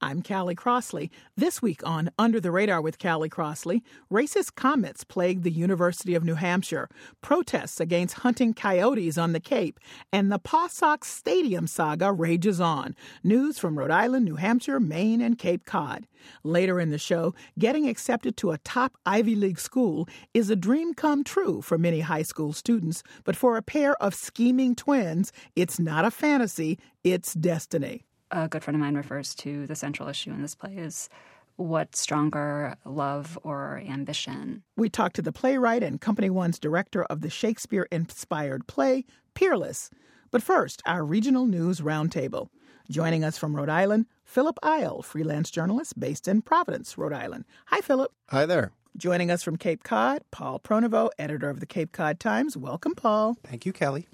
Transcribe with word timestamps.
I'm 0.00 0.22
Callie 0.22 0.54
Crossley. 0.54 1.10
This 1.36 1.60
week 1.60 1.84
on 1.84 2.10
Under 2.16 2.38
the 2.38 2.52
Radar 2.52 2.80
with 2.80 3.00
Callie 3.00 3.28
Crossley, 3.28 3.82
racist 4.12 4.54
comments 4.54 5.02
plague 5.02 5.42
the 5.42 5.50
University 5.50 6.14
of 6.14 6.22
New 6.22 6.36
Hampshire, 6.36 6.88
protests 7.20 7.80
against 7.80 8.18
hunting 8.18 8.54
coyotes 8.54 9.18
on 9.18 9.32
the 9.32 9.40
Cape, 9.40 9.80
and 10.12 10.30
the 10.30 10.38
PawSox 10.38 11.06
Stadium 11.06 11.66
saga 11.66 12.12
rages 12.12 12.60
on. 12.60 12.94
News 13.24 13.58
from 13.58 13.76
Rhode 13.76 13.90
Island, 13.90 14.24
New 14.24 14.36
Hampshire, 14.36 14.78
Maine, 14.78 15.20
and 15.20 15.36
Cape 15.36 15.64
Cod. 15.64 16.06
Later 16.44 16.78
in 16.78 16.90
the 16.90 16.98
show, 16.98 17.34
getting 17.58 17.88
accepted 17.88 18.36
to 18.36 18.52
a 18.52 18.58
top 18.58 18.96
Ivy 19.04 19.34
League 19.34 19.58
school 19.58 20.08
is 20.32 20.48
a 20.48 20.54
dream 20.54 20.94
come 20.94 21.24
true 21.24 21.60
for 21.60 21.76
many 21.76 22.00
high 22.00 22.22
school 22.22 22.52
students, 22.52 23.02
but 23.24 23.34
for 23.34 23.56
a 23.56 23.62
pair 23.62 24.00
of 24.00 24.14
scheming 24.14 24.76
twins, 24.76 25.32
it's 25.56 25.80
not 25.80 26.04
a 26.04 26.12
fantasy, 26.12 26.78
it's 27.02 27.34
destiny 27.34 28.04
a 28.30 28.48
good 28.48 28.62
friend 28.62 28.76
of 28.76 28.80
mine 28.80 28.94
refers 28.94 29.34
to 29.36 29.66
the 29.66 29.76
central 29.76 30.08
issue 30.08 30.30
in 30.30 30.42
this 30.42 30.54
play 30.54 30.76
is 30.76 31.08
what 31.56 31.96
stronger 31.96 32.76
love 32.84 33.38
or 33.42 33.82
ambition? 33.86 34.62
We 34.76 34.88
talked 34.88 35.16
to 35.16 35.22
the 35.22 35.32
playwright 35.32 35.82
and 35.82 36.00
Company 36.00 36.30
One's 36.30 36.58
director 36.58 37.02
of 37.04 37.20
the 37.20 37.30
Shakespeare 37.30 37.88
inspired 37.90 38.66
play, 38.68 39.04
Peerless. 39.34 39.90
But 40.30 40.42
first, 40.42 40.82
our 40.86 41.04
regional 41.04 41.46
news 41.46 41.80
roundtable. 41.80 42.48
Joining 42.90 43.24
us 43.24 43.36
from 43.36 43.56
Rhode 43.56 43.68
Island, 43.68 44.06
Philip 44.24 44.58
Eil, 44.62 45.02
freelance 45.02 45.50
journalist 45.50 45.98
based 45.98 46.28
in 46.28 46.42
Providence, 46.42 46.96
Rhode 46.96 47.12
Island. 47.12 47.44
Hi, 47.66 47.80
Philip. 47.80 48.12
Hi 48.28 48.46
there. 48.46 48.72
Joining 48.98 49.30
us 49.30 49.44
from 49.44 49.56
Cape 49.56 49.84
Cod, 49.84 50.22
Paul 50.32 50.58
Pronovost, 50.58 51.12
editor 51.20 51.48
of 51.48 51.60
the 51.60 51.66
Cape 51.66 51.92
Cod 51.92 52.18
Times. 52.18 52.56
Welcome, 52.56 52.96
Paul. 52.96 53.36
Thank 53.44 53.64
you, 53.64 53.72
Callie. 53.72 54.08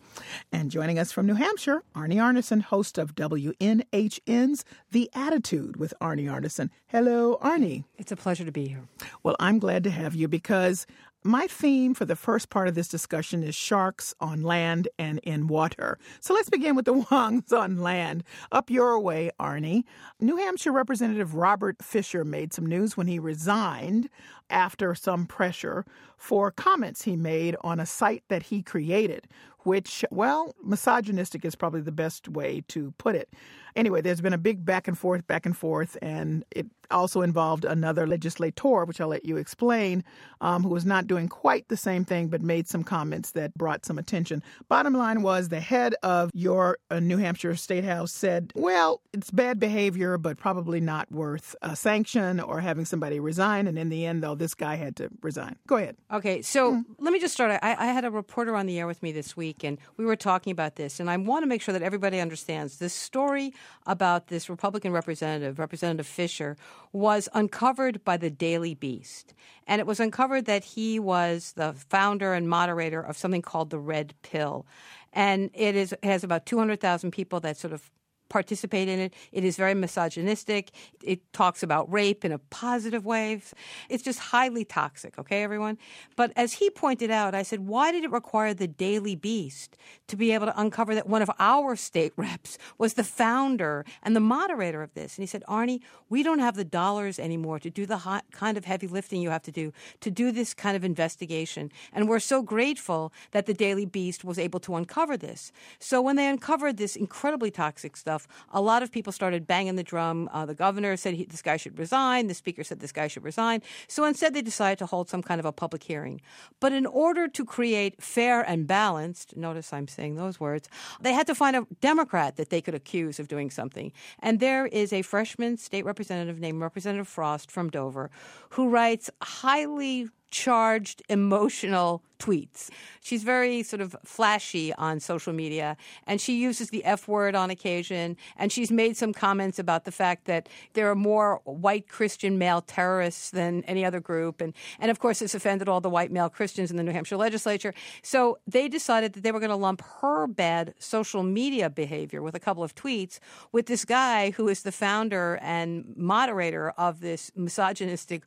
And 0.53 0.71
joining 0.71 0.99
us 0.99 1.11
from 1.11 1.25
New 1.25 1.37
Hampshire, 1.37 1.83
Arnie 1.97 2.17
Arnesen, 2.17 2.61
host 2.61 2.99
of 2.99 3.15
WNHN's 3.15 4.63
The 4.91 5.11
Attitude 5.15 5.79
with 5.79 5.95
Arnie 6.03 6.31
Arnesen. 6.31 6.69
Hello, 6.87 7.39
Arnie. 7.43 7.85
It's 7.97 8.13
a 8.13 8.17
pleasure 8.17 8.45
to 8.45 8.53
be 8.53 8.69
here. 8.69 8.87
Well, 9.23 9.37
I'm 9.41 9.59
glad 9.59 9.85
to 9.85 9.91
have 9.91 10.15
you 10.15 10.29
because 10.29 10.87
my 11.25 11.47
theme 11.47 11.95
for 11.95 12.05
the 12.05 12.17
first 12.17 12.51
part 12.51 12.69
of 12.69 12.75
this 12.75 12.87
discussion 12.87 13.43
is 13.43 13.55
sharks 13.55 14.15
on 14.21 14.43
land 14.43 14.89
and 14.99 15.19
in 15.21 15.47
water. 15.47 15.99
So 16.21 16.35
let's 16.35 16.51
begin 16.51 16.77
with 16.77 16.85
the 16.85 16.93
ones 17.11 17.51
on 17.51 17.79
land. 17.79 18.25
Up 18.53 18.69
your 18.69 19.01
way, 19.01 19.31
Arnie. 19.41 19.85
New 20.21 20.37
Hampshire 20.37 20.71
Representative 20.71 21.35
Robert 21.35 21.83
Fisher 21.83 22.25
made 22.25 22.53
some 22.53 22.67
news 22.67 22.97
when 22.97 23.07
he 23.07 23.19
resigned 23.19 24.11
after 24.51 24.95
some 24.95 25.25
pressure 25.25 25.87
for 26.19 26.51
comments 26.51 27.03
he 27.03 27.17
made 27.17 27.57
on 27.63 27.81
a 27.81 27.87
site 27.87 28.23
that 28.29 28.45
he 28.45 28.63
created, 28.63 29.27
which, 29.61 30.05
well, 30.11 30.55
misogynistic 30.63 31.43
is 31.47 31.55
probably 31.55 31.81
the 31.81 31.91
best 31.91 32.29
way 32.29 32.63
to 32.69 32.93
put 32.99 33.15
it. 33.15 33.31
Anyway, 33.77 34.01
there's 34.01 34.21
been 34.21 34.33
a 34.33 34.39
big 34.39 34.65
back 34.65 34.87
and 34.87 34.97
forth, 34.97 35.27
back 35.27 35.47
and 35.47 35.57
forth, 35.57 35.97
and 36.01 36.45
it 36.51 36.67
also 36.91 37.23
involved 37.23 37.65
another 37.65 38.07
legislator, 38.07 38.85
which 38.85 39.01
I'll 39.01 39.09
let 39.09 39.25
you 39.25 39.37
explain, 39.37 40.05
um, 40.41 40.63
who 40.63 40.69
was 40.69 40.85
not 40.85 41.07
doing 41.07 41.29
quite 41.29 41.69
the 41.69 41.77
same 41.77 42.05
thing 42.05 42.29
but 42.29 42.43
made 42.43 42.69
some 42.69 42.85
comments 42.85 43.33
that 43.33 43.55
brought 43.55 43.85
some 43.85 43.99
attention. 43.99 44.43
Bottom 44.69 44.95
line 44.95 45.23
was 45.23 45.49
the 45.49 45.61
head 45.61 45.95
of 46.03 46.31
your 46.35 46.79
uh, 46.91 47.01
New 47.01 47.17
Hampshire 47.17 47.57
State 47.57 47.85
House 47.85 48.13
said, 48.13 48.53
well, 48.55 49.01
it's 49.13 49.31
bad 49.31 49.59
behavior, 49.59 50.19
but 50.19 50.39
probably 50.39 50.81
not 50.81 51.11
worth 51.11 51.57
a 51.63 51.75
sanction 51.75 52.41
or 52.41 52.61
having 52.61 52.85
somebody 52.85 53.19
resign. 53.19 53.67
And 53.67 53.79
in 53.79 53.89
the 53.89 54.07
end, 54.07 54.23
though, 54.23 54.35
this 54.35 54.55
guy 54.55 54.77
had 54.77 54.97
to 54.97 55.11
resign. 55.23 55.57
Go 55.67 55.77
ahead. 55.77 55.97
Okay, 56.13 56.43
so 56.43 56.75
mm. 56.75 56.85
let 56.99 57.13
me 57.13 57.19
just 57.19 57.35
start. 57.35 57.59
I, 57.63 57.77
I 57.79 57.87
had 57.87 58.05
a 58.05 58.11
reporter 58.11 58.55
on 58.55 58.67
the 58.67 58.79
air 58.79 58.87
with 58.87 59.03
me 59.03 59.13
this 59.13 59.37
week, 59.37 59.65
and 59.65 59.79
we 59.97 60.05
were 60.05 60.17
talking 60.17 60.51
about 60.51 60.77
this. 60.77 61.01
And 61.01 61.11
I 61.11 61.17
want 61.17 61.43
to 61.43 61.47
make 61.47 61.63
sure 61.63 61.73
that 61.73 61.83
everybody 61.83 62.21
understands 62.21 62.79
this 62.79 62.93
story 62.93 63.53
about 63.87 64.29
this 64.29 64.49
Republican 64.49 64.93
representative, 64.93 65.59
Representative 65.59 66.07
Fisher, 66.07 66.57
was 66.93 67.29
uncovered 67.35 68.05
by 68.05 68.17
the 68.17 68.31
Daily 68.31 68.75
Beast. 68.75 69.35
And 69.67 69.81
it 69.81 69.87
was 69.87 70.01
uncovered 70.01 70.47
that 70.47 70.65
he 70.65 70.99
was 70.99 71.53
the 71.53 71.73
founder 71.73 72.35
and 72.35 72.49
moderator 72.49 73.01
of 73.01 73.17
something 73.17 73.43
called 73.43 73.71
the 73.71 73.79
Red 73.79 74.15
Pill. 74.23 74.67
And 75.13 75.51
it 75.55 75.77
is 75.77 75.93
it 75.93 76.05
has 76.05 76.25
about 76.25 76.47
200,000 76.47 77.11
people 77.11 77.41
that 77.41 77.57
sort 77.57 77.73
of 77.73 77.91
participate 78.29 78.89
in 78.89 78.99
it. 78.99 79.15
It 79.33 79.45
is 79.45 79.57
very 79.57 79.75
misogynistic. 79.75 80.71
It 81.03 81.33
talks 81.33 81.63
about 81.63 81.93
rape 81.93 82.25
in 82.25 82.33
a 82.33 82.39
positive 82.39 83.05
way. 83.05 83.41
It's 83.89 84.03
just 84.03 84.19
highly 84.19 84.65
toxic, 84.65 85.19
okay, 85.19 85.43
everyone? 85.43 85.79
But 86.17 86.33
as 86.37 86.55
he 86.55 86.71
pointed 86.71 87.11
out, 87.11 87.35
I 87.35 87.43
said, 87.43 87.67
why 87.67 87.93
did 87.93 88.05
it 88.05 88.11
require 88.11 88.55
the 88.55 88.69
Daily 88.69 89.15
Beast 89.15 89.77
to 90.09 90.17
be 90.17 90.33
able 90.33 90.47
to 90.47 90.61
uncover 90.61 90.95
that 90.95 91.09
one 91.09 91.23
of 91.23 91.31
our 91.39 91.77
state 91.77 92.13
reps 92.17 92.59
was 92.79 92.95
the 92.95 93.05
founder 93.05 93.85
and 94.03 94.15
the 94.15 94.21
moderator 94.21 94.83
of 94.83 94.95
this? 94.95 95.17
And 95.17 95.23
he 95.23 95.27
said, 95.27 95.45
Arnie, 95.49 95.81
we 96.09 96.23
don't 96.23 96.39
have 96.39 96.57
the 96.57 96.65
dollars 96.65 97.19
anymore 97.19 97.59
to 97.59 97.71
do 97.71 97.87
the 97.87 97.99
hot, 97.99 98.25
kind 98.31 98.57
of 98.57 98.65
heavy 98.65 98.87
lifting 98.87 99.21
you 99.21 99.31
have 99.31 99.43
to 99.43 99.53
do 99.53 99.73
to 100.01 100.11
do 100.11 100.31
this 100.31 100.55
kind 100.55 100.77
of 100.77 100.85
investigation. 100.85 101.71
And 101.93 102.09
we're 102.09 102.21
so 102.21 102.43
grateful 102.43 103.13
that 103.33 103.47
the 103.47 103.55
Daily 103.55 103.87
Beast 103.87 104.25
was 104.25 104.39
able 104.39 104.61
to 104.61 104.77
uncover 104.77 105.17
this. 105.17 105.53
So 105.79 106.01
when 106.01 106.17
they 106.17 106.29
uncovered 106.29 106.77
this 106.77 106.97
incredibly 106.97 107.51
toxic 107.51 107.97
stuff, 107.97 108.14
a 108.53 108.61
lot 108.61 108.83
of 108.83 108.91
people 108.91 109.13
started 109.13 109.47
banging 109.47 109.77
the 109.77 109.83
drum. 109.83 110.29
Uh, 110.33 110.47
the 110.47 110.55
governor 110.55 110.97
said 110.97 111.15
he, 111.15 111.25
this 111.25 111.43
guy 111.43 111.57
should 111.57 111.79
resign. 111.79 112.27
The 112.27 112.35
speaker 112.35 112.65
said 112.65 112.81
this 112.81 112.93
guy 112.93 113.09
should 113.09 113.25
resign. 113.25 113.63
So 113.89 114.05
instead, 114.05 114.35
they 114.35 114.43
decided 114.43 114.79
to 114.79 114.87
hold 114.87 115.09
some 115.09 115.23
kind 115.23 115.39
of 115.39 115.45
a 115.45 115.53
public 115.53 115.83
hearing. 115.83 116.21
But 116.61 116.73
in 116.73 116.87
order 116.87 117.29
to 117.29 117.45
create 117.45 118.03
fair 118.03 118.43
and 118.43 118.67
balanced, 118.67 119.37
notice 119.37 119.73
I'm 119.73 119.89
saying 119.89 120.17
those 120.17 120.41
words, 120.41 120.69
they 121.01 121.13
had 121.13 121.27
to 121.27 121.35
find 121.35 121.57
a 121.57 121.67
Democrat 121.81 122.37
that 122.37 122.51
they 122.51 122.61
could 122.61 122.75
accuse 122.75 123.19
of 123.19 123.29
doing 123.29 123.51
something. 123.51 123.93
And 124.21 124.41
there 124.41 124.67
is 124.67 124.93
a 124.93 125.03
freshman 125.03 125.57
state 125.57 125.85
representative 125.85 126.39
named 126.41 126.61
Representative 126.61 127.09
Frost 127.09 127.51
from 127.51 127.71
Dover 127.71 128.11
who 128.51 128.69
writes 128.69 129.11
highly 129.23 130.09
charged, 130.35 131.01
emotional 131.09 132.03
tweets. 132.19 132.71
She's 133.01 133.23
very 133.23 133.63
sort 133.63 133.81
of 133.81 133.95
flashy 134.05 134.73
on 134.75 134.99
social 134.99 135.33
media, 135.33 135.77
and 136.07 136.21
she 136.21 136.37
uses 136.37 136.71
the 136.71 136.85
F 136.85 137.07
word 137.07 137.35
on 137.35 137.51
occasion. 137.51 138.17
And 138.37 138.51
she's 138.51 138.71
made 138.71 138.97
some 138.97 139.13
comments 139.13 139.59
about 139.59 139.85
the 139.85 139.93
fact 139.93 140.25
that 140.25 140.49
there 140.73 140.91
are 140.91 140.95
more 140.95 141.41
white 141.45 141.89
Christian 141.89 142.39
male 142.39 142.63
terrorists 142.63 143.31
than 143.31 143.63
any 143.65 143.85
other 143.85 144.01
group. 144.01 144.41
And, 144.41 144.55
and 144.81 144.91
of 144.91 144.99
course, 144.99 145.23
it's 145.23 145.35
offended 145.35 145.69
all 145.69 145.81
the 145.81 145.91
white 145.91 146.11
male 146.11 146.29
Christians 146.29 146.71
in 146.71 146.77
the 146.77 146.83
New 146.83 146.93
Hampshire 146.93 147.17
legislature. 147.17 147.75
So 148.03 148.39
they 148.47 148.69
decided 148.69 149.13
that 149.13 149.23
they 149.23 149.33
were 149.33 149.41
going 149.41 149.51
to 149.51 149.57
lump 149.57 149.83
her 150.01 150.27
bad 150.27 150.75
social 150.79 151.23
media 151.23 151.69
behavior 151.71 152.23
with 152.23 152.35
a 152.35 152.41
couple 152.41 152.63
of 152.63 152.75
tweets 152.75 153.19
with 153.53 153.67
this 153.67 153.85
guy 153.85 154.31
who 154.31 154.49
is 154.49 154.63
the 154.63 154.73
founder 154.73 155.39
and 155.43 155.95
moderator 155.97 156.71
of 156.71 157.01
this 157.01 157.31
misogynistic 157.37 158.23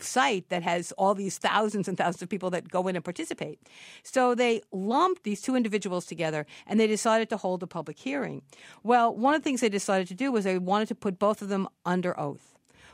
site 0.00 0.48
that 0.48 0.62
has 0.62 0.92
all 0.92 1.14
these 1.14 1.38
thousands 1.38 1.88
and 1.88 1.96
thousands 1.96 2.22
of 2.22 2.28
people 2.28 2.50
that 2.50 2.68
go 2.68 2.88
in 2.88 2.96
and 2.96 3.04
participate. 3.04 3.58
So 4.02 4.34
they 4.34 4.62
lumped 4.72 5.24
these 5.24 5.40
two 5.40 5.56
individuals 5.56 6.06
together 6.06 6.46
and 6.66 6.78
they 6.78 6.86
decided 6.86 7.28
to 7.30 7.36
hold 7.36 7.62
a 7.62 7.66
public 7.66 7.98
hearing. 7.98 8.42
Well, 8.82 9.14
one 9.14 9.34
of 9.34 9.40
the 9.40 9.44
things 9.44 9.60
they 9.60 9.68
decided 9.68 10.08
to 10.08 10.14
do 10.14 10.32
was 10.32 10.44
they 10.44 10.58
wanted 10.58 10.88
to 10.88 10.94
put 10.94 11.18
both 11.18 11.42
of 11.42 11.48
them 11.48 11.68
under 11.84 12.18
oath. 12.18 12.51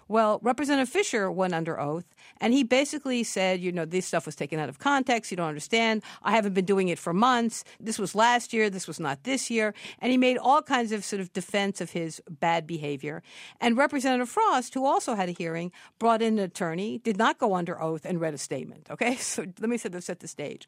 Well, 0.08 0.40
Representative 0.42 0.88
Fisher 0.88 1.30
went 1.30 1.54
under 1.54 1.78
oath, 1.78 2.06
and 2.40 2.54
he 2.54 2.64
basically 2.64 3.22
said, 3.24 3.60
you 3.60 3.70
know, 3.70 3.84
this 3.84 4.06
stuff 4.06 4.24
was 4.24 4.34
taken 4.34 4.58
out 4.58 4.70
of 4.70 4.78
context. 4.78 5.30
You 5.30 5.36
don't 5.36 5.48
understand. 5.48 6.02
I 6.22 6.32
haven't 6.32 6.54
been 6.54 6.64
doing 6.64 6.88
it 6.88 6.98
for 6.98 7.12
months. 7.12 7.62
This 7.78 7.98
was 7.98 8.14
last 8.14 8.54
year. 8.54 8.70
This 8.70 8.88
was 8.88 8.98
not 8.98 9.24
this 9.24 9.50
year. 9.50 9.74
And 9.98 10.10
he 10.10 10.16
made 10.16 10.38
all 10.38 10.62
kinds 10.62 10.92
of 10.92 11.04
sort 11.04 11.20
of 11.20 11.30
defense 11.34 11.82
of 11.82 11.90
his 11.90 12.22
bad 12.28 12.66
behavior. 12.66 13.22
And 13.60 13.76
Representative 13.76 14.30
Frost, 14.30 14.72
who 14.72 14.86
also 14.86 15.14
had 15.14 15.28
a 15.28 15.32
hearing, 15.32 15.72
brought 15.98 16.22
in 16.22 16.38
an 16.38 16.44
attorney, 16.44 16.98
did 16.98 17.18
not 17.18 17.36
go 17.36 17.54
under 17.54 17.80
oath, 17.80 18.06
and 18.06 18.18
read 18.18 18.32
a 18.32 18.38
statement. 18.38 18.86
Okay, 18.90 19.16
so 19.16 19.44
let 19.60 19.68
me 19.68 19.76
set 19.76 19.92
the 19.92 20.28
stage. 20.28 20.66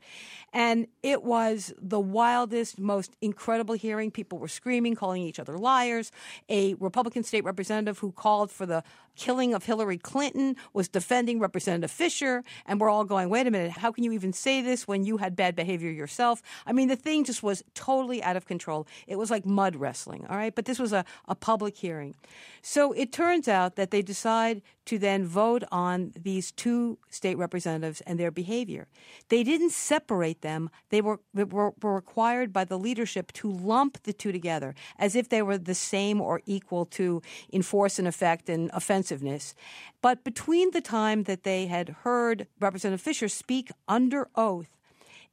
And 0.53 0.87
it 1.03 1.23
was 1.23 1.73
the 1.81 2.01
wildest, 2.01 2.79
most 2.79 3.17
incredible 3.23 3.75
hearing. 3.75 4.11
People 4.11 4.39
were 4.39 4.49
screaming, 4.49 4.95
calling 4.95 5.23
each 5.23 5.39
other 5.39 5.57
liars. 5.57 6.13
A 6.51 6.75
Republican 6.75 7.23
state 7.23 7.45
representative 7.45 7.99
who 7.99 8.13
called 8.13 8.51
for 8.51 8.67
the 8.67 8.83
killing 9.17 9.30
of 9.31 9.65
Hillary 9.65 9.97
Clinton, 9.97 10.57
was 10.73 10.89
defending 10.89 11.39
Representative 11.39 11.91
Fisher. 11.91 12.43
and 12.67 12.81
we're 12.81 12.91
all 12.91 13.05
going, 13.05 13.31
wait 13.31 13.47
a 13.47 13.51
minute, 13.51 13.71
how 13.71 13.93
can 13.93 14.03
you 14.03 14.13
even 14.13 14.33
say 14.33 14.61
this 14.61 14.89
when 14.89 15.05
you 15.05 15.19
had 15.19 15.37
bad 15.37 15.55
behavior 15.55 15.91
yourself? 15.91 16.43
I 16.67 16.73
mean, 16.73 16.89
the 16.89 16.97
thing 16.97 17.25
just 17.25 17.43
was 17.43 17.63
totally 17.75 18.23
out 18.23 18.37
of 18.37 18.47
control. 18.47 18.89
It 19.07 19.17
was 19.17 19.31
like 19.31 19.47
mud 19.47 19.77
wrestling, 19.77 20.27
all 20.29 20.37
right? 20.37 20.55
But 20.55 20.65
this 20.65 20.81
was 20.81 20.93
a, 20.93 21.05
a 21.29 21.37
public 21.37 21.77
hearing. 21.77 22.17
So 22.61 22.93
it 22.93 23.13
turns 23.13 23.47
out 23.47 23.77
that 23.77 23.93
they 23.93 24.03
decide 24.03 24.63
to 24.91 24.99
then 24.99 25.25
vote 25.25 25.63
on 25.71 26.13
these 26.21 26.51
two 26.51 26.99
state 27.09 27.39
representatives 27.39 28.01
and 28.09 28.19
their 28.19 28.33
behavior. 28.33 28.89
They 29.29 29.45
didn't 29.45 29.71
separate 29.71 30.43
them. 30.43 30.69
They 30.89 31.01
were, 31.01 31.21
were, 31.33 31.71
were 31.81 31.95
required 31.95 32.53
by 32.53 32.65
the 32.65 32.77
leadership 32.77 33.33
to 33.35 33.53
lump 33.53 34.03
the 34.03 34.13
two 34.13 34.33
together 34.33 34.75
as 34.99 35.15
if 35.15 35.29
they 35.29 35.43
were 35.43 35.59
the 35.59 35.77
same 35.77 36.21
or 36.21 36.43
equal 36.45 36.87
to 36.87 37.23
in 37.51 37.63
force 37.63 38.01
and 38.01 38.09
effect 38.09 38.49
and 38.49 38.69
offensiveness. 38.75 39.55
But 40.03 40.25
between 40.25 40.73
the 40.73 40.81
time 40.81 41.23
that 41.23 41.45
they 41.45 41.67
had 41.67 41.91
heard 42.03 42.49
Representative 42.59 43.01
Fisher 43.01 43.29
speak 43.29 43.71
under 43.87 44.27
oath 44.35 44.77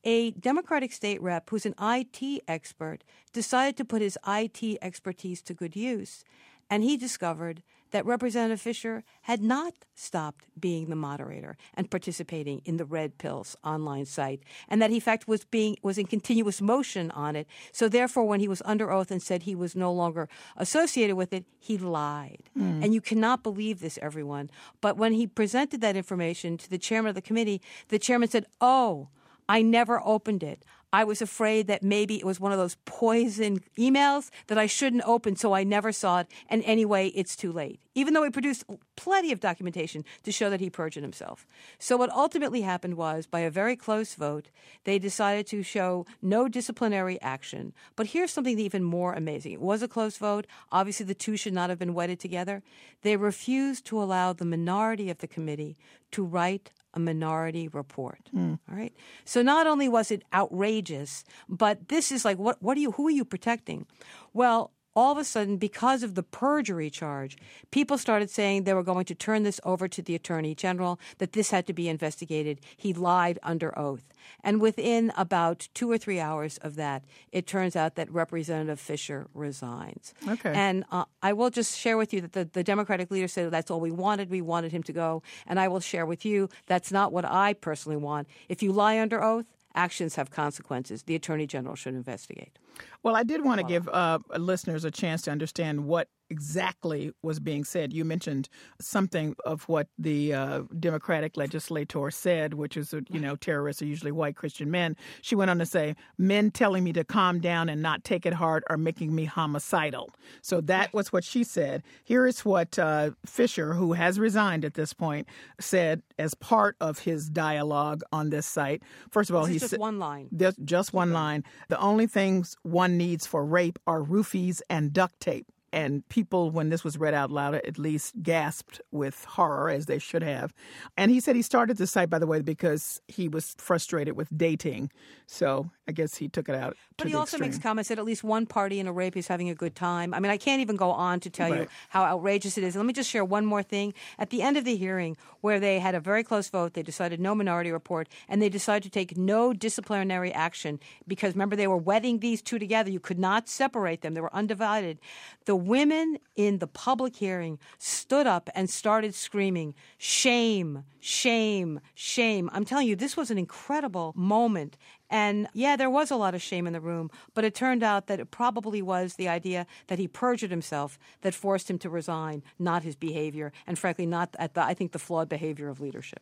a 0.04 0.30
Democratic 0.34 0.92
state 0.92 1.20
rep 1.20 1.50
who's 1.50 1.66
an 1.66 1.74
IT 1.82 2.44
expert 2.48 3.04
decided 3.34 3.76
to 3.78 3.86
put 3.86 4.04
his 4.04 4.20
IT 4.28 4.78
expertise 4.84 5.42
to 5.42 5.56
good 5.56 5.76
use. 5.76 6.24
And 6.70 6.84
he 6.84 6.96
discovered 6.96 7.64
that 7.92 8.06
Representative 8.06 8.62
Fisher 8.62 9.04
had 9.22 9.42
not 9.42 9.74
stopped 9.96 10.46
being 10.60 10.90
the 10.90 10.96
moderator 10.96 11.58
and 11.74 11.90
participating 11.90 12.62
in 12.66 12.78
the 12.78 12.86
Red 12.86 13.18
Pills 13.18 13.56
online 13.64 14.06
site, 14.06 14.42
and 14.68 14.82
that 14.82 14.90
he, 14.90 14.98
in 14.98 15.02
fact, 15.02 15.28
was 15.28 15.46
being 15.46 15.78
was 15.82 15.98
in 15.98 16.06
continuous 16.06 16.62
motion 16.62 17.12
on 17.12 17.36
it. 17.36 17.48
So 17.72 17.90
therefore, 17.90 18.26
when 18.26 18.40
he 18.40 18.48
was 18.48 18.62
under 18.66 18.92
oath 18.92 19.12
and 19.12 19.22
said 19.22 19.44
he 19.44 19.56
was 19.56 19.76
no 19.76 19.92
longer 19.92 20.30
associated 20.56 21.16
with 21.16 21.34
it, 21.34 21.46
he 21.60 21.78
lied. 21.78 22.44
Mm. 22.58 22.84
And 22.84 22.94
you 22.94 23.02
cannot 23.02 23.44
believe 23.44 23.80
this, 23.80 23.98
everyone. 24.02 24.50
But 24.82 24.98
when 24.98 25.14
he 25.14 25.28
presented 25.28 25.82
that 25.82 25.96
information 25.96 26.58
to 26.58 26.70
the 26.70 26.78
chairman 26.78 27.10
of 27.10 27.16
the 27.16 27.22
committee, 27.22 27.62
the 27.90 28.00
chairman 28.00 28.30
said, 28.30 28.46
"Oh." 28.62 29.10
I 29.50 29.62
never 29.62 30.02
opened 30.04 30.44
it. 30.44 30.66
I 30.94 31.04
was 31.04 31.22
afraid 31.22 31.68
that 31.68 31.84
maybe 31.84 32.18
it 32.18 32.26
was 32.26 32.40
one 32.40 32.54
of 32.54 32.58
those 32.58 32.78
poison 32.86 33.60
emails 33.78 34.30
that 34.48 34.58
I 34.58 34.68
shouldn't 34.68 35.04
open, 35.06 35.36
so 35.36 35.54
I 35.54 35.66
never 35.66 35.92
saw 35.92 36.20
it. 36.22 36.28
And 36.50 36.64
anyway, 36.64 37.08
it's 37.10 37.36
too 37.36 37.52
late. 37.52 37.82
Even 37.94 38.14
though 38.14 38.24
he 38.24 38.30
produced 38.30 38.64
plenty 38.96 39.34
of 39.34 39.42
documentation 39.42 40.06
to 40.24 40.32
show 40.32 40.50
that 40.50 40.62
he 40.62 40.70
perjured 40.70 41.04
himself. 41.04 41.46
So, 41.78 41.98
what 41.98 42.12
ultimately 42.12 42.62
happened 42.62 42.96
was, 42.96 43.26
by 43.26 43.42
a 43.42 43.52
very 43.52 43.76
close 43.76 44.16
vote, 44.16 44.50
they 44.86 44.98
decided 44.98 45.46
to 45.48 45.62
show 45.62 46.06
no 46.22 46.48
disciplinary 46.48 47.20
action. 47.22 47.74
But 47.96 48.08
here's 48.08 48.32
something 48.32 48.58
even 48.58 48.84
more 48.84 49.14
amazing 49.14 49.54
it 49.54 49.62
was 49.62 49.84
a 49.84 49.88
close 49.88 50.18
vote. 50.18 50.48
Obviously, 50.72 51.06
the 51.06 51.16
two 51.16 51.36
should 51.36 51.54
not 51.54 51.70
have 51.70 51.80
been 51.80 51.94
wedded 51.94 52.20
together. 52.20 52.64
They 53.02 53.18
refused 53.18 53.86
to 53.88 54.02
allow 54.02 54.32
the 54.32 54.46
minority 54.46 55.10
of 55.10 55.18
the 55.18 55.28
committee 55.28 55.76
to 56.12 56.24
write 56.24 56.72
a 56.98 57.00
minority 57.00 57.68
report. 57.68 58.30
Mm. 58.36 58.58
All 58.70 58.76
right. 58.76 58.94
So 59.24 59.42
not 59.42 59.68
only 59.68 59.88
was 59.88 60.10
it 60.10 60.24
outrageous, 60.34 61.24
but 61.48 61.88
this 61.90 62.12
is 62.12 62.26
like 62.26 62.38
what 62.38 62.62
what 62.62 62.76
are 62.78 62.82
you 62.82 62.92
who 62.92 63.08
are 63.08 63.12
you 63.12 63.24
protecting? 63.24 63.86
Well, 64.34 64.72
all 64.98 65.12
of 65.12 65.20
a 65.20 65.24
sudden, 65.24 65.58
because 65.58 66.02
of 66.02 66.16
the 66.16 66.24
perjury 66.24 66.90
charge, 66.90 67.38
people 67.70 68.00
started 68.00 68.32
saying 68.32 68.64
they 68.64 68.74
were 68.74 68.82
going 68.82 69.06
to 69.06 69.14
turn 69.14 69.44
this 69.44 69.62
over 69.64 69.88
to 69.88 70.02
the 70.02 70.16
Attorney 70.16 70.56
General, 70.56 71.00
that 71.20 71.34
this 71.34 71.52
had 71.52 71.68
to 71.68 71.74
be 71.74 71.88
investigated. 71.88 72.60
He 72.76 72.94
lied 72.94 73.38
under 73.44 73.78
oath. 73.78 74.12
And 74.44 74.60
within 74.60 75.14
about 75.16 75.70
two 75.76 75.92
or 75.92 76.00
three 76.00 76.20
hours 76.20 76.58
of 76.64 76.78
that, 76.78 77.06
it 77.32 77.46
turns 77.46 77.76
out 77.76 77.94
that 77.94 78.12
Representative 78.12 78.80
Fisher 78.80 79.28
resigns. 79.36 80.16
Okay. 80.28 80.52
And 80.52 80.84
uh, 80.92 81.06
I 81.22 81.32
will 81.32 81.52
just 81.52 81.78
share 81.78 81.96
with 81.96 82.12
you 82.12 82.22
that 82.22 82.34
the, 82.34 82.46
the 82.46 82.64
Democratic 82.64 83.12
leader 83.12 83.28
said 83.28 83.52
that's 83.52 83.70
all 83.70 83.80
we 83.80 83.92
wanted. 83.92 84.32
We 84.32 84.42
wanted 84.42 84.72
him 84.72 84.82
to 84.82 84.94
go. 84.94 85.22
And 85.46 85.60
I 85.60 85.68
will 85.68 85.80
share 85.80 86.08
with 86.08 86.26
you 86.26 86.50
that's 86.66 86.92
not 86.92 87.14
what 87.14 87.24
I 87.24 87.54
personally 87.54 87.98
want. 87.98 88.28
If 88.50 88.64
you 88.64 88.72
lie 88.72 89.00
under 89.00 89.24
oath, 89.24 89.46
actions 89.76 90.16
have 90.16 90.32
consequences. 90.32 91.04
The 91.04 91.14
Attorney 91.14 91.46
General 91.46 91.76
should 91.76 91.94
investigate. 91.94 92.58
Well, 93.04 93.16
I 93.16 93.24
did 93.24 93.44
want 93.44 93.60
to 93.60 93.66
give 93.66 93.88
uh, 93.90 94.20
listeners 94.38 94.84
a 94.84 94.92
chance 94.92 95.22
to 95.24 95.32
understand 95.32 95.86
what 95.86 96.10
exactly 96.30 97.12
was 97.24 97.40
being 97.40 97.64
said. 97.64 97.94
You 97.94 98.04
mentioned 98.04 98.50
something 98.82 99.34
of 99.46 99.64
what 99.70 99.88
the 99.98 100.34
uh, 100.34 100.62
Democratic 100.78 101.38
legislator 101.38 102.12
said, 102.12 102.54
which 102.54 102.76
is, 102.76 102.94
you 103.10 103.20
know, 103.20 103.38
terrorists 103.38 103.82
are 103.82 103.86
usually 103.86 104.12
white 104.12 104.36
Christian 104.36 104.70
men. 104.70 104.98
She 105.22 105.36
went 105.36 105.50
on 105.50 105.60
to 105.60 105.66
say, 105.66 105.96
men 106.18 106.52
telling 106.52 106.84
me 106.84 106.92
to 106.94 107.06
calm 107.06 107.40
down 107.40 107.70
and 107.70 107.82
not 107.82 108.04
take 108.04 108.26
it 108.26 108.34
hard 108.34 108.66
are 108.70 108.76
making 108.76 109.16
me 109.16 109.24
homicidal. 109.24 110.10
So 110.42 110.60
that 110.62 110.94
was 110.94 111.14
what 111.14 111.24
she 111.24 111.46
said. 111.46 111.82
Here 112.04 112.28
is 112.28 112.44
what 112.44 112.78
uh, 112.78 113.12
Fisher, 113.26 113.74
who 113.74 113.94
has 113.94 114.20
resigned 114.20 114.66
at 114.66 114.74
this 114.74 114.94
point, 114.94 115.30
said 115.62 116.02
as 116.20 116.34
part 116.34 116.76
of 116.82 117.00
his 117.00 117.30
dialogue 117.30 118.02
on 118.12 118.32
this 118.32 118.46
site. 118.46 118.84
First 119.12 119.30
of 119.30 119.38
all, 119.38 119.46
he's 119.46 119.62
just 119.62 119.72
said, 119.72 119.80
one 119.80 119.98
line. 119.98 120.28
Just 120.66 120.94
one 120.94 121.14
line. 121.14 121.46
The 121.70 121.80
only 121.80 122.08
things 122.08 122.58
one 122.68 122.98
needs 122.98 123.26
for 123.26 123.46
rape 123.46 123.80
are 123.88 124.02
roofies 124.02 124.62
and 124.70 124.94
duct 124.94 125.20
tape. 125.20 125.48
And 125.78 126.10
people, 126.10 126.50
when 126.50 126.70
this 126.70 126.84
was 126.84 126.98
read 126.98 127.14
out 127.14 127.30
loud, 127.30 127.54
at 127.54 127.78
least 127.78 128.24
gasped 128.24 128.82
with 128.90 129.26
horror, 129.26 129.70
as 129.70 129.86
they 129.86 130.00
should 130.00 130.24
have. 130.24 130.52
And 130.98 131.12
he 131.12 131.20
said 131.20 131.36
he 131.36 131.44
started 131.44 131.78
the 131.78 131.86
site, 131.86 132.10
by 132.10 132.18
the 132.18 132.26
way, 132.26 132.42
because 132.42 133.00
he 133.08 133.30
was 133.30 133.56
frustrated 133.60 134.16
with 134.16 134.28
dating. 134.36 134.90
So 135.28 135.70
I 135.88 135.92
guess 135.92 136.16
he 136.16 136.30
took 136.30 136.50
it 136.50 136.56
out. 136.56 136.76
But 136.98 137.08
he 137.08 137.14
also 137.14 137.38
extreme. 137.38 137.52
makes 137.52 137.60
comments 137.60 137.90
that 137.90 138.00
at 138.00 138.06
least 138.06 138.24
one 138.24 138.48
party 138.48 138.80
in 138.80 138.88
a 138.88 138.92
rape 138.92 139.16
is 139.16 139.28
having 139.28 139.50
a 139.50 139.54
good 139.54 139.76
time. 139.76 140.16
I 140.16 140.20
mean, 140.20 140.32
I 140.32 140.38
can't 140.38 140.62
even 140.62 140.78
go 140.78 140.90
on 140.90 141.20
to 141.20 141.30
tell 141.30 141.52
right. 141.52 141.62
you 141.62 141.68
how 141.90 142.04
outrageous 142.04 142.58
it 142.58 142.64
is. 142.64 142.76
Let 142.76 142.88
me 142.88 142.94
just 142.94 143.10
share 143.10 143.24
one 143.24 143.46
more 143.46 143.62
thing. 143.62 143.94
At 144.18 144.32
the 144.32 144.42
end 144.42 144.58
of 144.58 144.66
the 144.66 144.76
hearing, 144.76 145.16
where 145.42 145.60
they 145.60 145.78
had 145.78 145.94
a 145.94 146.00
very 146.00 146.24
close 146.24 146.50
vote, 146.50 146.74
they 146.74 146.82
decided 146.82 147.20
no 147.20 147.36
minority 147.36 147.72
report, 147.72 148.10
and 148.28 148.42
they 148.42 148.50
decided 148.50 148.82
to 148.84 148.90
take 148.90 149.16
no 149.16 149.54
disciplinary 149.54 150.34
action 150.34 150.80
because 151.08 151.36
remember, 151.36 151.56
they 151.56 151.68
were 151.68 151.78
wedding 151.78 152.18
these 152.18 152.42
two 152.42 152.58
together. 152.58 152.90
You 152.90 153.00
could 153.00 153.20
not 153.20 153.48
separate 153.48 154.02
them, 154.02 154.16
they 154.16 154.22
were 154.22 154.34
undivided. 154.34 154.98
The 155.46 155.67
women 155.68 156.18
in 156.36 156.60
the 156.60 156.68
public 156.68 157.16
hearing 157.16 157.60
stood 157.78 158.28
up 158.28 158.50
and 158.56 158.70
started 158.70 159.14
screaming, 159.14 159.76
Shame, 159.98 160.84
shame, 161.08 161.80
shame. 161.96 162.50
I'm 162.52 162.66
telling 162.66 162.88
you, 162.88 162.96
this 162.96 163.16
was 163.16 163.32
an 163.32 163.38
incredible 163.38 164.12
moment. 164.16 164.78
And 165.10 165.48
yeah, 165.54 165.78
there 165.78 165.90
was 165.90 166.12
a 166.12 166.18
lot 166.18 166.36
of 166.36 166.42
shame 166.42 166.68
in 166.68 166.74
the 166.74 166.82
room, 166.82 167.10
but 167.34 167.46
it 167.46 167.56
turned 167.56 167.82
out 167.82 168.08
that 168.08 168.20
it 168.20 168.30
probably 168.30 168.82
was 168.82 169.16
the 169.16 169.30
idea 169.30 169.66
that 169.88 170.00
he 170.00 170.08
perjured 170.08 170.52
himself 170.52 171.00
that 171.22 171.34
forced 171.34 171.70
him 171.70 171.80
to 171.80 171.90
resign, 171.90 172.44
not 172.60 172.84
his 172.84 172.98
behavior, 172.98 173.54
and 173.66 173.80
frankly, 173.80 174.06
not 174.06 174.36
at 174.38 174.54
the, 174.54 174.62
I 174.62 174.74
think, 174.74 174.92
the 174.92 175.00
flawed 175.00 175.30
behavior 175.30 175.70
of 175.70 175.80
leadership. 175.80 176.20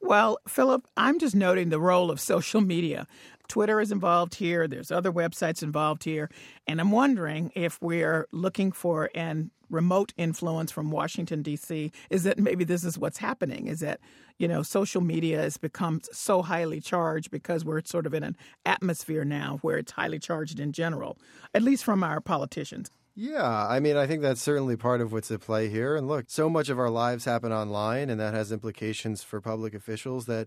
Well, 0.00 0.38
Philip, 0.46 0.86
I'm 0.96 1.18
just 1.18 1.34
noting 1.34 1.70
the 1.70 1.80
role 1.80 2.08
of 2.08 2.20
social 2.20 2.60
media. 2.60 3.08
Twitter 3.48 3.80
is 3.80 3.90
involved 3.90 4.36
here, 4.36 4.68
there's 4.68 4.92
other 4.92 5.10
websites 5.10 5.64
involved 5.64 6.04
here, 6.04 6.30
and 6.68 6.80
I'm 6.80 6.92
wondering 6.92 7.50
if 7.56 7.82
we're 7.82 8.28
looking 8.30 8.70
for 8.70 9.10
an 9.16 9.50
remote 9.70 10.12
influence 10.16 10.70
from 10.70 10.90
Washington 10.90 11.42
D.C. 11.42 11.92
is 12.10 12.24
that 12.24 12.38
maybe 12.38 12.64
this 12.64 12.84
is 12.84 12.98
what's 12.98 13.18
happening 13.18 13.66
is 13.66 13.80
that 13.80 14.00
you 14.38 14.48
know 14.48 14.62
social 14.62 15.00
media 15.00 15.38
has 15.38 15.56
become 15.56 16.00
so 16.12 16.42
highly 16.42 16.80
charged 16.80 17.30
because 17.30 17.64
we're 17.64 17.82
sort 17.84 18.06
of 18.06 18.14
in 18.14 18.22
an 18.22 18.36
atmosphere 18.64 19.24
now 19.24 19.58
where 19.62 19.78
it's 19.78 19.92
highly 19.92 20.18
charged 20.18 20.60
in 20.60 20.72
general 20.72 21.18
at 21.54 21.62
least 21.62 21.84
from 21.84 22.02
our 22.02 22.20
politicians 22.20 22.90
yeah, 23.20 23.66
I 23.66 23.80
mean, 23.80 23.96
I 23.96 24.06
think 24.06 24.22
that's 24.22 24.40
certainly 24.40 24.76
part 24.76 25.00
of 25.00 25.10
what's 25.12 25.32
at 25.32 25.40
play 25.40 25.68
here. 25.68 25.96
And 25.96 26.06
look, 26.06 26.26
so 26.28 26.48
much 26.48 26.68
of 26.68 26.78
our 26.78 26.88
lives 26.88 27.24
happen 27.24 27.50
online, 27.50 28.10
and 28.10 28.20
that 28.20 28.32
has 28.32 28.52
implications 28.52 29.24
for 29.24 29.40
public 29.40 29.74
officials 29.74 30.26
that 30.26 30.46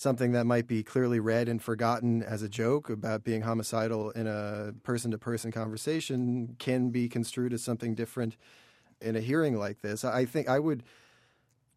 something 0.00 0.32
that 0.32 0.44
might 0.44 0.66
be 0.66 0.82
clearly 0.82 1.20
read 1.20 1.48
and 1.48 1.62
forgotten 1.62 2.22
as 2.22 2.42
a 2.42 2.48
joke 2.48 2.88
about 2.88 3.24
being 3.24 3.42
homicidal 3.42 4.10
in 4.10 4.26
a 4.26 4.72
person 4.82 5.10
to 5.10 5.18
person 5.18 5.52
conversation 5.52 6.56
can 6.58 6.90
be 6.90 7.08
construed 7.08 7.52
as 7.52 7.62
something 7.62 7.94
different 7.94 8.36
in 9.00 9.16
a 9.16 9.20
hearing 9.20 9.56
like 9.56 9.80
this. 9.80 10.04
I 10.04 10.24
think 10.24 10.48
I 10.48 10.58
would 10.58 10.82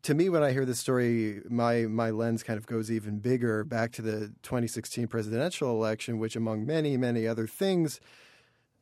to 0.03 0.13
me, 0.13 0.27
when 0.27 0.43
I 0.43 0.51
hear 0.51 0.65
this 0.65 0.79
story, 0.79 1.41
my 1.49 1.83
my 1.83 2.09
lens 2.09 2.43
kind 2.43 2.57
of 2.57 2.67
goes 2.67 2.91
even 2.91 3.19
bigger 3.19 3.63
back 3.63 3.91
to 3.93 4.01
the 4.01 4.33
2016 4.43 5.07
presidential 5.07 5.69
election, 5.71 6.19
which, 6.19 6.35
among 6.35 6.65
many 6.65 6.97
many 6.97 7.25
other 7.25 7.47
things, 7.47 8.01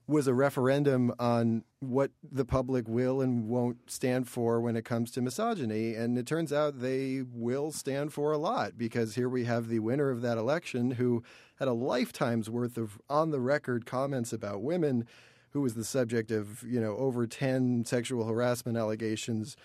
was 0.07 0.25
a 0.27 0.33
referendum 0.33 1.13
on 1.19 1.63
what 1.79 2.11
the 2.23 2.43
public 2.43 2.87
will 2.87 3.21
and 3.21 3.47
won't 3.47 3.89
stand 3.89 4.27
for 4.27 4.59
when 4.59 4.75
it 4.75 4.83
comes 4.83 5.11
to 5.11 5.21
misogyny. 5.21 5.93
And 5.93 6.17
it 6.17 6.25
turns 6.25 6.51
out 6.51 6.81
they 6.81 7.23
will 7.31 7.71
stand 7.71 8.11
for 8.13 8.31
a 8.31 8.37
lot 8.37 8.77
because 8.77 9.13
here 9.13 9.29
we 9.29 9.45
have 9.45 9.67
the 9.67 9.79
winner 9.79 10.09
of 10.09 10.21
that 10.23 10.39
election 10.39 10.91
who 10.91 11.23
had 11.59 11.67
a 11.67 11.73
lifetime's 11.73 12.49
worth 12.49 12.77
of 12.77 12.99
on 13.09 13.29
the 13.29 13.39
record 13.39 13.85
comments 13.85 14.33
about 14.33 14.63
women, 14.63 15.07
who 15.51 15.61
was 15.61 15.75
the 15.75 15.83
subject 15.83 16.31
of, 16.31 16.63
you 16.63 16.79
know, 16.79 16.95
over 16.97 17.27
10 17.27 17.85
sexual 17.85 18.25
harassment 18.25 18.77
allegations, 18.77 19.55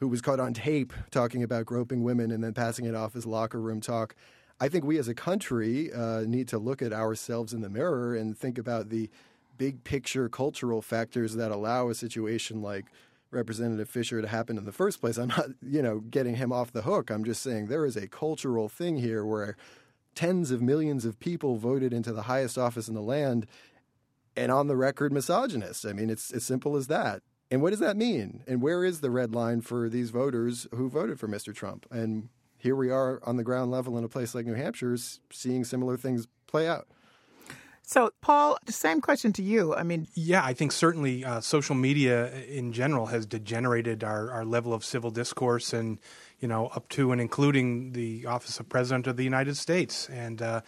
who 0.00 0.08
was 0.08 0.20
caught 0.20 0.40
on 0.40 0.52
tape 0.52 0.92
talking 1.10 1.42
about 1.42 1.66
groping 1.66 2.02
women 2.02 2.30
and 2.30 2.42
then 2.42 2.52
passing 2.52 2.84
it 2.84 2.94
off 2.94 3.14
as 3.14 3.26
locker 3.26 3.60
room 3.60 3.80
talk. 3.80 4.14
I 4.60 4.68
think 4.68 4.84
we 4.84 4.98
as 4.98 5.08
a 5.08 5.14
country 5.14 5.92
uh, 5.92 6.20
need 6.22 6.48
to 6.48 6.58
look 6.58 6.82
at 6.82 6.92
ourselves 6.92 7.52
in 7.52 7.60
the 7.60 7.68
mirror 7.68 8.14
and 8.14 8.36
think 8.36 8.58
about 8.58 8.88
the 8.88 9.10
big 9.56 9.84
picture 9.84 10.28
cultural 10.28 10.82
factors 10.82 11.34
that 11.36 11.50
allow 11.50 11.88
a 11.88 11.94
situation 11.94 12.62
like 12.62 12.86
Representative 13.30 13.88
Fisher 13.88 14.22
to 14.22 14.28
happen 14.28 14.56
in 14.56 14.64
the 14.64 14.72
first 14.72 15.00
place. 15.00 15.18
I'm 15.18 15.28
not, 15.28 15.46
you 15.62 15.82
know, 15.82 16.00
getting 16.00 16.36
him 16.36 16.52
off 16.52 16.72
the 16.72 16.82
hook. 16.82 17.10
I'm 17.10 17.24
just 17.24 17.42
saying 17.42 17.66
there 17.66 17.84
is 17.84 17.96
a 17.96 18.08
cultural 18.08 18.68
thing 18.68 18.96
here 18.96 19.24
where 19.24 19.56
tens 20.14 20.50
of 20.50 20.62
millions 20.62 21.04
of 21.04 21.18
people 21.18 21.56
voted 21.56 21.92
into 21.92 22.12
the 22.12 22.22
highest 22.22 22.56
office 22.56 22.88
in 22.88 22.94
the 22.94 23.02
land 23.02 23.46
and 24.36 24.50
on 24.50 24.66
the 24.66 24.76
record 24.76 25.12
misogynist. 25.12 25.86
I 25.86 25.92
mean, 25.92 26.10
it's 26.10 26.30
as 26.30 26.44
simple 26.44 26.76
as 26.76 26.86
that. 26.88 27.22
And 27.50 27.62
what 27.62 27.70
does 27.70 27.80
that 27.80 27.96
mean? 27.96 28.42
And 28.46 28.62
where 28.62 28.84
is 28.84 29.00
the 29.00 29.10
red 29.10 29.34
line 29.34 29.60
for 29.60 29.88
these 29.88 30.10
voters 30.10 30.66
who 30.74 30.88
voted 30.88 31.20
for 31.20 31.28
Mr. 31.28 31.54
Trump? 31.54 31.86
And 31.90 32.28
here 32.58 32.74
we 32.74 32.90
are 32.90 33.20
on 33.24 33.36
the 33.36 33.44
ground 33.44 33.70
level 33.70 33.98
in 33.98 34.04
a 34.04 34.08
place 34.08 34.34
like 34.34 34.46
New 34.46 34.54
Hampshire 34.54 34.96
seeing 35.30 35.64
similar 35.64 35.96
things 35.96 36.26
play 36.46 36.66
out. 36.66 36.88
So, 37.86 38.12
Paul, 38.22 38.56
the 38.64 38.72
same 38.72 39.02
question 39.02 39.34
to 39.34 39.42
you. 39.42 39.74
I 39.74 39.82
mean, 39.82 40.08
yeah, 40.14 40.42
I 40.42 40.54
think 40.54 40.72
certainly 40.72 41.22
uh, 41.22 41.42
social 41.42 41.74
media 41.74 42.32
in 42.44 42.72
general 42.72 43.06
has 43.06 43.26
degenerated 43.26 44.02
our, 44.02 44.30
our 44.30 44.44
level 44.46 44.72
of 44.72 44.82
civil 44.82 45.10
discourse 45.10 45.74
and, 45.74 46.00
you 46.40 46.48
know, 46.48 46.66
up 46.68 46.88
to 46.90 47.12
and 47.12 47.20
including 47.20 47.92
the 47.92 48.26
office 48.26 48.60
of 48.60 48.68
President 48.68 49.06
of 49.06 49.16
the 49.16 49.24
United 49.24 49.56
States. 49.56 50.08
And, 50.10 50.42
uh, 50.42 50.60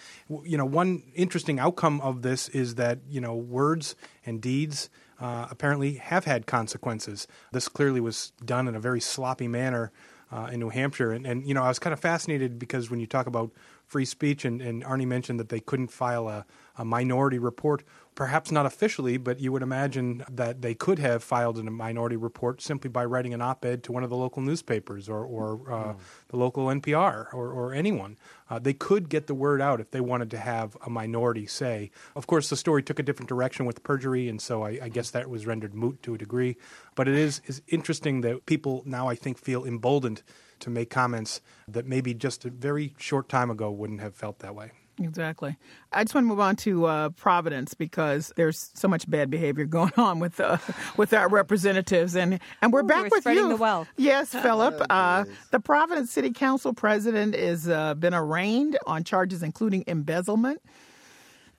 you 0.45 0.57
know, 0.57 0.65
one 0.65 1.03
interesting 1.15 1.59
outcome 1.59 2.01
of 2.01 2.23
this 2.23 2.49
is 2.51 2.77
that, 2.77 2.99
you 3.09 3.21
know, 3.21 3.35
words 3.35 3.97
and 4.25 4.41
deeds 4.41 4.89
uh, 5.21 5.47
apparently 5.51 5.95
have 5.95 6.25
had 6.25 6.47
consequences. 6.47 7.27
This 7.53 7.69
clearly 7.69 8.01
was 8.01 8.33
done 8.45 8.69
in 8.69 8.75
a 8.75 8.81
very 8.81 9.01
sloppy 9.01 9.49
manner 9.49 9.93
uh, 10.31 10.49
in 10.53 10.61
New 10.61 10.71
Hampshire. 10.71 11.13
And, 11.13 11.27
and, 11.27 11.47
you 11.47 11.55
know, 11.55 11.63
I 11.63 11.69
was 11.69 11.79
kind 11.79 11.93
of 11.93 12.01
fascinated 12.01 12.59
because 12.59 12.91
when 12.91 13.01
you 13.01 13.07
talk 13.07 13.27
about 13.27 13.51
free 13.87 14.05
speech, 14.05 14.45
and, 14.45 14.61
and 14.61 14.85
Arnie 14.85 15.07
mentioned 15.07 15.41
that 15.41 15.49
they 15.49 15.61
couldn't 15.61 15.89
file 15.89 16.29
a, 16.29 16.45
a 16.77 16.85
minority 16.85 17.39
report 17.39 17.85
perhaps 18.17 18.51
not 18.51 18.65
officially, 18.65 19.19
but 19.19 19.39
you 19.41 19.53
would 19.53 19.63
imagine 19.63 20.25
that 20.29 20.63
they 20.63 20.75
could 20.75 20.99
have 20.99 21.23
filed 21.23 21.59
a 21.59 21.63
minority 21.63 22.17
report 22.17 22.63
simply 22.63 22.89
by 22.89 23.05
writing 23.05 23.35
an 23.35 23.43
op-ed 23.43 23.85
to 23.85 23.93
one 23.93 24.03
of 24.03 24.11
the 24.11 24.17
local 24.17 24.43
newspapers 24.43 25.07
or, 25.09 25.23
or 25.23 25.53
uh, 25.71 25.93
mm. 25.93 25.97
the 26.29 26.37
local 26.37 26.67
NPR 26.67 27.33
or, 27.35 27.51
or 27.53 27.75
anyone. 27.75 28.17
Uh, 28.49 28.59
they 28.59 28.73
could 28.73 29.11
get 29.11 29.27
the 29.27 29.35
word 29.35 29.61
out 29.61 29.81
if 29.81 29.91
they 29.91 30.01
wanted 30.01 30.31
to 30.31 30.39
have 30.39 30.77
a 30.85 30.91
minority 30.91 31.47
say. 31.47 31.91
Of 32.17 32.27
course, 32.27 32.49
the 32.49 32.57
story 32.57 32.83
took 32.83 32.99
a 32.99 33.03
different 33.03 33.29
direction 33.29 33.67
with 33.67 33.85
perjury, 33.85 34.29
and 34.31 34.41
so 34.41 34.63
I, 34.63 34.79
I 34.83 34.89
guess 34.89 35.11
that 35.11 35.29
was 35.29 35.47
rendered 35.47 35.75
moot 35.75 36.03
to 36.05 36.15
a 36.15 36.19
degree. 36.19 36.57
But 36.95 37.09
it 37.09 37.15
is, 37.15 37.43
is 37.45 37.61
interesting 37.69 38.23
that 38.23 38.47
people 38.47 38.83
now, 38.87 39.09
I 39.09 39.15
think, 39.15 39.37
feel 39.37 39.65
emboldened 39.67 40.23
to 40.61 40.71
make 40.71 40.91
comments 40.91 41.41
that 41.69 41.87
maybe 41.87 42.15
just 42.15 42.45
a 42.45 42.51
very 42.51 42.95
short 42.99 43.29
time 43.29 43.51
ago 43.51 43.71
wouldn't 43.71 44.01
have 44.01 44.15
felt 44.15 44.39
that 44.41 44.55
way. 44.55 44.73
Exactly. 44.99 45.57
I 45.93 46.05
just 46.05 46.15
want 46.15 46.25
to 46.25 46.29
move 46.29 46.41
on 46.41 46.57
to 46.57 46.87
uh, 46.87 47.09
Providence 47.11 47.75
because 47.75 48.33
there's 48.37 48.71
so 48.75 48.89
much 48.89 49.09
bad 49.09 49.31
behavior 49.31 49.65
going 49.67 49.93
on 49.97 50.21
with 50.21 50.41
uh, 50.41 50.59
with 50.97 51.13
our 51.13 51.29
representatives, 51.29 52.17
and 52.17 52.41
and 52.63 52.73
we're 52.73 52.81
Ooh, 52.81 52.87
back 52.87 53.03
we're 53.03 53.09
with 53.11 53.23
spreading 53.23 53.45
you. 53.45 53.49
the 53.51 53.57
wealth. 53.57 53.89
Yes, 53.97 54.31
Philip. 54.43 54.81
Uh, 54.89 55.25
the 55.51 55.61
Providence 55.61 56.11
City 56.11 56.31
Council 56.31 56.73
president 56.73 57.35
has 57.35 57.69
uh, 57.69 57.95
been 57.95 58.15
arraigned 58.15 58.79
on 58.87 59.05
charges 59.05 59.43
including 59.43 59.85
embezzlement. 59.87 60.63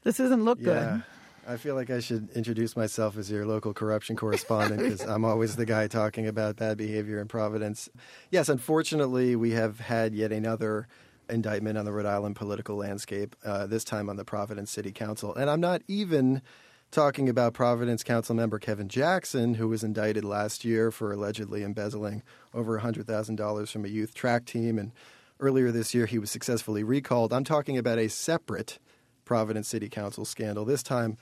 This 0.04 0.18
doesn't 0.18 0.44
look 0.44 0.60
yeah. 0.60 0.66
good. 0.66 1.04
I 1.48 1.56
feel 1.56 1.76
like 1.76 1.90
I 1.90 2.02
should 2.02 2.30
introduce 2.32 2.76
myself 2.76 3.18
as 3.18 3.32
your 3.32 3.46
local 3.46 3.74
corruption 3.74 4.18
correspondent 4.18 4.82
because 4.82 5.00
I'm 5.02 5.24
always 5.24 5.56
the 5.56 5.66
guy 5.66 5.88
talking 5.88 6.28
about 6.28 6.58
bad 6.58 6.78
behavior 6.78 7.22
in 7.22 7.30
Providence. 7.30 7.88
Yes, 8.30 8.50
unfortunately, 8.50 9.34
we 9.38 9.52
have 9.52 9.80
had 9.80 10.14
yet 10.14 10.34
another 10.34 10.90
indictment 11.30 11.78
on 11.78 11.86
the 11.86 11.94
Rhode 11.94 12.06
Island 12.06 12.36
political 12.36 12.76
landscape, 12.76 13.34
uh, 13.46 13.66
this 13.66 13.86
time 13.86 14.10
on 14.10 14.18
the 14.18 14.26
Providence 14.26 14.72
City 14.72 14.92
Council. 14.92 15.34
And 15.34 15.50
I'm 15.50 15.62
not 15.62 15.84
even 15.88 16.42
talking 16.92 17.30
about 17.30 17.54
Providence 17.54 18.04
Council 18.04 18.36
member 18.36 18.60
Kevin 18.60 18.90
Jackson, 18.90 19.54
who 19.54 19.70
was 19.70 19.86
indicted 19.86 20.26
last 20.26 20.66
year 20.66 20.92
for 20.92 21.14
allegedly 21.14 21.64
embezzling 21.64 22.24
over 22.54 22.78
$100,000 22.78 23.72
from 23.72 23.86
a 23.86 23.90
youth 23.90 24.14
track 24.14 24.44
team. 24.44 24.78
And 24.78 24.92
earlier 25.40 25.72
this 25.72 25.94
year, 25.94 26.08
he 26.08 26.20
was 26.20 26.30
successfully 26.30 26.84
recalled. 26.84 27.32
I'm 27.32 27.46
talking 27.46 27.78
about 27.78 28.00
a 28.00 28.10
separate 28.10 28.80
Providence 29.28 29.68
City 29.68 29.90
Council 29.90 30.24
scandal, 30.24 30.64
this 30.64 30.82
time 30.82 31.18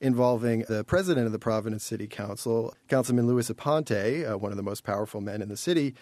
involving 0.00 0.64
the 0.66 0.82
president 0.82 1.26
of 1.26 1.32
the 1.32 1.38
Providence 1.38 1.84
City 1.84 2.06
Council, 2.06 2.74
Councilman 2.88 3.26
Luis 3.26 3.50
Aponte, 3.50 4.28
uh, 4.28 4.38
one 4.38 4.50
of 4.50 4.56
the 4.56 4.62
most 4.62 4.82
powerful 4.82 5.20
men 5.20 5.42
in 5.42 5.50
the 5.50 5.58
city 5.58 5.94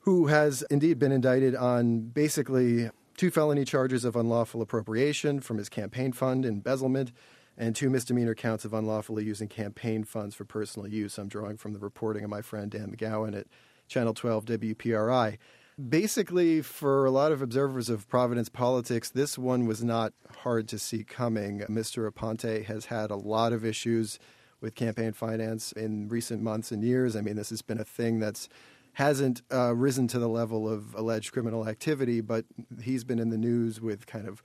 who 0.00 0.26
has 0.26 0.62
indeed 0.70 0.98
been 0.98 1.10
indicted 1.10 1.56
on 1.56 2.00
basically 2.00 2.90
two 3.16 3.30
felony 3.30 3.64
charges 3.64 4.04
of 4.04 4.16
unlawful 4.16 4.60
appropriation 4.60 5.40
from 5.40 5.56
his 5.56 5.70
campaign 5.70 6.12
fund, 6.12 6.44
embezzlement, 6.44 7.10
and 7.56 7.74
two 7.74 7.88
misdemeanor 7.88 8.34
counts 8.34 8.66
of 8.66 8.74
unlawfully 8.74 9.24
using 9.24 9.48
campaign 9.48 10.04
funds 10.04 10.34
for 10.34 10.44
personal 10.44 10.88
use. 10.88 11.16
I'm 11.16 11.28
drawing 11.28 11.56
from 11.56 11.72
the 11.72 11.78
reporting 11.78 12.24
of 12.24 12.30
my 12.30 12.42
friend 12.42 12.70
Dan 12.70 12.94
McGowan 12.94 13.34
at 13.34 13.46
Channel 13.88 14.12
12 14.12 14.44
WPRI. 14.44 15.38
Basically, 15.88 16.60
for 16.60 17.06
a 17.06 17.10
lot 17.10 17.32
of 17.32 17.40
observers 17.40 17.88
of 17.88 18.06
Providence 18.08 18.50
politics, 18.50 19.08
this 19.08 19.38
one 19.38 19.66
was 19.66 19.82
not 19.82 20.12
hard 20.40 20.68
to 20.68 20.78
see 20.78 21.02
coming. 21.02 21.60
Mr. 21.60 22.10
Aponte 22.10 22.64
has 22.66 22.86
had 22.86 23.10
a 23.10 23.16
lot 23.16 23.54
of 23.54 23.64
issues 23.64 24.18
with 24.60 24.74
campaign 24.74 25.12
finance 25.12 25.72
in 25.72 26.08
recent 26.08 26.42
months 26.42 26.72
and 26.72 26.84
years. 26.84 27.16
I 27.16 27.22
mean, 27.22 27.36
this 27.36 27.50
has 27.50 27.62
been 27.62 27.80
a 27.80 27.84
thing 27.84 28.20
that's 28.20 28.48
hasn't 28.94 29.40
uh, 29.50 29.74
risen 29.74 30.06
to 30.08 30.18
the 30.18 30.28
level 30.28 30.68
of 30.68 30.94
alleged 30.94 31.32
criminal 31.32 31.66
activity, 31.66 32.20
but 32.20 32.44
he's 32.82 33.04
been 33.04 33.18
in 33.18 33.30
the 33.30 33.38
news 33.38 33.80
with 33.80 34.06
kind 34.06 34.28
of 34.28 34.42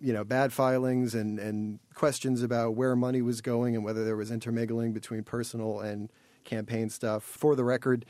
you 0.00 0.12
know 0.12 0.22
bad 0.22 0.52
filings 0.52 1.14
and 1.14 1.38
and 1.40 1.80
questions 1.94 2.42
about 2.42 2.76
where 2.76 2.94
money 2.94 3.22
was 3.22 3.40
going 3.40 3.74
and 3.74 3.84
whether 3.84 4.04
there 4.04 4.16
was 4.16 4.30
intermingling 4.30 4.92
between 4.92 5.24
personal 5.24 5.80
and 5.80 6.10
campaign 6.44 6.88
stuff. 6.88 7.24
For 7.24 7.56
the 7.56 7.64
record, 7.64 8.04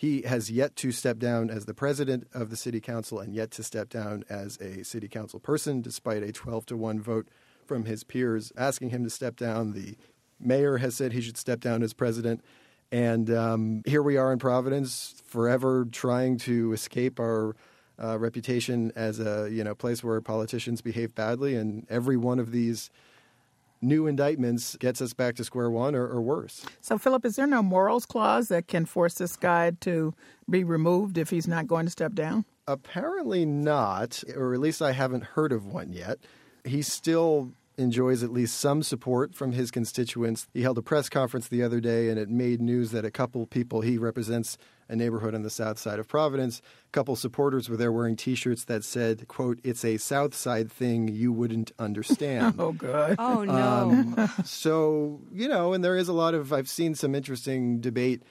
he 0.00 0.22
has 0.22 0.50
yet 0.50 0.76
to 0.76 0.92
step 0.92 1.18
down 1.18 1.50
as 1.50 1.66
the 1.66 1.74
president 1.74 2.26
of 2.32 2.48
the 2.48 2.56
city 2.56 2.80
council 2.80 3.20
and 3.20 3.34
yet 3.34 3.50
to 3.50 3.62
step 3.62 3.90
down 3.90 4.24
as 4.30 4.56
a 4.56 4.82
city 4.82 5.08
council 5.08 5.38
person, 5.38 5.82
despite 5.82 6.22
a 6.22 6.32
12 6.32 6.64
to 6.64 6.74
1 6.74 7.02
vote 7.02 7.28
from 7.66 7.84
his 7.84 8.02
peers 8.02 8.50
asking 8.56 8.88
him 8.88 9.04
to 9.04 9.10
step 9.10 9.36
down. 9.36 9.74
The 9.74 9.98
mayor 10.40 10.78
has 10.78 10.96
said 10.96 11.12
he 11.12 11.20
should 11.20 11.36
step 11.36 11.60
down 11.60 11.82
as 11.82 11.92
president. 11.92 12.42
And 12.90 13.28
um, 13.28 13.82
here 13.84 14.02
we 14.02 14.16
are 14.16 14.32
in 14.32 14.38
Providence, 14.38 15.22
forever 15.26 15.86
trying 15.92 16.38
to 16.38 16.72
escape 16.72 17.20
our 17.20 17.54
uh, 18.02 18.18
reputation 18.18 18.92
as 18.96 19.20
a 19.20 19.50
you 19.52 19.62
know 19.62 19.74
place 19.74 20.02
where 20.02 20.22
politicians 20.22 20.80
behave 20.80 21.14
badly, 21.14 21.56
and 21.56 21.86
every 21.90 22.16
one 22.16 22.38
of 22.38 22.52
these 22.52 22.90
new 23.82 24.06
indictments 24.06 24.76
gets 24.76 25.00
us 25.00 25.12
back 25.12 25.36
to 25.36 25.44
square 25.44 25.70
one 25.70 25.94
or, 25.94 26.06
or, 26.06 26.20
worse. 26.20 26.64
So, 26.80 26.98
Philip, 26.98 27.24
is 27.24 27.36
there 27.36 27.46
no 27.46 27.62
morals 27.62 28.06
clause 28.06 28.48
that 28.48 28.68
can 28.68 28.84
force 28.84 29.14
this 29.14 29.36
guy 29.36 29.72
to 29.80 30.14
be 30.48 30.64
removed 30.64 31.18
if 31.18 31.30
he's 31.30 31.48
not 31.48 31.66
going 31.66 31.86
to 31.86 31.90
step 31.90 32.14
down? 32.14 32.44
Apparently 32.66 33.44
not, 33.44 34.22
or 34.36 34.54
at 34.54 34.60
least 34.60 34.82
I 34.82 34.92
haven't 34.92 35.24
heard 35.24 35.52
of 35.52 35.66
one 35.66 35.92
yet. 35.92 36.18
He 36.64 36.82
still 36.82 37.52
enjoys 37.78 38.22
at 38.22 38.30
least 38.30 38.58
some 38.58 38.82
support 38.82 39.34
from 39.34 39.52
his 39.52 39.70
constituents. 39.70 40.46
He 40.52 40.62
held 40.62 40.76
a 40.78 40.82
press 40.82 41.08
conference 41.08 41.48
the 41.48 41.62
other 41.62 41.80
day 41.80 42.10
and 42.10 42.18
it 42.18 42.28
made 42.28 42.60
news 42.60 42.90
that 42.90 43.04
a 43.04 43.10
couple 43.10 43.46
people, 43.46 43.80
he 43.80 43.96
represents 43.96 44.58
a 44.90 44.96
neighborhood 44.96 45.34
on 45.34 45.42
the 45.42 45.50
south 45.50 45.78
side 45.78 46.00
of 46.00 46.08
Providence, 46.08 46.60
a 46.88 46.90
couple 46.90 47.14
supporters 47.14 47.68
were 47.68 47.76
there 47.76 47.92
wearing 47.92 48.16
t-shirts 48.16 48.64
that 48.64 48.84
said, 48.84 49.26
quote, 49.28 49.60
it's 49.62 49.84
a 49.84 49.96
south 49.96 50.34
side 50.34 50.70
thing 50.70 51.06
you 51.08 51.32
wouldn't 51.32 51.70
understand. 51.78 52.56
oh, 52.58 52.72
God. 52.72 53.14
Oh, 53.18 53.44
no. 53.44 53.52
Um, 53.52 54.30
so, 54.44 55.20
you 55.32 55.48
know, 55.48 55.72
and 55.72 55.84
there 55.84 55.96
is 55.96 56.08
a 56.08 56.12
lot 56.12 56.34
of, 56.34 56.52
I've 56.52 56.68
seen 56.68 56.96
some 56.96 57.14
interesting 57.14 57.80
debate 57.80 58.22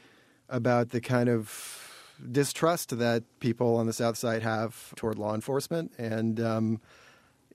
about 0.50 0.90
the 0.90 1.00
kind 1.00 1.30
of 1.30 1.88
distrust 2.30 2.98
that 2.98 3.24
people 3.40 3.78
on 3.78 3.88
the 3.88 3.94
south 3.94 4.18
side 4.18 4.44
have 4.44 4.94
toward 4.96 5.18
law 5.18 5.34
enforcement. 5.34 5.94
And, 5.98 6.42
um, 6.42 6.82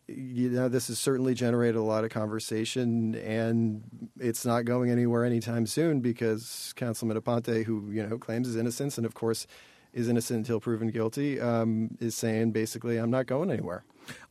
you 0.06 0.50
know, 0.50 0.68
this 0.68 0.88
has 0.88 0.99
certainly 0.99 1.34
generated 1.34 1.76
a 1.76 1.82
lot 1.82 2.04
of 2.04 2.11
conversation, 2.11 3.14
and 3.16 3.82
it's 4.18 4.44
not 4.44 4.64
going 4.64 4.90
anywhere 4.90 5.25
anytime 5.25 5.66
soon 5.66 6.00
because 6.00 6.73
Councilman 6.76 7.20
Aponte, 7.20 7.64
who 7.64 7.90
you 7.90 8.06
know 8.06 8.18
claims 8.18 8.46
his 8.46 8.56
innocence, 8.56 8.99
and 8.99 9.06
of 9.06 9.14
course 9.14 9.46
is 9.92 10.08
innocent 10.08 10.38
until 10.38 10.61
proven 10.61 10.88
guilty, 10.90 11.40
um, 11.40 11.96
is 12.00 12.14
saying 12.14 12.52
basically, 12.52 12.99
I'm 12.99 13.11
not 13.11 13.26
going 13.26 13.50
anywhere. 13.50 13.84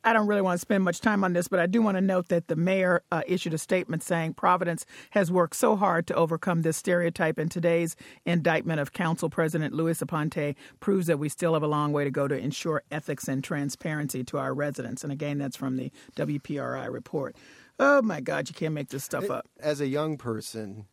I 0.04 0.14
don't 0.14 0.28
really 0.28 0.42
want 0.42 0.56
to 0.56 0.62
spend 0.62 0.84
much 0.84 1.02
time 1.02 1.24
on 1.24 1.34
this, 1.34 1.48
but 1.48 1.60
I 1.60 1.66
do 1.66 1.82
want 1.82 1.98
to 1.98 2.02
note 2.02 2.28
that 2.30 2.48
the 2.48 2.56
mayor 2.56 3.04
uh, 3.12 3.22
issued 3.28 3.54
a 3.54 3.58
statement 3.58 4.04
saying 4.04 4.34
Providence 4.34 4.86
has 5.12 5.32
worked 5.32 5.56
so 5.56 5.76
hard 5.76 6.08
to 6.08 6.16
overcome 6.16 6.62
this 6.62 6.78
stereotype, 6.78 7.38
and 7.38 7.50
today's 7.50 7.96
indictment 8.26 8.80
of 8.80 8.94
Council 8.94 9.30
President 9.30 9.74
Luis 9.74 10.00
Aponte 10.00 10.56
proves 10.80 11.08
that 11.08 11.20
we 11.20 11.30
still 11.30 11.54
have 11.54 11.64
a 11.64 11.68
long 11.68 11.94
way 11.94 12.04
to 12.04 12.12
go 12.12 12.28
to 12.28 12.38
ensure 12.38 12.84
ethics 12.92 13.28
and 13.28 13.44
transparency 13.44 14.24
to 14.24 14.38
our 14.38 14.54
residents. 14.54 15.04
And 15.04 15.12
again, 15.12 15.38
that's 15.38 15.58
from 15.58 15.78
the 15.78 15.92
WPRI 16.16 16.92
report. 16.92 17.36
Oh 17.80 18.02
my 18.02 18.22
God, 18.22 18.50
you 18.50 18.56
can't 18.56 18.74
make 18.74 18.90
this 18.90 19.04
stuff 19.04 19.30
up. 19.30 19.48
As 19.60 19.82
a 19.82 19.88
young 19.88 20.18
person, 20.18 20.86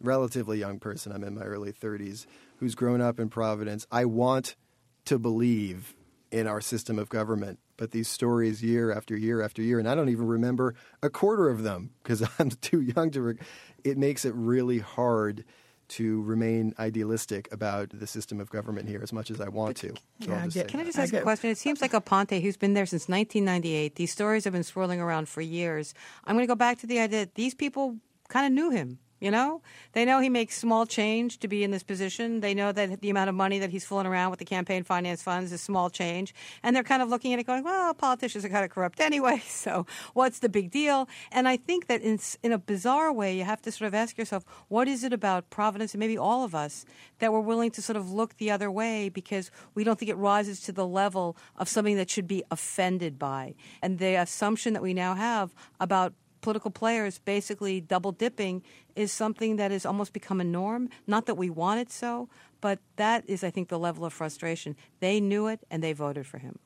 relatively 0.00 0.58
young 0.58 0.78
person, 0.78 1.12
I'm 1.12 1.24
in 1.24 1.34
my 1.34 1.42
early 1.42 1.72
30s, 1.72 2.26
who's 2.56 2.74
grown 2.74 3.00
up 3.00 3.20
in 3.20 3.28
Providence, 3.28 3.86
I 3.90 4.04
want 4.04 4.56
to 5.04 5.18
believe 5.18 5.94
in 6.30 6.46
our 6.46 6.60
system 6.60 6.98
of 6.98 7.08
government 7.08 7.58
but 7.82 7.90
these 7.90 8.06
stories 8.06 8.62
year 8.62 8.92
after 8.92 9.16
year 9.16 9.42
after 9.42 9.60
year, 9.60 9.80
and 9.80 9.88
I 9.88 9.96
don't 9.96 10.08
even 10.08 10.28
remember 10.28 10.76
a 11.02 11.10
quarter 11.10 11.48
of 11.48 11.64
them 11.64 11.90
because 12.00 12.22
I'm 12.38 12.50
too 12.50 12.80
young 12.80 13.10
to. 13.10 13.20
Re- 13.20 13.38
it 13.82 13.98
makes 13.98 14.24
it 14.24 14.32
really 14.36 14.78
hard 14.78 15.44
to 15.88 16.22
remain 16.22 16.76
idealistic 16.78 17.52
about 17.52 17.90
the 17.92 18.06
system 18.06 18.38
of 18.38 18.50
government 18.50 18.88
here 18.88 19.00
as 19.02 19.12
much 19.12 19.32
as 19.32 19.40
I 19.40 19.48
want 19.48 19.78
to. 19.78 19.88
So 20.20 20.30
Yeah, 20.30 20.44
I 20.44 20.62
Can 20.62 20.78
I 20.78 20.84
just 20.84 20.96
ask 20.96 21.12
a 21.12 21.22
question? 21.22 21.50
It 21.50 21.58
seems 21.58 21.82
like 21.82 21.90
Aponte, 21.90 22.40
who's 22.40 22.56
been 22.56 22.74
there 22.74 22.86
since 22.86 23.08
1998, 23.08 23.96
these 23.96 24.12
stories 24.12 24.44
have 24.44 24.52
been 24.52 24.62
swirling 24.62 25.00
around 25.00 25.28
for 25.28 25.40
years. 25.40 25.92
I'm 26.24 26.36
going 26.36 26.44
to 26.44 26.48
go 26.48 26.54
back 26.54 26.78
to 26.78 26.86
the 26.86 27.00
idea 27.00 27.24
that 27.24 27.34
these 27.34 27.52
people 27.52 27.96
kind 28.28 28.46
of 28.46 28.52
knew 28.52 28.70
him. 28.70 29.00
You 29.22 29.30
know, 29.30 29.62
they 29.92 30.04
know 30.04 30.18
he 30.18 30.28
makes 30.28 30.58
small 30.58 30.84
change 30.84 31.38
to 31.38 31.46
be 31.46 31.62
in 31.62 31.70
this 31.70 31.84
position. 31.84 32.40
They 32.40 32.54
know 32.54 32.72
that 32.72 33.00
the 33.02 33.08
amount 33.08 33.28
of 33.28 33.36
money 33.36 33.60
that 33.60 33.70
he's 33.70 33.84
fooling 33.84 34.08
around 34.08 34.30
with 34.30 34.40
the 34.40 34.44
campaign 34.44 34.82
finance 34.82 35.22
funds 35.22 35.52
is 35.52 35.60
small 35.60 35.90
change, 35.90 36.34
and 36.64 36.74
they're 36.74 36.82
kind 36.82 37.02
of 37.02 37.08
looking 37.08 37.32
at 37.32 37.38
it, 37.38 37.46
going, 37.46 37.62
"Well, 37.62 37.94
politicians 37.94 38.44
are 38.44 38.48
kind 38.48 38.64
of 38.64 38.72
corrupt 38.72 39.00
anyway, 39.00 39.40
so 39.46 39.86
what's 40.14 40.40
the 40.40 40.48
big 40.48 40.72
deal?" 40.72 41.08
And 41.30 41.46
I 41.46 41.56
think 41.56 41.86
that 41.86 42.02
in 42.02 42.18
in 42.42 42.50
a 42.50 42.58
bizarre 42.58 43.12
way, 43.12 43.36
you 43.38 43.44
have 43.44 43.62
to 43.62 43.70
sort 43.70 43.86
of 43.86 43.94
ask 43.94 44.18
yourself, 44.18 44.44
what 44.66 44.88
is 44.88 45.04
it 45.04 45.12
about 45.12 45.50
Providence 45.50 45.94
and 45.94 46.00
maybe 46.00 46.18
all 46.18 46.42
of 46.42 46.52
us 46.52 46.84
that 47.20 47.32
we're 47.32 47.38
willing 47.38 47.70
to 47.70 47.80
sort 47.80 47.96
of 47.96 48.10
look 48.10 48.38
the 48.38 48.50
other 48.50 48.72
way 48.72 49.08
because 49.08 49.52
we 49.76 49.84
don't 49.84 50.00
think 50.00 50.10
it 50.10 50.16
rises 50.16 50.60
to 50.62 50.72
the 50.72 50.86
level 50.86 51.36
of 51.56 51.68
something 51.68 51.94
that 51.94 52.10
should 52.10 52.26
be 52.26 52.42
offended 52.50 53.20
by, 53.20 53.54
and 53.82 54.00
the 54.00 54.16
assumption 54.16 54.72
that 54.72 54.82
we 54.82 54.92
now 54.92 55.14
have 55.14 55.54
about 55.78 56.12
political 56.42 56.70
players 56.70 57.18
basically 57.20 57.80
double 57.80 58.12
dipping 58.12 58.62
is 58.94 59.10
something 59.10 59.56
that 59.56 59.70
has 59.70 59.86
almost 59.86 60.12
become 60.12 60.40
a 60.40 60.44
norm. 60.44 60.90
Not 61.06 61.26
that 61.26 61.36
we 61.36 61.48
want 61.48 61.80
it 61.80 61.90
so, 61.90 62.28
but 62.60 62.80
that 62.96 63.24
is, 63.26 63.42
I 63.42 63.50
think, 63.50 63.68
the 63.68 63.78
level 63.78 64.04
of 64.04 64.12
frustration. 64.12 64.76
They 65.00 65.20
knew 65.20 65.46
it 65.46 65.60
and 65.70 65.82
they 65.82 65.94
voted 65.94 66.26
for 66.26 66.38
him. 66.38 66.58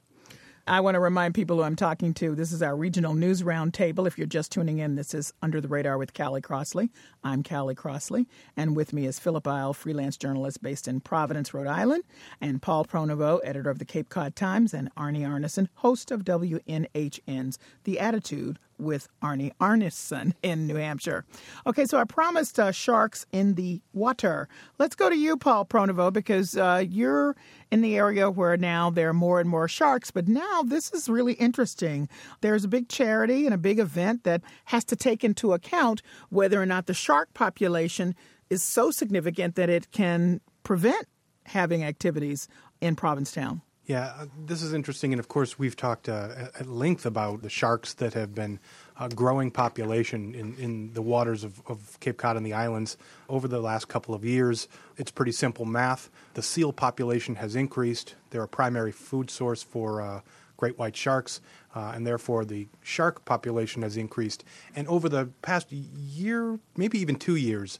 I 0.68 0.80
want 0.80 0.97
to 0.97 1.00
remind 1.00 1.37
people 1.37 1.59
who 1.59 1.62
I'm 1.62 1.76
talking 1.76 2.12
to 2.14 2.35
this 2.35 2.50
is 2.50 2.61
our 2.61 2.75
regional 2.75 3.14
news 3.14 3.45
roundtable. 3.45 4.04
If 4.04 4.18
you're 4.18 4.26
just 4.26 4.50
tuning 4.50 4.80
in, 4.80 4.97
this 4.97 5.14
is 5.14 5.33
Under 5.40 5.61
the 5.61 5.68
Radar 5.68 5.97
with 5.97 6.12
Callie 6.12 6.40
Crossley. 6.40 6.90
I'm 7.23 7.45
Callie 7.45 7.76
Crossley, 7.76 8.26
and 8.56 8.75
with 8.75 8.92
me 8.92 9.06
is 9.06 9.21
Philip 9.21 9.47
Eil, 9.47 9.75
freelance 9.75 10.16
journalist 10.16 10.61
based 10.61 10.88
in 10.88 10.99
Providence, 10.99 11.54
Rhode 11.54 11.68
Island, 11.68 12.02
and 12.40 12.61
Paul 12.61 12.85
Pronovost, 12.85 13.45
editor 13.45 13.71
of 13.71 13.78
the 13.78 13.85
Cape 13.85 14.09
Cod 14.09 14.35
Times, 14.35 14.75
and 14.75 14.92
Arnie 14.97 15.21
Arnesen, 15.21 15.68
host 15.75 16.11
of 16.11 16.25
WNHN's 16.25 17.61
The 17.85 18.00
Attitude 18.00 18.59
with 18.78 19.09
Arnie 19.23 19.52
Arnesen 19.61 20.35
in 20.42 20.66
New 20.66 20.76
Hampshire. 20.76 21.25
Okay, 21.66 21.85
so 21.85 21.99
I 21.99 22.04
promised 22.04 22.59
uh, 22.59 22.73
sharks 22.73 23.26
in 23.33 23.54
the 23.54 23.80
water. 23.92 24.49
Let's 24.78 24.95
go 24.95 25.09
to 25.09 25.16
you, 25.16 25.37
Paul 25.37 25.64
Pronovost, 25.64 26.12
because 26.12 26.56
uh, 26.56 26.85
you're 26.88 27.37
in 27.71 27.80
the 27.80 27.97
area 27.97 28.30
where 28.30 28.56
now 28.56 28.90
there 28.90 29.09
are 29.09 29.14
more 29.14 29.40
and 29.40 29.49
more 29.49 29.68
sharks. 29.68 30.11
But 30.11 30.28
now 30.28 30.62
this 30.62 30.92
is 30.92 31.09
really 31.09 31.35
interesting. 31.35 32.09
There's 32.40 32.64
a 32.64 32.68
big 32.68 32.88
charity 32.88 33.45
and 33.45 33.54
a 33.54 33.59
big 33.59 33.78
event 33.78 34.25
that 34.25 34.42
has 34.66 34.85
to 34.87 34.97
take 34.97 35.25
into 35.25 35.52
account 35.52 36.02
whether 36.30 36.61
or 36.61 36.66
not 36.66 36.87
the 36.87 36.95
shark 36.95 37.33
population 37.35 38.14
is 38.50 38.62
so 38.62 38.90
significant 38.90 39.56
that 39.56 39.68
it 39.68 39.90
can 39.90 40.40
prevent 40.62 41.06
having 41.45 41.85
activities 41.85 42.49
in 42.80 42.97
Provincetown. 42.97 43.62
Yeah, 43.86 44.12
uh, 44.18 44.26
this 44.46 44.62
is 44.62 44.72
interesting, 44.72 45.12
and 45.12 45.20
of 45.20 45.28
course, 45.28 45.60
we've 45.60 45.76
talked 45.76 46.08
uh, 46.08 46.48
at- 46.58 46.66
length 46.66 47.06
about 47.06 47.42
the 47.42 47.48
sharks 47.48 47.94
that 47.94 48.14
have 48.14 48.34
been 48.34 48.58
a 48.98 49.08
growing 49.08 49.52
population 49.52 50.34
in, 50.34 50.56
in 50.56 50.92
the 50.92 51.02
waters 51.02 51.44
of, 51.44 51.62
of 51.68 51.96
Cape 52.00 52.16
Cod 52.16 52.36
and 52.36 52.44
the 52.44 52.52
islands 52.52 52.96
over 53.28 53.46
the 53.46 53.60
last 53.60 53.86
couple 53.86 54.12
of 54.12 54.24
years. 54.24 54.66
It's 54.96 55.12
pretty 55.12 55.30
simple 55.30 55.64
math. 55.64 56.10
The 56.34 56.42
seal 56.42 56.72
population 56.72 57.36
has 57.36 57.54
increased. 57.54 58.16
They're 58.30 58.42
a 58.42 58.48
primary 58.48 58.90
food 58.90 59.30
source 59.30 59.62
for 59.62 60.00
uh, 60.00 60.20
great 60.56 60.76
white 60.78 60.96
sharks, 60.96 61.40
uh, 61.76 61.92
and 61.94 62.04
therefore 62.04 62.44
the 62.44 62.66
shark 62.82 63.24
population 63.24 63.82
has 63.82 63.96
increased. 63.96 64.42
And 64.74 64.88
over 64.88 65.08
the 65.08 65.26
past 65.42 65.70
year, 65.70 66.58
maybe 66.76 66.98
even 66.98 67.16
two 67.16 67.36
years, 67.36 67.78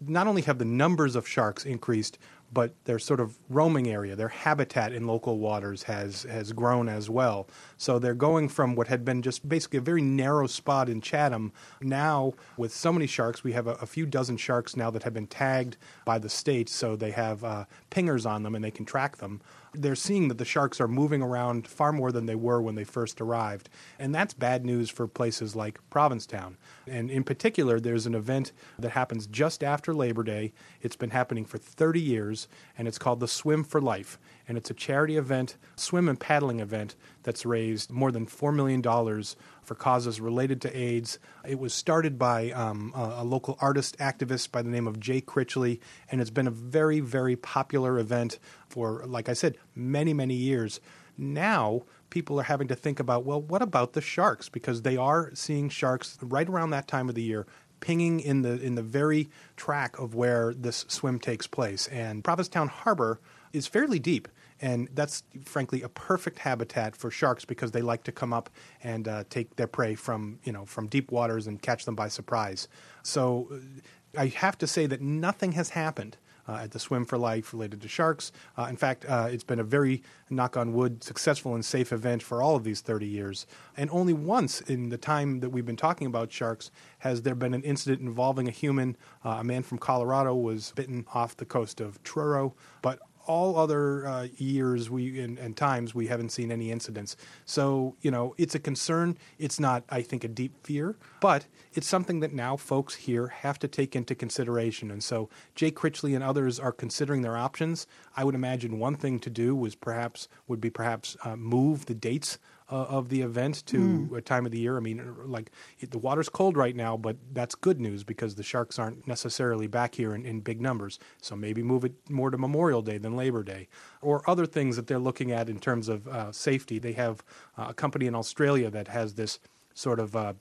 not 0.00 0.28
only 0.28 0.42
have 0.42 0.58
the 0.58 0.64
numbers 0.64 1.16
of 1.16 1.26
sharks 1.26 1.64
increased, 1.64 2.18
but 2.52 2.72
their 2.84 2.98
sort 2.98 3.20
of 3.20 3.38
roaming 3.48 3.88
area, 3.88 4.16
their 4.16 4.28
habitat 4.28 4.92
in 4.92 5.06
local 5.06 5.38
waters 5.38 5.82
has 5.84 6.22
has 6.24 6.52
grown 6.52 6.88
as 6.88 7.10
well. 7.10 7.48
So 7.76 7.98
they're 7.98 8.14
going 8.14 8.48
from 8.48 8.74
what 8.74 8.88
had 8.88 9.04
been 9.04 9.22
just 9.22 9.48
basically 9.48 9.78
a 9.78 9.82
very 9.82 10.02
narrow 10.02 10.46
spot 10.46 10.88
in 10.88 11.00
Chatham. 11.00 11.52
Now, 11.80 12.32
with 12.56 12.72
so 12.72 12.92
many 12.92 13.06
sharks, 13.06 13.44
we 13.44 13.52
have 13.52 13.66
a, 13.66 13.74
a 13.74 13.86
few 13.86 14.06
dozen 14.06 14.36
sharks 14.36 14.76
now 14.76 14.90
that 14.90 15.02
have 15.02 15.14
been 15.14 15.26
tagged 15.26 15.76
by 16.04 16.18
the 16.18 16.28
state, 16.28 16.68
so 16.68 16.96
they 16.96 17.10
have 17.10 17.44
uh, 17.44 17.64
pingers 17.90 18.28
on 18.28 18.42
them 18.42 18.54
and 18.54 18.64
they 18.64 18.70
can 18.70 18.84
track 18.84 19.18
them. 19.18 19.40
They're 19.74 19.94
seeing 19.94 20.28
that 20.28 20.38
the 20.38 20.44
sharks 20.44 20.80
are 20.80 20.88
moving 20.88 21.22
around 21.22 21.66
far 21.66 21.92
more 21.92 22.12
than 22.12 22.26
they 22.26 22.34
were 22.34 22.60
when 22.60 22.74
they 22.74 22.84
first 22.84 23.20
arrived, 23.20 23.68
and 23.98 24.14
that's 24.14 24.34
bad 24.34 24.64
news 24.64 24.90
for 24.90 25.06
places 25.06 25.54
like 25.54 25.78
Provincetown. 25.90 26.56
And 26.86 27.10
in 27.10 27.24
particular, 27.24 27.80
there's 27.80 28.06
an 28.06 28.14
event 28.14 28.52
that 28.78 28.90
happens 28.90 29.26
just 29.26 29.62
after 29.62 29.94
Labor 29.94 30.22
Day. 30.22 30.52
It's 30.80 30.96
been 30.96 31.10
happening 31.10 31.44
for 31.44 31.58
30 31.58 32.00
years, 32.00 32.48
and 32.76 32.88
it's 32.88 32.98
called 32.98 33.20
the 33.20 33.28
Swim 33.28 33.64
for 33.64 33.80
Life. 33.80 34.18
And 34.46 34.56
it's 34.56 34.70
a 34.70 34.74
charity 34.74 35.16
event, 35.18 35.56
swim 35.76 36.08
and 36.08 36.18
paddling 36.18 36.60
event, 36.60 36.96
that's 37.22 37.44
raised 37.44 37.90
more 37.90 38.10
than 38.10 38.26
$4 38.26 38.54
million 38.54 38.82
for 38.82 39.74
causes 39.74 40.18
related 40.18 40.62
to 40.62 40.74
AIDS. 40.74 41.18
It 41.46 41.58
was 41.58 41.74
started 41.74 42.18
by 42.18 42.52
um, 42.52 42.92
a, 42.96 43.16
a 43.18 43.24
local 43.24 43.58
artist 43.60 43.98
activist 43.98 44.50
by 44.50 44.62
the 44.62 44.70
name 44.70 44.86
of 44.86 44.98
Jay 44.98 45.20
Critchley, 45.20 45.80
and 46.10 46.22
it's 46.22 46.30
been 46.30 46.46
a 46.46 46.50
very, 46.50 47.00
very 47.00 47.36
popular 47.36 47.98
event 47.98 48.38
for, 48.68 49.04
like 49.06 49.28
I 49.28 49.32
said, 49.32 49.56
many, 49.74 50.12
many 50.12 50.34
years. 50.34 50.80
Now, 51.16 51.82
people 52.10 52.38
are 52.38 52.44
having 52.44 52.68
to 52.68 52.76
think 52.76 53.00
about, 53.00 53.24
well, 53.24 53.40
what 53.40 53.62
about 53.62 53.92
the 53.92 54.00
sharks? 54.00 54.48
Because 54.48 54.82
they 54.82 54.96
are 54.96 55.30
seeing 55.34 55.68
sharks 55.68 56.18
right 56.22 56.48
around 56.48 56.70
that 56.70 56.86
time 56.88 57.08
of 57.08 57.14
the 57.14 57.22
year 57.22 57.46
pinging 57.80 58.20
in 58.20 58.42
the 58.42 58.60
in 58.60 58.74
the 58.74 58.82
very 58.82 59.28
track 59.56 59.98
of 59.98 60.14
where 60.14 60.54
this 60.54 60.84
swim 60.88 61.18
takes 61.18 61.46
place. 61.46 61.86
And 61.88 62.24
Provincetown 62.24 62.68
Harbor 62.68 63.20
is 63.52 63.66
fairly 63.66 63.98
deep, 63.98 64.28
and 64.60 64.88
that's 64.92 65.22
frankly 65.44 65.82
a 65.82 65.88
perfect 65.88 66.40
habitat 66.40 66.96
for 66.96 67.10
sharks 67.10 67.44
because 67.44 67.72
they 67.72 67.82
like 67.82 68.04
to 68.04 68.12
come 68.12 68.32
up 68.32 68.50
and 68.82 69.08
uh, 69.08 69.24
take 69.30 69.56
their 69.56 69.66
prey 69.66 69.94
from 69.94 70.38
you 70.44 70.52
know 70.52 70.64
from 70.64 70.86
deep 70.86 71.10
waters 71.10 71.46
and 71.46 71.60
catch 71.62 71.84
them 71.84 71.94
by 71.94 72.08
surprise. 72.08 72.68
So 73.02 73.48
uh, 73.52 74.20
I 74.20 74.26
have 74.28 74.58
to 74.58 74.66
say 74.66 74.86
that 74.86 75.00
nothing 75.00 75.52
has 75.52 75.70
happened 75.70 76.16
at 76.54 76.70
the 76.70 76.78
Swim 76.78 77.04
for 77.04 77.18
Life 77.18 77.52
related 77.52 77.80
to 77.82 77.88
sharks. 77.88 78.32
Uh, 78.56 78.66
in 78.68 78.76
fact, 78.76 79.04
uh, 79.08 79.28
it's 79.30 79.44
been 79.44 79.60
a 79.60 79.64
very, 79.64 80.02
knock 80.30 80.56
on 80.56 80.72
wood, 80.72 81.02
successful 81.02 81.54
and 81.54 81.64
safe 81.64 81.92
event 81.92 82.22
for 82.22 82.42
all 82.42 82.56
of 82.56 82.64
these 82.64 82.80
30 82.80 83.06
years. 83.06 83.46
And 83.76 83.88
only 83.90 84.12
once 84.12 84.60
in 84.62 84.88
the 84.88 84.98
time 84.98 85.40
that 85.40 85.50
we've 85.50 85.66
been 85.66 85.76
talking 85.76 86.06
about 86.06 86.32
sharks 86.32 86.70
has 86.98 87.22
there 87.22 87.34
been 87.34 87.54
an 87.54 87.62
incident 87.62 88.00
involving 88.00 88.48
a 88.48 88.52
human. 88.52 88.96
Uh, 89.24 89.38
a 89.40 89.44
man 89.44 89.62
from 89.62 89.78
Colorado 89.78 90.34
was 90.34 90.72
bitten 90.74 91.06
off 91.14 91.36
the 91.36 91.44
coast 91.44 91.80
of 91.80 92.02
Truro, 92.02 92.54
but 92.82 93.00
all 93.28 93.56
other 93.56 94.06
uh, 94.06 94.26
years 94.38 94.90
we 94.90 95.20
and, 95.20 95.38
and 95.38 95.56
times 95.56 95.94
we 95.94 96.08
haven't 96.08 96.30
seen 96.30 96.50
any 96.50 96.72
incidents. 96.72 97.16
So 97.44 97.94
you 98.00 98.10
know 98.10 98.34
it's 98.38 98.54
a 98.54 98.58
concern. 98.58 99.16
It's 99.38 99.60
not, 99.60 99.84
I 99.88 100.02
think, 100.02 100.24
a 100.24 100.28
deep 100.28 100.66
fear, 100.66 100.96
but 101.20 101.46
it's 101.74 101.86
something 101.86 102.20
that 102.20 102.32
now 102.32 102.56
folks 102.56 102.94
here 102.94 103.28
have 103.28 103.58
to 103.60 103.68
take 103.68 103.94
into 103.94 104.14
consideration. 104.14 104.90
And 104.90 105.04
so 105.04 105.28
Jay 105.54 105.70
Critchley 105.70 106.14
and 106.14 106.24
others 106.24 106.58
are 106.58 106.72
considering 106.72 107.22
their 107.22 107.36
options. 107.36 107.86
I 108.16 108.24
would 108.24 108.34
imagine 108.34 108.78
one 108.78 108.96
thing 108.96 109.20
to 109.20 109.30
do 109.30 109.54
was 109.54 109.74
perhaps 109.74 110.28
would 110.48 110.60
be 110.60 110.70
perhaps 110.70 111.16
uh, 111.24 111.36
move 111.36 111.86
the 111.86 111.94
dates 111.94 112.38
uh, 112.70 112.84
of 112.84 113.08
the 113.08 113.22
event 113.22 113.64
to 113.66 114.14
a 114.16 114.20
time 114.20 114.44
of 114.46 114.52
the 114.52 114.58
year. 114.58 114.76
I 114.76 114.80
mean, 114.80 115.14
like 115.24 115.50
it, 115.78 115.90
the 115.90 115.98
water's 115.98 116.28
cold 116.28 116.56
right 116.56 116.76
now, 116.76 116.96
but 116.96 117.16
that's 117.32 117.54
good 117.54 117.80
news 117.80 118.04
because 118.04 118.34
the 118.34 118.42
sharks 118.42 118.78
aren't 118.78 119.06
necessarily 119.06 119.66
back 119.66 119.94
here 119.94 120.14
in, 120.14 120.24
in 120.26 120.40
big 120.40 120.60
numbers. 120.60 120.98
So 121.20 121.36
maybe 121.36 121.62
move 121.62 121.84
it 121.84 121.94
more 122.10 122.30
to 122.30 122.38
Memorial 122.38 122.82
Day 122.82 122.98
than 122.98 123.16
Labor 123.16 123.42
Day, 123.42 123.68
or 124.02 124.28
other 124.28 124.46
things 124.46 124.76
that 124.76 124.86
they're 124.86 124.98
looking 124.98 125.32
at 125.32 125.48
in 125.48 125.58
terms 125.58 125.88
of 125.88 126.06
uh, 126.08 126.32
safety. 126.32 126.78
They 126.78 126.92
have 126.92 127.22
uh, 127.56 127.66
a 127.70 127.74
company 127.74 128.06
in 128.06 128.14
Australia 128.14 128.70
that 128.70 128.88
has 128.88 129.14
this 129.14 129.38
sort 129.74 130.00
of 130.00 130.16
uh, 130.16 130.34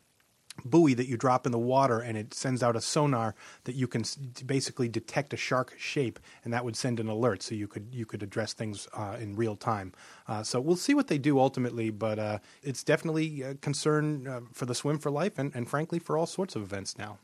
buoy 0.65 0.93
that 0.93 1.07
you 1.07 1.17
drop 1.17 1.45
in 1.45 1.51
the 1.51 1.59
water 1.59 1.99
and 1.99 2.17
it 2.17 2.33
sends 2.33 2.63
out 2.63 2.75
a 2.75 2.81
sonar 2.81 3.35
that 3.65 3.75
you 3.75 3.87
can 3.87 4.03
basically 4.45 4.87
detect 4.87 5.33
a 5.33 5.37
shark 5.37 5.75
shape 5.77 6.19
and 6.43 6.53
that 6.53 6.63
would 6.63 6.75
send 6.75 6.99
an 6.99 7.07
alert 7.07 7.41
so 7.41 7.55
you 7.55 7.67
could 7.67 7.87
you 7.91 8.05
could 8.05 8.23
address 8.23 8.53
things 8.53 8.87
uh, 8.93 9.17
in 9.19 9.35
real 9.35 9.55
time. 9.55 9.93
Uh, 10.27 10.43
so 10.43 10.59
we'll 10.59 10.75
see 10.75 10.93
what 10.93 11.07
they 11.07 11.17
do 11.17 11.39
ultimately 11.39 11.89
but 11.89 12.19
uh, 12.19 12.39
it's 12.63 12.83
definitely 12.83 13.41
a 13.41 13.55
concern 13.55 14.27
uh, 14.27 14.41
for 14.53 14.65
the 14.65 14.75
swim 14.75 14.97
for 14.97 15.11
life 15.11 15.37
and, 15.37 15.51
and 15.55 15.69
frankly 15.69 15.99
for 15.99 16.17
all 16.17 16.25
sorts 16.25 16.55
of 16.55 16.61
events 16.61 16.97
now 16.97 17.19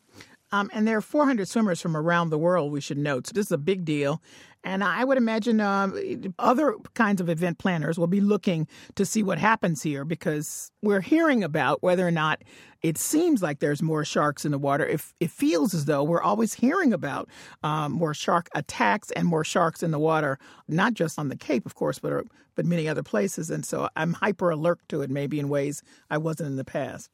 Um, 0.54 0.70
and 0.72 0.88
there 0.88 0.96
are 0.96 1.02
400 1.02 1.48
swimmers 1.48 1.82
from 1.82 1.98
around 1.98 2.30
the 2.30 2.38
world, 2.38 2.72
we 2.72 2.80
should 2.80 3.00
note. 3.00 3.26
So 3.26 3.32
this 3.34 3.48
is 3.48 3.52
a 3.52 3.58
big 3.58 3.84
deal. 3.84 4.22
And 4.64 4.84
I 4.84 5.04
would 5.04 5.18
imagine 5.18 5.60
um, 5.60 6.00
other 6.38 6.76
kinds 6.94 7.20
of 7.20 7.28
event 7.28 7.58
planners 7.58 7.98
will 7.98 8.08
be 8.08 8.22
looking 8.22 8.68
to 8.96 9.04
see 9.04 9.24
what 9.24 9.40
happens 9.40 9.82
here 9.82 10.06
because 10.06 10.72
we're 10.84 11.02
hearing 11.02 11.44
about 11.44 11.82
whether 11.82 12.08
or 12.08 12.12
not 12.12 12.44
it 12.84 13.00
seems 13.00 13.42
like 13.42 13.60
there's 13.60 13.82
more 13.82 14.06
sharks 14.06 14.46
in 14.46 14.52
the 14.52 14.60
water. 14.60 14.86
If 14.86 15.16
it 15.20 15.32
feels 15.32 15.74
as 15.74 15.86
though 15.86 16.04
we're 16.04 16.22
always 16.22 16.54
hearing 16.54 16.94
about 16.94 17.30
um, 17.64 17.92
more 17.94 18.14
shark 18.14 18.48
attacks 18.54 19.10
and 19.12 19.28
more 19.28 19.44
sharks 19.44 19.82
in 19.82 19.90
the 19.90 20.00
water, 20.00 20.38
not 20.68 20.94
just 20.94 21.18
on 21.18 21.30
the 21.30 21.36
Cape, 21.36 21.66
of 21.66 21.74
course, 21.74 21.98
but 21.98 22.26
but 22.54 22.66
many 22.68 22.88
other 22.88 23.04
places. 23.04 23.50
And 23.50 23.66
so 23.66 23.90
I'm 23.96 24.14
hyper 24.14 24.52
alert 24.52 24.80
to 24.90 25.02
it, 25.02 25.10
maybe 25.10 25.40
in 25.40 25.50
ways 25.50 25.82
I 26.12 26.20
wasn't 26.20 26.50
in 26.50 26.56
the 26.58 26.64
past. 26.64 27.10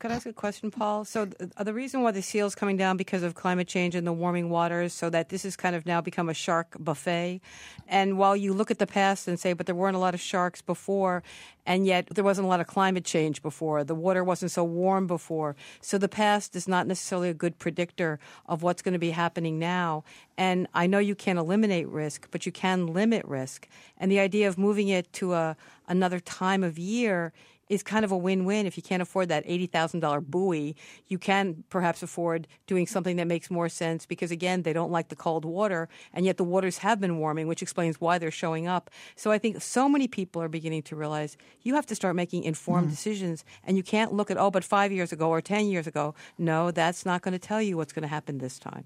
Could 0.00 0.12
I 0.12 0.14
ask 0.14 0.24
a 0.24 0.32
question, 0.32 0.70
Paul? 0.70 1.04
So, 1.04 1.26
th- 1.26 1.50
the 1.60 1.74
reason 1.74 2.00
why 2.00 2.10
the 2.10 2.22
seal's 2.22 2.54
coming 2.54 2.78
down 2.78 2.96
because 2.96 3.22
of 3.22 3.34
climate 3.34 3.68
change 3.68 3.94
and 3.94 4.06
the 4.06 4.14
warming 4.14 4.48
waters, 4.48 4.94
so 4.94 5.10
that 5.10 5.28
this 5.28 5.42
has 5.42 5.56
kind 5.56 5.76
of 5.76 5.84
now 5.84 6.00
become 6.00 6.30
a 6.30 6.32
shark 6.32 6.74
buffet. 6.80 7.42
And 7.86 8.16
while 8.16 8.34
you 8.34 8.54
look 8.54 8.70
at 8.70 8.78
the 8.78 8.86
past 8.86 9.28
and 9.28 9.38
say, 9.38 9.52
but 9.52 9.66
there 9.66 9.74
weren't 9.74 9.96
a 9.96 9.98
lot 9.98 10.14
of 10.14 10.20
sharks 10.20 10.62
before, 10.62 11.22
and 11.66 11.84
yet 11.84 12.06
there 12.14 12.24
wasn't 12.24 12.46
a 12.46 12.48
lot 12.48 12.60
of 12.60 12.66
climate 12.66 13.04
change 13.04 13.42
before, 13.42 13.84
the 13.84 13.94
water 13.94 14.24
wasn't 14.24 14.50
so 14.50 14.64
warm 14.64 15.06
before. 15.06 15.54
So, 15.82 15.98
the 15.98 16.08
past 16.08 16.56
is 16.56 16.66
not 16.66 16.86
necessarily 16.86 17.28
a 17.28 17.34
good 17.34 17.58
predictor 17.58 18.18
of 18.46 18.62
what's 18.62 18.80
going 18.80 18.94
to 18.94 18.98
be 18.98 19.10
happening 19.10 19.58
now. 19.58 20.02
And 20.38 20.66
I 20.72 20.86
know 20.86 20.98
you 20.98 21.14
can't 21.14 21.38
eliminate 21.38 21.86
risk, 21.88 22.26
but 22.30 22.46
you 22.46 22.52
can 22.52 22.86
limit 22.86 23.26
risk. 23.26 23.68
And 23.98 24.10
the 24.10 24.20
idea 24.20 24.48
of 24.48 24.56
moving 24.56 24.88
it 24.88 25.12
to 25.12 25.34
a 25.34 25.58
another 25.88 26.20
time 26.20 26.64
of 26.64 26.78
year 26.78 27.34
is 27.70 27.82
kind 27.82 28.04
of 28.04 28.12
a 28.12 28.16
win-win. 28.16 28.66
If 28.66 28.76
you 28.76 28.82
can't 28.82 29.00
afford 29.00 29.30
that 29.30 29.44
eighty 29.46 29.66
thousand 29.66 30.00
dollar 30.00 30.20
buoy, 30.20 30.76
you 31.06 31.18
can 31.18 31.64
perhaps 31.70 32.02
afford 32.02 32.46
doing 32.66 32.86
something 32.86 33.16
that 33.16 33.26
makes 33.26 33.50
more 33.50 33.70
sense 33.70 34.04
because 34.04 34.30
again, 34.30 34.62
they 34.62 34.74
don't 34.74 34.90
like 34.90 35.08
the 35.08 35.16
cold 35.16 35.46
water, 35.46 35.88
and 36.12 36.26
yet 36.26 36.36
the 36.36 36.44
waters 36.44 36.78
have 36.78 37.00
been 37.00 37.18
warming, 37.18 37.46
which 37.46 37.62
explains 37.62 38.00
why 38.00 38.18
they're 38.18 38.30
showing 38.30 38.66
up. 38.66 38.90
So 39.16 39.30
I 39.30 39.38
think 39.38 39.62
so 39.62 39.88
many 39.88 40.08
people 40.08 40.42
are 40.42 40.48
beginning 40.48 40.82
to 40.82 40.96
realize 40.96 41.38
you 41.62 41.74
have 41.76 41.86
to 41.86 41.94
start 41.94 42.16
making 42.16 42.42
informed 42.44 42.88
mm-hmm. 42.88 42.96
decisions, 42.96 43.44
and 43.64 43.76
you 43.76 43.82
can't 43.82 44.12
look 44.12 44.30
at 44.30 44.36
oh, 44.36 44.50
but 44.50 44.64
five 44.64 44.92
years 44.92 45.12
ago 45.12 45.30
or 45.30 45.40
ten 45.40 45.66
years 45.66 45.86
ago. 45.86 46.14
No, 46.36 46.70
that's 46.70 47.06
not 47.06 47.22
going 47.22 47.32
to 47.32 47.38
tell 47.38 47.62
you 47.62 47.76
what's 47.76 47.92
going 47.92 48.02
to 48.02 48.08
happen 48.08 48.38
this 48.38 48.58
time. 48.58 48.84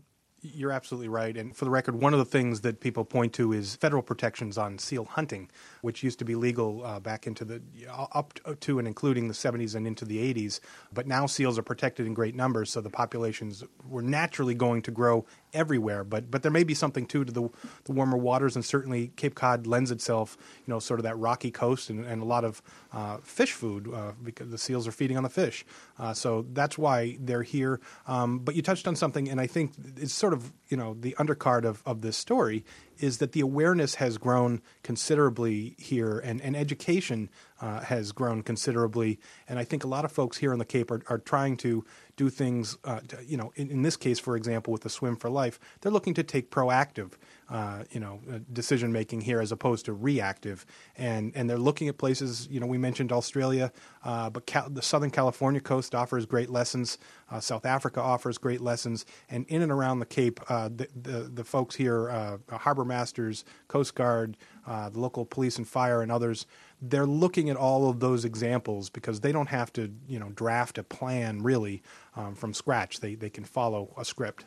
You're 0.53 0.73
absolutely 0.73 1.09
right. 1.09 1.35
And 1.39 1.57
for 1.57 1.65
the 1.65 1.71
record, 1.71 1.95
one 1.95 2.13
of 2.13 2.19
the 2.19 2.25
things 2.27 2.61
that 2.61 2.81
people 2.81 3.03
point 3.03 3.33
to 3.35 3.55
is 3.55 3.77
federal 3.77 4.03
protections 4.03 4.59
on 4.59 4.79
seal 4.79 5.07
hunting, 5.07 5.51
which 5.81 6.03
used 6.03 6.19
to 6.19 6.25
be 6.27 6.35
legal 6.35 6.85
uh, 6.85 7.01
back 7.01 7.27
into 7.27 7.47
the 7.47 7.63
up 7.91 8.39
to 8.61 8.79
and 8.79 8.87
including 8.87 9.29
the 9.29 9.35
70s 9.35 9.75
and 9.75 9.87
into 9.87 10.05
the 10.05 10.19
80s. 10.35 10.61
But 10.93 11.07
now 11.07 11.25
seals 11.25 11.59
are 11.59 11.63
protected 11.63 12.07
in 12.07 12.13
great 12.13 12.35
numbers, 12.35 12.71
so 12.71 12.83
the 12.83 12.91
populations 12.91 13.65
were 13.89 14.03
naturally 14.03 14.55
going 14.55 14.83
to 14.83 14.91
grow 14.91 15.25
everywhere. 15.55 16.05
But 16.05 16.31
but 16.31 16.43
there 16.43 16.51
may 16.51 16.65
be 16.65 16.75
something 16.75 17.07
too 17.07 17.25
to 17.25 17.33
the 17.33 17.49
the 17.85 17.93
warmer 17.93 18.19
waters, 18.19 18.57
and 18.57 18.65
certainly 18.65 19.13
Cape 19.17 19.35
Cod 19.35 19.67
lends 19.67 19.91
itself, 19.91 20.37
you 20.67 20.73
know, 20.73 20.79
sort 20.79 21.01
of 21.01 21.05
that 21.05 21.17
rocky 21.19 21.51
coast 21.51 21.91
and, 21.91 22.05
and 22.05 22.21
a 22.21 22.25
lot 22.25 22.45
of 22.45 22.61
uh, 22.93 23.19
fish 23.19 23.53
food 23.53 23.93
uh, 23.93 24.13
because 24.23 24.51
the 24.51 24.59
seals 24.59 24.87
are 24.87 24.93
feeding 24.93 25.17
on 25.17 25.23
the 25.23 25.31
fish. 25.31 25.65
Uh, 25.99 26.13
so 26.13 26.45
that's 26.53 26.77
why 26.77 27.17
they're 27.21 27.43
here. 27.43 27.81
Um, 28.07 28.41
but 28.41 28.55
you 28.55 28.63
touched 28.63 28.87
on 28.87 28.97
something, 28.97 29.31
and 29.31 29.41
I 29.41 29.47
think 29.47 29.73
it's 29.97 30.15
sort 30.15 30.33
of 30.33 30.53
you 30.69 30.77
know 30.77 30.97
the 30.99 31.15
undercard 31.19 31.65
of, 31.65 31.83
of 31.87 32.03
this 32.03 32.17
story 32.17 32.65
is 32.99 33.19
that 33.19 33.33
the 33.33 33.41
awareness 33.41 33.97
has 33.97 34.19
grown 34.19 34.63
considerably 34.83 35.75
here, 35.79 36.19
and, 36.19 36.41
and 36.41 36.57
education 36.57 37.31
uh, 37.61 37.81
has 37.81 38.13
grown 38.13 38.43
considerably. 38.43 39.19
And 39.49 39.59
I 39.59 39.65
think 39.65 39.85
a 39.85 39.89
lot 39.89 40.05
of 40.05 40.13
folks 40.13 40.37
here 40.39 40.53
on 40.53 40.59
the 40.59 40.65
Cape 40.65 40.91
are, 40.91 41.03
are 41.09 41.19
trying 41.19 41.57
to 41.59 41.85
do 42.17 42.31
things, 42.31 42.77
uh, 42.85 43.01
to, 43.09 43.25
you 43.25 43.37
know, 43.37 43.53
in, 43.57 43.71
in, 43.71 43.83
this 43.83 43.97
case, 43.97 44.19
for 44.19 44.37
example, 44.37 44.73
with 44.73 44.83
the 44.83 44.91
Swim 44.91 45.17
for 45.17 45.31
Life, 45.31 45.59
they're 45.81 45.93
looking 45.93 46.15
to 46.15 46.23
take 46.23 46.51
proactive, 46.51 47.13
uh, 47.51 47.85
you 47.91 48.01
know, 48.01 48.21
uh, 48.33 48.39
decision 48.53 48.93
making 48.93 49.21
here 49.21 49.41
as 49.41 49.53
opposed 49.53 49.85
to 49.87 49.93
reactive. 49.93 50.65
And 50.97 51.33
and 51.35 51.49
they're 51.49 51.59
looking 51.59 51.89
at 51.89 51.99
places, 51.99 52.49
you 52.51 52.61
know, 52.61 52.67
we 52.67 52.79
mentioned 52.79 53.13
Australia, 53.13 53.73
uh, 54.05 54.31
but 54.31 54.47
Cal- 54.47 54.71
the 54.71 54.83
Southern 54.83 55.11
California 55.11 55.61
coast 55.61 55.95
offers 55.95 56.27
great 56.27 56.51
lessons. 56.51 56.99
Uh, 57.31 57.41
South 57.41 57.67
Africa 57.67 58.01
offers 58.01 58.39
great 58.39 58.61
lessons, 58.61 59.05
and 59.29 59.47
in 59.49 59.63
and 59.63 59.73
around 59.73 59.99
the 59.99 60.07
Cape, 60.07 60.41
uh, 60.49 60.69
the, 60.69 60.89
the, 60.95 61.31
the 61.33 61.45
folks 61.45 61.75
here, 61.75 62.39
harbor 62.51 62.85
masters, 62.85 63.45
Coast 63.67 63.95
Guard, 63.95 64.37
the 64.67 64.91
local 64.95 65.25
police 65.25 65.57
and 65.57 65.67
fire, 65.67 66.03
and 66.03 66.13
others 66.13 66.47
they're 66.83 67.07
looking 67.07 67.49
at 67.49 67.57
all 67.57 67.89
of 67.89 68.01
those 68.01 68.25
examples 68.25 68.91
because 68.91 69.21
they 69.21 69.33
don't 69.33 69.49
have 69.49 69.73
to, 69.73 69.91
you 70.07 70.19
know, 70.19 70.31
draft 70.31 70.77
a 70.77 70.83
plan 70.83 71.43
really 71.43 71.83
um, 72.17 72.35
from 72.35 72.53
scratch. 72.53 73.01
They 73.01 73.15
they 73.15 73.31
can 73.31 73.45
follow 73.45 73.95
a 73.97 74.05
script. 74.05 74.45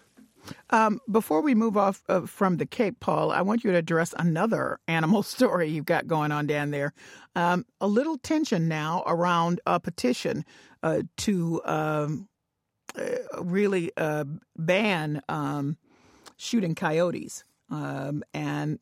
Um, 0.69 0.99
before 1.09 1.41
we 1.41 1.55
move 1.55 1.77
off 1.77 2.03
uh, 2.09 2.21
from 2.21 2.57
the 2.57 2.65
Cape, 2.65 2.99
Paul, 2.99 3.31
I 3.31 3.41
want 3.41 3.63
you 3.63 3.71
to 3.71 3.77
address 3.77 4.13
another 4.17 4.79
animal 4.87 5.23
story 5.23 5.69
you've 5.69 5.85
got 5.85 6.07
going 6.07 6.31
on 6.31 6.47
down 6.47 6.71
there. 6.71 6.93
Um, 7.35 7.65
a 7.81 7.87
little 7.87 8.17
tension 8.17 8.67
now 8.67 9.03
around 9.05 9.61
a 9.65 9.79
petition 9.79 10.45
uh, 10.83 11.03
to 11.17 11.61
um, 11.65 12.27
uh, 12.97 13.41
really 13.41 13.91
uh, 13.97 14.25
ban 14.57 15.21
um, 15.29 15.77
shooting 16.37 16.75
coyotes, 16.75 17.43
um, 17.69 18.23
and 18.33 18.79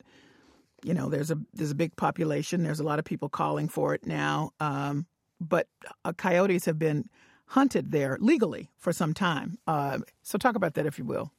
you 0.83 0.93
know, 0.93 1.09
there's 1.09 1.31
a 1.31 1.37
there's 1.53 1.71
a 1.71 1.75
big 1.75 1.95
population. 1.95 2.63
There's 2.63 2.79
a 2.79 2.83
lot 2.83 2.99
of 2.99 3.05
people 3.05 3.27
calling 3.27 3.67
for 3.67 3.95
it 3.95 4.05
now. 4.05 4.51
Um, 4.59 5.07
but 5.41 5.67
uh, 6.05 6.13
coyotes 6.13 6.65
have 6.65 6.77
been 6.77 7.09
hunted 7.47 7.91
there 7.91 8.17
legally 8.21 8.69
for 8.77 8.93
some 8.93 9.13
time. 9.13 9.57
Uh, 9.67 9.99
so 10.21 10.37
talk 10.37 10.55
about 10.55 10.75
that, 10.75 10.85
if 10.85 10.99
you 10.99 11.05
will. 11.05 11.31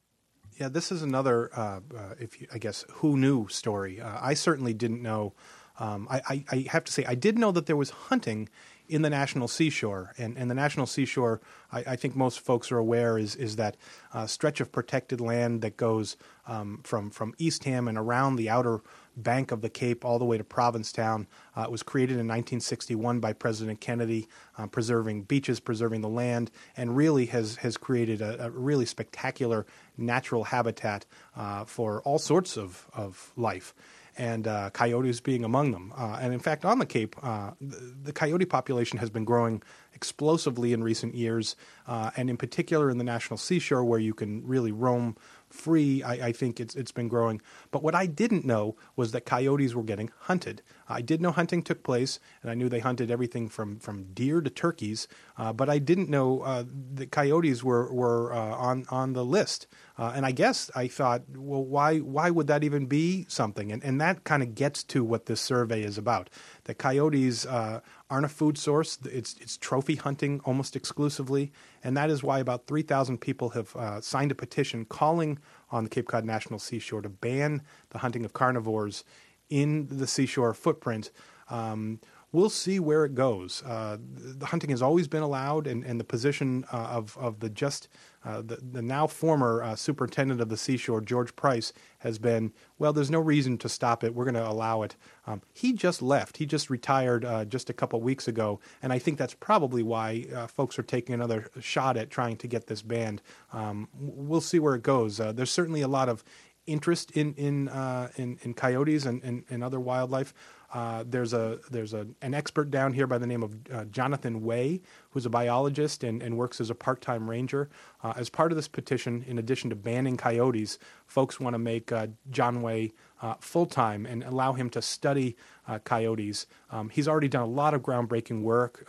Yeah, 0.59 0.69
this 0.69 0.91
is 0.91 1.03
another, 1.03 1.51
uh, 1.55 1.79
uh 1.95 2.15
if 2.19 2.41
you, 2.41 2.47
I 2.53 2.57
guess, 2.57 2.85
who 2.89 3.17
knew 3.17 3.47
story. 3.47 4.01
Uh, 4.01 4.17
I 4.19 4.33
certainly 4.33 4.73
didn't 4.73 5.01
know. 5.01 5.33
Um, 5.79 6.07
I, 6.09 6.21
I, 6.27 6.43
I, 6.51 6.65
have 6.71 6.83
to 6.85 6.91
say, 6.91 7.05
I 7.05 7.13
did 7.13 7.37
know 7.37 7.51
that 7.51 7.67
there 7.67 7.75
was 7.75 7.91
hunting 7.91 8.49
in 8.89 9.01
the 9.01 9.09
national 9.09 9.47
seashore. 9.47 10.13
And, 10.17 10.37
and 10.37 10.49
the 10.49 10.55
national 10.55 10.85
seashore, 10.85 11.41
I, 11.71 11.79
I, 11.79 11.95
think 11.95 12.15
most 12.15 12.39
folks 12.39 12.71
are 12.71 12.77
aware, 12.77 13.17
is, 13.17 13.35
is 13.35 13.57
that 13.57 13.77
uh, 14.13 14.27
stretch 14.27 14.61
of 14.61 14.71
protected 14.71 15.19
land 15.19 15.61
that 15.61 15.77
goes 15.77 16.17
um, 16.47 16.81
from, 16.83 17.09
from 17.09 17.33
Eastham 17.37 17.87
and 17.87 17.97
around 17.97 18.37
the 18.37 18.49
outer 18.49 18.81
bank 19.15 19.51
of 19.51 19.61
the 19.61 19.69
Cape 19.69 20.05
all 20.05 20.19
the 20.19 20.25
way 20.25 20.37
to 20.37 20.43
Provincetown. 20.43 21.27
Uh, 21.55 21.63
it 21.63 21.71
was 21.71 21.83
created 21.83 22.13
in 22.13 22.27
1961 22.27 23.19
by 23.19 23.33
President 23.33 23.81
Kennedy, 23.81 24.27
uh, 24.57 24.67
preserving 24.67 25.23
beaches, 25.23 25.59
preserving 25.59 26.01
the 26.01 26.09
land, 26.09 26.51
and 26.77 26.95
really 26.95 27.25
has, 27.27 27.57
has 27.57 27.77
created 27.77 28.21
a, 28.21 28.45
a 28.45 28.49
really 28.51 28.85
spectacular 28.85 29.65
natural 29.97 30.45
habitat 30.45 31.05
uh, 31.35 31.65
for 31.65 32.01
all 32.03 32.19
sorts 32.19 32.57
of, 32.57 32.87
of 32.93 33.33
life 33.35 33.73
and 34.17 34.47
uh, 34.47 34.69
coyotes 34.71 35.19
being 35.19 35.43
among 35.43 35.71
them. 35.71 35.93
Uh, 35.95 36.17
and 36.19 36.33
in 36.33 36.39
fact, 36.39 36.65
on 36.65 36.79
the 36.79 36.85
Cape, 36.85 37.15
uh, 37.21 37.51
the, 37.61 37.93
the, 38.03 38.13
coyote 38.13 38.45
population 38.45 38.97
has 38.97 39.09
been 39.09 39.25
growing 39.25 39.61
explosively 39.93 40.73
in 40.73 40.83
recent 40.83 41.13
years, 41.13 41.55
uh, 41.85 42.11
and 42.17 42.29
in 42.29 42.37
particular 42.37 42.89
in 42.89 42.97
the 42.97 43.03
National 43.03 43.37
Seashore, 43.37 43.85
where 43.85 43.99
you 43.99 44.13
can 44.13 44.45
really 44.45 44.71
roam 44.71 45.15
free, 45.49 46.03
I, 46.03 46.27
I, 46.27 46.31
think 46.31 46.59
it's 46.59 46.75
it's 46.75 46.91
been 46.91 47.07
growing. 47.07 47.41
But 47.71 47.83
what 47.83 47.95
I 47.95 48.05
didn't 48.05 48.45
know 48.45 48.75
was 48.95 49.11
that 49.11 49.25
coyotes 49.25 49.75
were 49.75 49.83
getting 49.83 50.09
hunted. 50.21 50.61
I 50.89 51.01
did 51.01 51.21
know 51.21 51.31
hunting 51.31 51.61
took 51.63 51.83
place, 51.83 52.19
and 52.41 52.51
I 52.51 52.53
knew 52.53 52.69
they 52.69 52.79
hunted 52.79 53.11
everything 53.11 53.49
from, 53.49 53.79
from 53.79 54.05
deer 54.13 54.41
to 54.41 54.49
turkeys. 54.49 55.07
Uh, 55.37 55.53
but 55.53 55.69
I 55.69 55.79
didn't 55.79 56.09
know 56.09 56.41
uh, 56.41 56.63
that 56.95 57.11
coyotes 57.11 57.63
were 57.63 57.91
were 57.91 58.33
uh, 58.33 58.55
on 58.55 58.85
on 58.89 59.13
the 59.13 59.25
list. 59.25 59.67
Uh, 59.97 60.13
and 60.15 60.25
I 60.25 60.31
guess 60.31 60.69
I 60.75 60.87
thought, 60.87 61.23
well, 61.35 61.63
why 61.63 61.97
why 61.99 62.29
would 62.29 62.47
that 62.47 62.63
even 62.63 62.85
be 62.85 63.25
something? 63.27 63.71
And 63.71 63.83
and 63.83 63.99
that 64.01 64.23
kind 64.23 64.43
of 64.43 64.55
gets 64.55 64.83
to 64.85 65.03
what 65.03 65.25
this 65.25 65.41
survey 65.41 65.83
is 65.83 65.97
about. 65.97 66.29
The 66.63 66.73
coyotes 66.73 67.45
uh, 67.45 67.81
aren't 68.09 68.25
a 68.25 68.29
food 68.29 68.57
source. 68.57 68.97
It's 69.05 69.35
it's 69.39 69.57
trophy 69.57 69.95
hunting 69.95 70.41
almost 70.45 70.75
exclusively, 70.75 71.51
and 71.83 71.95
that 71.97 72.09
is 72.09 72.23
why 72.23 72.39
about 72.39 72.67
three 72.67 72.83
thousand 72.83 73.19
people 73.19 73.49
have 73.49 73.75
uh, 73.75 74.01
signed 74.01 74.31
a 74.31 74.35
petition 74.35 74.85
calling 74.85 75.39
on 75.69 75.83
the 75.83 75.89
Cape 75.89 76.07
Cod 76.07 76.25
National 76.25 76.59
Seashore 76.59 77.01
to 77.01 77.09
ban 77.09 77.61
the 77.89 77.99
hunting 77.99 78.23
of 78.23 78.33
carnivores 78.33 79.03
in 79.49 79.87
the 79.89 80.07
seashore 80.07 80.53
footprint. 80.53 81.11
Um, 81.49 81.99
we'll 82.31 82.49
see 82.49 82.79
where 82.79 83.05
it 83.05 83.15
goes. 83.15 83.63
Uh, 83.65 83.97
the 83.99 84.47
hunting 84.47 84.69
has 84.69 84.81
always 84.81 85.07
been 85.07 85.23
allowed, 85.23 85.65
and, 85.65 85.83
and 85.83 85.99
the 85.99 86.03
position 86.03 86.65
uh, 86.71 86.77
of, 86.77 87.17
of 87.17 87.39
the 87.39 87.49
just 87.49 87.87
uh, 88.25 88.41
the, 88.41 88.57
the, 88.57 88.81
now 88.81 89.07
former 89.07 89.63
uh, 89.63 89.75
superintendent 89.75 90.41
of 90.41 90.49
the 90.49 90.57
seashore, 90.57 90.99
George 90.99 91.33
Price, 91.37 91.71
has 91.99 92.19
been 92.19 92.51
well. 92.77 92.91
There's 92.91 93.09
no 93.09 93.21
reason 93.21 93.57
to 93.59 93.69
stop 93.69 94.03
it. 94.03 94.13
We're 94.13 94.25
going 94.25 94.33
to 94.33 94.47
allow 94.47 94.81
it. 94.81 94.97
Um, 95.25 95.41
he 95.53 95.71
just 95.71 96.01
left. 96.01 96.35
He 96.35 96.45
just 96.45 96.69
retired 96.69 97.23
uh, 97.23 97.45
just 97.45 97.69
a 97.69 97.73
couple 97.73 98.01
weeks 98.01 98.27
ago, 98.27 98.59
and 98.81 98.91
I 98.91 98.99
think 98.99 99.17
that's 99.17 99.33
probably 99.33 99.81
why 99.81 100.25
uh, 100.35 100.47
folks 100.47 100.77
are 100.77 100.83
taking 100.83 101.15
another 101.15 101.49
shot 101.61 101.95
at 101.95 102.09
trying 102.09 102.35
to 102.37 102.47
get 102.47 102.67
this 102.67 102.81
banned. 102.81 103.21
Um, 103.53 103.87
we'll 103.97 104.41
see 104.41 104.59
where 104.59 104.75
it 104.75 104.83
goes. 104.83 105.17
there's 105.17 105.51
certainly 105.51 105.81
a 105.81 105.87
lot 105.87 106.09
of 106.09 106.23
interest 106.67 107.11
in 107.11 107.33
in 107.35 107.69
uh, 107.69 108.09
in, 108.17 108.37
in, 108.43 108.53
coyotes 108.53 109.05
and, 109.05 109.23
and, 109.23 109.43
and 109.49 109.63
other 109.63 109.79
wildlife. 109.79 110.33
Uh, 110.73 111.03
there's 111.07 111.33
a 111.33 111.59
there's 111.71 111.93
a, 111.93 112.05
an 112.21 112.33
expert 112.33 112.69
down 112.69 112.91
here 112.91 113.07
by 113.07 113.17
the 113.17 113.25
name 113.25 113.41
of 113.41 113.55
uh, 113.73 113.85
Jonathan 113.85 114.43
Way, 114.43 114.81
who's 115.11 115.25
a 115.25 115.29
biologist 115.29 116.03
and, 116.03 116.21
and 116.21 116.37
works 116.37 116.59
as 116.59 116.69
a 116.69 116.75
part-time 116.75 117.29
ranger. 117.29 117.69
Uh, 118.03 118.13
as 118.17 118.29
part 118.29 118.51
of 118.51 118.57
this 118.57 118.67
petition, 118.67 119.23
in 119.27 119.39
addition 119.39 119.69
to 119.69 119.75
banning 119.75 120.17
coyotes, 120.17 120.77
folks 121.05 121.39
want 121.39 121.53
to 121.53 121.59
make 121.59 121.91
uh, 121.91 122.07
John 122.29 122.61
Way 122.61 122.91
uh, 123.21 123.35
full-time 123.39 124.05
and 124.05 124.23
allow 124.23 124.53
him 124.53 124.69
to 124.71 124.81
study 124.81 125.37
coyotes. 125.85 126.47
Um, 126.69 126.89
he's 126.89 127.07
already 127.07 127.29
done 127.29 127.43
a 127.43 127.47
lot 127.47 127.73
of 127.73 127.81
groundbreaking 127.81 128.41
work. 128.41 128.85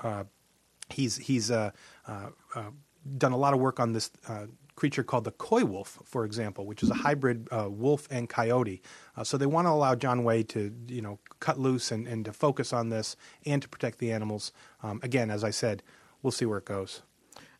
he's 0.90 1.16
he's 1.16 1.48
done 1.48 3.32
a 3.32 3.36
lot 3.36 3.54
of 3.54 3.60
work 3.60 3.78
on 3.78 3.92
this 3.92 4.10
creature 4.78 5.02
called 5.02 5.24
the 5.24 5.32
coy 5.32 5.64
wolf, 5.64 5.98
for 6.04 6.24
example, 6.24 6.64
which 6.64 6.84
is 6.84 6.90
a 6.90 6.94
hybrid 6.94 7.48
uh, 7.50 7.68
wolf 7.68 8.06
and 8.12 8.28
coyote. 8.28 8.80
Uh, 9.16 9.24
so 9.24 9.36
they 9.36 9.44
want 9.46 9.66
to 9.66 9.70
allow 9.70 9.96
John 9.96 10.22
Way 10.22 10.44
to, 10.44 10.72
you 10.86 11.02
know, 11.02 11.18
cut 11.40 11.58
loose 11.58 11.90
and, 11.90 12.06
and 12.06 12.24
to 12.24 12.32
focus 12.32 12.72
on 12.72 12.88
this 12.88 13.16
and 13.44 13.60
to 13.60 13.68
protect 13.68 13.98
the 13.98 14.12
animals. 14.12 14.52
Um, 14.84 15.00
again, 15.02 15.30
as 15.30 15.42
I 15.42 15.50
said, 15.50 15.82
we'll 16.22 16.30
see 16.30 16.46
where 16.46 16.58
it 16.58 16.64
goes. 16.64 17.02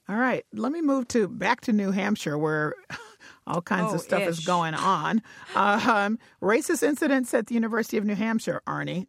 All 0.09 0.17
right, 0.17 0.47
let 0.55 0.71
me 0.73 0.81
move 0.81 1.09
to 1.09 1.27
back 1.29 1.61
to 1.63 1.73
New 1.73 1.91
Hampshire, 1.91 2.39
where 2.39 2.75
all 3.49 3.61
kinds 3.63 3.91
Oh, 3.91 3.97
of 3.97 4.01
stuff 4.01 4.23
is 4.23 4.41
going 4.41 4.75
on. 4.75 5.21
Um, 5.57 6.19
racist 6.41 6.83
incidents 6.85 7.35
at 7.35 7.49
the 7.49 7.55
University 7.55 7.97
of 7.99 8.05
New 8.05 8.15
Hampshire, 8.15 8.63
Arnie. 8.67 9.09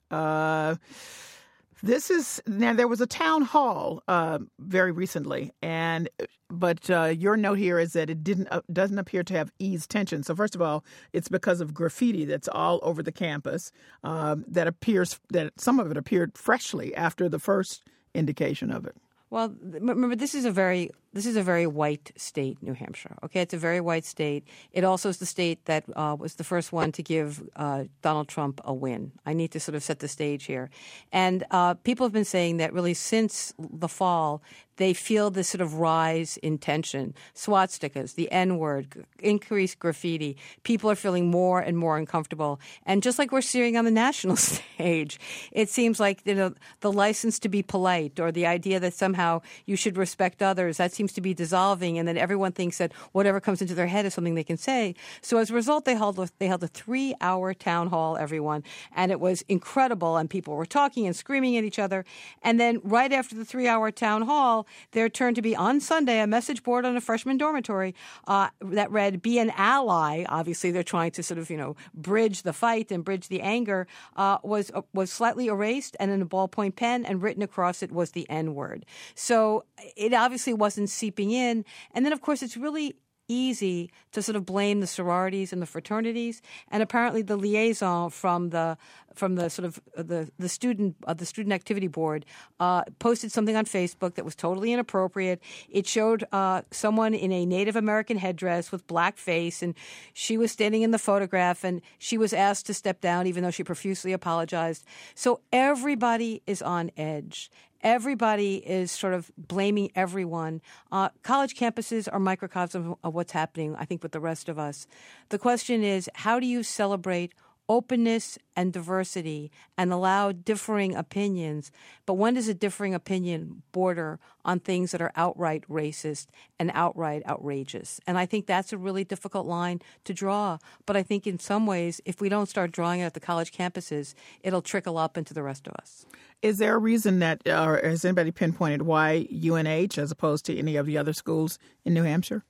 This 1.81 2.09
is 2.09 2.41
now 2.45 2.73
there 2.73 2.87
was 2.87 2.99
a 2.99 3.07
town 3.07 3.43
hall 3.43 4.03
uh, 4.07 4.39
very 4.59 4.91
recently, 4.91 5.53
and 5.61 6.09
but 6.49 6.89
uh, 6.89 7.05
your 7.05 7.37
note 7.37 7.57
here 7.57 7.79
is 7.79 7.93
that 7.93 8.09
it 8.09 8.23
didn't 8.23 8.47
uh, 8.51 8.61
doesn't 8.71 8.99
appear 8.99 9.23
to 9.23 9.33
have 9.33 9.51
eased 9.59 9.89
tension. 9.89 10.23
So 10.23 10.35
first 10.35 10.55
of 10.55 10.61
all, 10.61 10.83
it's 11.13 11.29
because 11.29 11.61
of 11.61 11.73
graffiti 11.73 12.25
that's 12.25 12.49
all 12.49 12.79
over 12.83 13.01
the 13.01 13.13
campus 13.13 13.71
um, 14.03 14.43
that 14.47 14.67
appears 14.67 15.19
that 15.29 15.53
some 15.57 15.79
of 15.79 15.89
it 15.89 15.95
appeared 15.95 16.37
freshly 16.37 16.93
after 16.95 17.29
the 17.29 17.39
first 17.39 17.83
indication 18.13 18.71
of 18.71 18.85
it. 18.85 18.95
Well, 19.29 19.55
remember 19.61 20.15
this 20.15 20.33
is 20.33 20.43
a 20.43 20.51
very 20.51 20.89
this 21.13 21.25
is 21.25 21.35
a 21.35 21.43
very 21.43 21.65
white 21.65 22.11
state, 22.15 22.61
New 22.61 22.73
Hampshire. 22.73 23.15
Okay, 23.23 23.41
it's 23.41 23.53
a 23.53 23.57
very 23.57 23.81
white 23.81 24.05
state. 24.05 24.43
It 24.71 24.83
also 24.83 25.09
is 25.09 25.17
the 25.17 25.25
state 25.25 25.65
that 25.65 25.85
uh, 25.95 26.15
was 26.19 26.35
the 26.35 26.43
first 26.43 26.71
one 26.71 26.91
to 26.93 27.03
give 27.03 27.41
uh, 27.55 27.85
Donald 28.01 28.27
Trump 28.27 28.61
a 28.63 28.73
win. 28.73 29.11
I 29.25 29.33
need 29.33 29.51
to 29.51 29.59
sort 29.59 29.75
of 29.75 29.83
set 29.83 29.99
the 29.99 30.07
stage 30.07 30.45
here, 30.45 30.69
and 31.11 31.43
uh, 31.51 31.73
people 31.75 32.05
have 32.05 32.13
been 32.13 32.25
saying 32.25 32.57
that 32.57 32.73
really 32.73 32.93
since 32.93 33.53
the 33.57 33.87
fall, 33.87 34.43
they 34.77 34.93
feel 34.93 35.29
this 35.29 35.49
sort 35.49 35.61
of 35.61 35.73
rise 35.75 36.37
in 36.37 36.57
tension. 36.57 37.13
Swastikas, 37.35 38.15
the 38.15 38.31
N 38.31 38.57
word, 38.57 39.05
increased 39.19 39.79
graffiti. 39.79 40.37
People 40.63 40.89
are 40.89 40.95
feeling 40.95 41.29
more 41.29 41.59
and 41.59 41.77
more 41.77 41.97
uncomfortable, 41.97 42.59
and 42.85 43.01
just 43.01 43.17
like 43.17 43.31
we're 43.31 43.41
seeing 43.41 43.77
on 43.77 43.85
the 43.85 43.91
national 43.91 44.35
stage, 44.37 45.19
it 45.51 45.69
seems 45.69 45.99
like 45.99 46.21
you 46.23 46.35
know 46.35 46.53
the 46.81 46.91
license 46.91 47.39
to 47.39 47.49
be 47.49 47.63
polite 47.63 48.19
or 48.19 48.31
the 48.31 48.45
idea 48.45 48.79
that 48.79 48.93
somehow 48.93 49.41
you 49.65 49.75
should 49.75 49.97
respect 49.97 50.43
others 50.43 50.77
that 50.77 50.93
seems 50.99 51.13
to 51.13 51.21
be 51.21 51.33
dissolving, 51.33 51.97
and 51.97 52.05
then 52.09 52.17
everyone 52.17 52.51
thinks 52.51 52.77
that 52.77 52.91
whatever 53.13 53.39
comes 53.39 53.61
into 53.61 53.73
their 53.73 53.87
head 53.87 54.05
is 54.05 54.13
something 54.13 54.35
they 54.35 54.43
can 54.43 54.57
say. 54.57 54.93
So 55.21 55.37
as 55.37 55.49
a 55.49 55.53
result, 55.53 55.85
they 55.85 55.95
held 55.95 56.19
a, 56.19 56.27
they 56.39 56.47
held 56.47 56.61
a 56.61 56.67
three 56.67 57.15
hour 57.21 57.53
town 57.53 57.87
hall, 57.87 58.17
everyone, 58.17 58.65
and 58.93 59.09
it 59.09 59.21
was 59.21 59.41
incredible. 59.47 60.17
And 60.17 60.29
people 60.29 60.55
were 60.55 60.65
talking 60.65 61.07
and 61.07 61.15
screaming 61.15 61.55
at 61.55 61.63
each 61.63 61.79
other. 61.79 62.03
And 62.41 62.59
then 62.59 62.81
right 62.83 63.13
after 63.13 63.33
the 63.33 63.45
three 63.45 63.65
hour 63.65 63.91
town 63.91 64.23
hall, 64.23 64.67
there 64.91 65.07
turned 65.07 65.37
to 65.37 65.41
be 65.41 65.55
on 65.55 65.79
Sunday 65.79 66.19
a 66.19 66.27
message 66.27 66.63
board 66.63 66.83
on 66.83 66.97
a 66.97 67.01
freshman 67.01 67.37
dormitory 67.37 67.95
uh, 68.27 68.49
that 68.59 68.91
read 68.91 69.21
"Be 69.21 69.39
an 69.39 69.51
ally." 69.55 70.25
Obviously, 70.27 70.71
they're 70.71 70.83
trying 70.83 71.11
to 71.11 71.23
sort 71.23 71.37
of 71.37 71.49
you 71.49 71.55
know 71.55 71.77
bridge 71.93 72.41
the 72.41 72.51
fight 72.51 72.91
and 72.91 73.05
bridge 73.05 73.29
the 73.29 73.39
anger. 73.39 73.87
Uh, 74.17 74.37
was 74.43 74.69
uh, 74.73 74.81
was 74.93 75.09
slightly 75.09 75.47
erased 75.47 75.95
and 75.97 76.11
in 76.11 76.21
a 76.21 76.25
ballpoint 76.25 76.75
pen, 76.75 77.05
and 77.05 77.23
written 77.23 77.41
across 77.41 77.81
it 77.81 77.89
was 77.93 78.11
the 78.11 78.29
N 78.29 78.53
word. 78.53 78.85
So 79.15 79.63
it 79.95 80.13
obviously 80.13 80.53
wasn't 80.53 80.88
seeping 80.89 81.31
in. 81.31 81.65
And 81.93 82.05
then, 82.05 82.13
of 82.13 82.21
course, 82.21 82.41
it's 82.41 82.57
really 82.57 82.95
easy 83.29 83.91
to 84.11 84.21
sort 84.21 84.35
of 84.35 84.45
blame 84.45 84.79
the 84.79 84.87
sororities 84.87 85.53
and 85.53 85.61
the 85.61 85.65
fraternities, 85.65 86.41
and 86.69 86.81
apparently 86.81 87.21
the 87.21 87.37
liaison 87.37 88.09
from 88.09 88.49
the 88.49 88.77
from 89.13 89.35
the 89.35 89.49
sort 89.49 89.65
of 89.65 89.79
uh, 89.97 90.03
the 90.03 90.31
the 90.37 90.49
student 90.49 90.95
uh, 91.05 91.13
the 91.13 91.25
student 91.25 91.53
activity 91.53 91.87
board 91.87 92.25
uh, 92.59 92.83
posted 92.99 93.31
something 93.31 93.55
on 93.55 93.65
Facebook 93.65 94.15
that 94.15 94.25
was 94.25 94.35
totally 94.35 94.71
inappropriate. 94.73 95.41
It 95.69 95.87
showed 95.87 96.23
uh, 96.31 96.61
someone 96.71 97.13
in 97.13 97.31
a 97.31 97.45
Native 97.45 97.75
American 97.75 98.17
headdress 98.17 98.71
with 98.71 98.87
black 98.87 99.17
face, 99.17 99.61
and 99.61 99.75
she 100.13 100.37
was 100.37 100.51
standing 100.51 100.81
in 100.81 100.91
the 100.91 100.99
photograph, 100.99 101.63
and 101.63 101.81
she 101.97 102.17
was 102.17 102.33
asked 102.33 102.65
to 102.67 102.73
step 102.73 103.01
down, 103.01 103.27
even 103.27 103.43
though 103.43 103.51
she 103.51 103.63
profusely 103.63 104.13
apologized. 104.13 104.85
So 105.15 105.41
everybody 105.51 106.41
is 106.45 106.61
on 106.61 106.91
edge. 106.97 107.51
Everybody 107.81 108.55
is 108.57 108.91
sort 108.91 109.13
of 109.13 109.31
blaming 109.37 109.89
everyone. 109.95 110.61
Uh, 110.91 111.09
college 111.23 111.55
campuses 111.55 112.09
are 112.11 112.19
microcosm 112.19 112.95
of 113.03 113.13
what's 113.13 113.31
happening, 113.31 113.75
I 113.77 113.85
think, 113.85 114.03
with 114.03 114.11
the 114.11 114.19
rest 114.19 114.49
of 114.49 114.59
us. 114.59 114.85
The 115.29 115.39
question 115.39 115.81
is 115.81 116.09
how 116.13 116.41
do 116.41 116.45
you 116.45 116.61
celebrate 116.61 117.33
openness 117.69 118.37
and 118.55 118.73
diversity 118.73 119.51
and 119.77 119.93
allow 119.93 120.31
differing 120.31 120.95
opinions? 120.95 121.71
But 122.05 122.15
when 122.15 122.33
does 122.33 122.47
a 122.47 122.53
differing 122.53 122.93
opinion 122.93 123.61
border 123.71 124.19
on 124.43 124.59
things 124.59 124.91
that 124.91 125.01
are 125.01 125.13
outright 125.15 125.63
racist 125.69 126.27
and 126.59 126.71
outright 126.73 127.23
outrageous? 127.25 128.01
And 128.07 128.17
I 128.17 128.25
think 128.25 128.47
that's 128.47 128.73
a 128.73 128.77
really 128.77 129.03
difficult 129.03 129.45
line 129.45 129.81
to 130.03 130.13
draw. 130.13 130.57
But 130.85 130.97
I 130.97 131.03
think 131.03 131.27
in 131.27 131.39
some 131.39 131.65
ways, 131.65 132.01
if 132.03 132.19
we 132.19 132.27
don't 132.27 132.49
start 132.49 132.71
drawing 132.71 132.99
it 132.99 133.05
at 133.05 133.13
the 133.13 133.19
college 133.19 133.53
campuses, 133.53 134.15
it'll 134.41 134.61
trickle 134.61 134.97
up 134.97 135.15
into 135.15 135.33
the 135.33 135.43
rest 135.43 135.67
of 135.67 135.73
us. 135.75 136.05
Is 136.41 136.57
there 136.57 136.75
a 136.75 136.79
reason 136.79 137.19
that, 137.19 137.41
or 137.47 137.79
has 137.83 138.03
anybody 138.03 138.31
pinpointed 138.31 138.81
why 138.81 139.27
UNH 139.31 139.97
as 139.97 140.11
opposed 140.11 140.45
to 140.45 140.57
any 140.57 140.75
of 140.75 140.85
the 140.85 140.97
other 140.97 141.13
schools 141.13 141.59
in 141.85 141.93
New 141.93 142.03
Hampshire? 142.03 142.43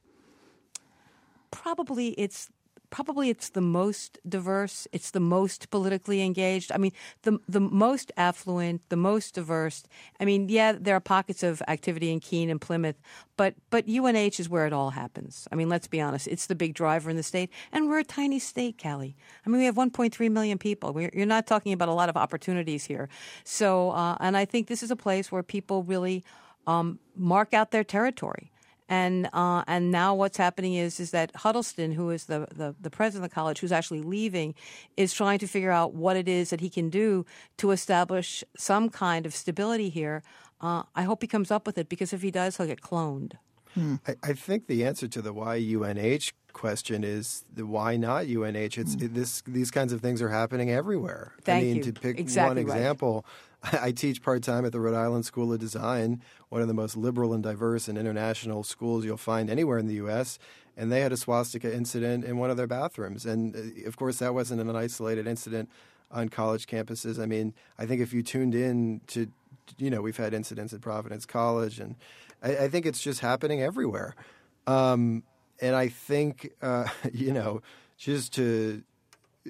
probably 1.51 2.09
it's 2.09 2.49
probably 2.89 3.29
it's 3.29 3.49
the 3.49 3.61
most 3.61 4.19
diverse 4.27 4.87
it's 4.91 5.11
the 5.11 5.19
most 5.19 5.69
politically 5.69 6.21
engaged. 6.21 6.71
I 6.71 6.77
mean 6.77 6.91
the 7.23 7.39
the 7.47 7.59
most 7.59 8.11
affluent 8.17 8.81
the 8.89 8.95
most 8.95 9.35
diverse. 9.35 9.83
I 10.19 10.25
mean 10.25 10.49
yeah 10.49 10.73
there 10.73 10.95
are 10.95 10.99
pockets 10.99 11.43
of 11.43 11.61
activity 11.67 12.11
in 12.11 12.19
keene 12.19 12.49
and 12.49 12.59
plymouth 12.59 12.95
but 13.37 13.55
but 13.69 13.87
unh 13.87 14.39
is 14.39 14.49
where 14.49 14.65
it 14.65 14.73
all 14.73 14.91
happens. 14.91 15.47
I 15.51 15.55
mean 15.55 15.69
let's 15.69 15.87
be 15.87 16.01
honest 16.01 16.27
it's 16.27 16.47
the 16.47 16.55
big 16.55 16.73
driver 16.73 17.09
in 17.09 17.17
the 17.17 17.23
state 17.23 17.49
and 17.71 17.87
we're 17.87 17.99
a 17.99 18.03
tiny 18.03 18.39
state 18.39 18.81
callie. 18.81 19.15
I 19.45 19.49
mean 19.49 19.59
we 19.59 19.65
have 19.65 19.75
1.3 19.75 20.31
million 20.31 20.57
people. 20.57 20.93
We're, 20.93 21.11
you're 21.13 21.25
not 21.25 21.47
talking 21.47 21.73
about 21.73 21.89
a 21.89 21.93
lot 21.93 22.09
of 22.09 22.17
opportunities 22.17 22.85
here. 22.85 23.09
So 23.43 23.91
uh, 23.91 24.17
and 24.19 24.35
i 24.37 24.45
think 24.45 24.67
this 24.67 24.83
is 24.83 24.91
a 24.91 24.95
place 24.95 25.31
where 25.31 25.43
people 25.43 25.83
really 25.83 26.23
um, 26.67 26.99
mark 27.15 27.53
out 27.53 27.71
their 27.71 27.83
territory 27.83 28.51
and 28.89 29.29
uh, 29.31 29.63
and 29.67 29.91
now 29.91 30.15
what's 30.15 30.37
happening 30.37 30.73
is 30.73 30.99
is 30.99 31.11
that 31.11 31.33
Huddleston, 31.35 31.93
who 31.93 32.09
is 32.09 32.25
the, 32.25 32.47
the 32.51 32.75
the 32.81 32.89
president 32.89 33.23
of 33.23 33.29
the 33.29 33.33
college, 33.33 33.59
who's 33.59 33.71
actually 33.71 34.01
leaving, 34.01 34.55
is 34.97 35.13
trying 35.13 35.39
to 35.39 35.47
figure 35.47 35.71
out 35.71 35.93
what 35.93 36.17
it 36.17 36.27
is 36.27 36.49
that 36.49 36.59
he 36.59 36.69
can 36.69 36.89
do 36.89 37.25
to 37.57 37.71
establish 37.71 38.43
some 38.57 38.89
kind 38.89 39.25
of 39.25 39.33
stability 39.33 39.89
here. 39.89 40.23
Uh, 40.59 40.83
I 40.95 41.03
hope 41.03 41.21
he 41.21 41.27
comes 41.27 41.51
up 41.51 41.65
with 41.65 41.77
it 41.77 41.87
because 41.87 42.11
if 42.11 42.21
he 42.21 42.31
does, 42.31 42.57
he'll 42.57 42.67
get 42.67 42.81
cloned. 42.81 43.33
I, 43.77 44.15
I 44.23 44.33
think 44.33 44.67
the 44.67 44.83
answer 44.83 45.07
to 45.07 45.21
the 45.21 45.31
why 45.31 45.55
UNH 45.57 46.31
question 46.53 47.03
is 47.03 47.45
the 47.53 47.65
why 47.65 47.95
not 47.95 48.25
UNH. 48.25 48.55
It's 48.55 48.95
it, 48.95 49.13
this 49.13 49.41
these 49.45 49.71
kinds 49.71 49.93
of 49.93 50.01
things 50.01 50.21
are 50.21 50.29
happening 50.29 50.71
everywhere. 50.71 51.33
Thank 51.43 51.61
I 51.61 51.65
mean, 51.65 51.75
you. 51.77 51.83
to 51.83 51.93
pick 51.93 52.19
Exactly 52.19 52.63
one 52.63 52.73
right. 52.73 53.23
I 53.73 53.91
teach 53.91 54.21
part 54.21 54.43
time 54.43 54.65
at 54.65 54.71
the 54.71 54.79
Rhode 54.79 54.95
Island 54.95 55.25
School 55.25 55.51
of 55.51 55.59
Design, 55.59 56.21
one 56.49 56.61
of 56.61 56.67
the 56.67 56.73
most 56.73 56.95
liberal 56.95 57.33
and 57.33 57.43
diverse 57.43 57.87
and 57.87 57.97
international 57.97 58.63
schools 58.63 59.05
you'll 59.05 59.17
find 59.17 59.49
anywhere 59.49 59.77
in 59.77 59.87
the 59.87 59.95
U.S. 59.95 60.39
And 60.77 60.91
they 60.91 61.01
had 61.01 61.11
a 61.11 61.17
swastika 61.17 61.73
incident 61.73 62.23
in 62.23 62.37
one 62.37 62.49
of 62.49 62.57
their 62.57 62.67
bathrooms, 62.67 63.25
and 63.25 63.55
uh, 63.55 63.87
of 63.87 63.97
course 63.97 64.19
that 64.19 64.33
wasn't 64.33 64.61
an 64.61 64.75
isolated 64.75 65.27
incident 65.27 65.69
on 66.11 66.29
college 66.29 66.67
campuses. 66.67 67.21
I 67.21 67.25
mean, 67.25 67.53
I 67.77 67.85
think 67.85 68.01
if 68.01 68.13
you 68.13 68.23
tuned 68.23 68.55
in 68.55 69.01
to, 69.07 69.27
you 69.77 69.89
know, 69.89 70.01
we've 70.01 70.17
had 70.17 70.33
incidents 70.33 70.73
at 70.73 70.81
Providence 70.81 71.25
College, 71.25 71.79
and 71.79 71.95
I, 72.41 72.57
I 72.57 72.67
think 72.69 72.85
it's 72.85 73.01
just 73.01 73.19
happening 73.19 73.61
everywhere. 73.61 74.15
Um, 74.67 75.23
and 75.61 75.75
I 75.75 75.89
think, 75.89 76.51
uh, 76.61 76.87
you 77.13 77.33
know, 77.33 77.61
just 77.97 78.33
to 78.33 78.83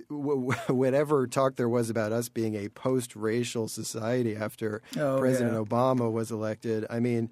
whatever 0.09 1.27
talk 1.27 1.55
there 1.55 1.69
was 1.69 1.89
about 1.89 2.11
us 2.11 2.29
being 2.29 2.55
a 2.55 2.69
post-racial 2.69 3.67
society 3.67 4.35
after 4.35 4.81
Oh, 4.97 5.17
President 5.19 5.53
yeah. 5.53 5.59
Obama 5.59 6.11
was 6.11 6.31
elected, 6.31 6.85
I 6.89 6.99
mean, 6.99 7.29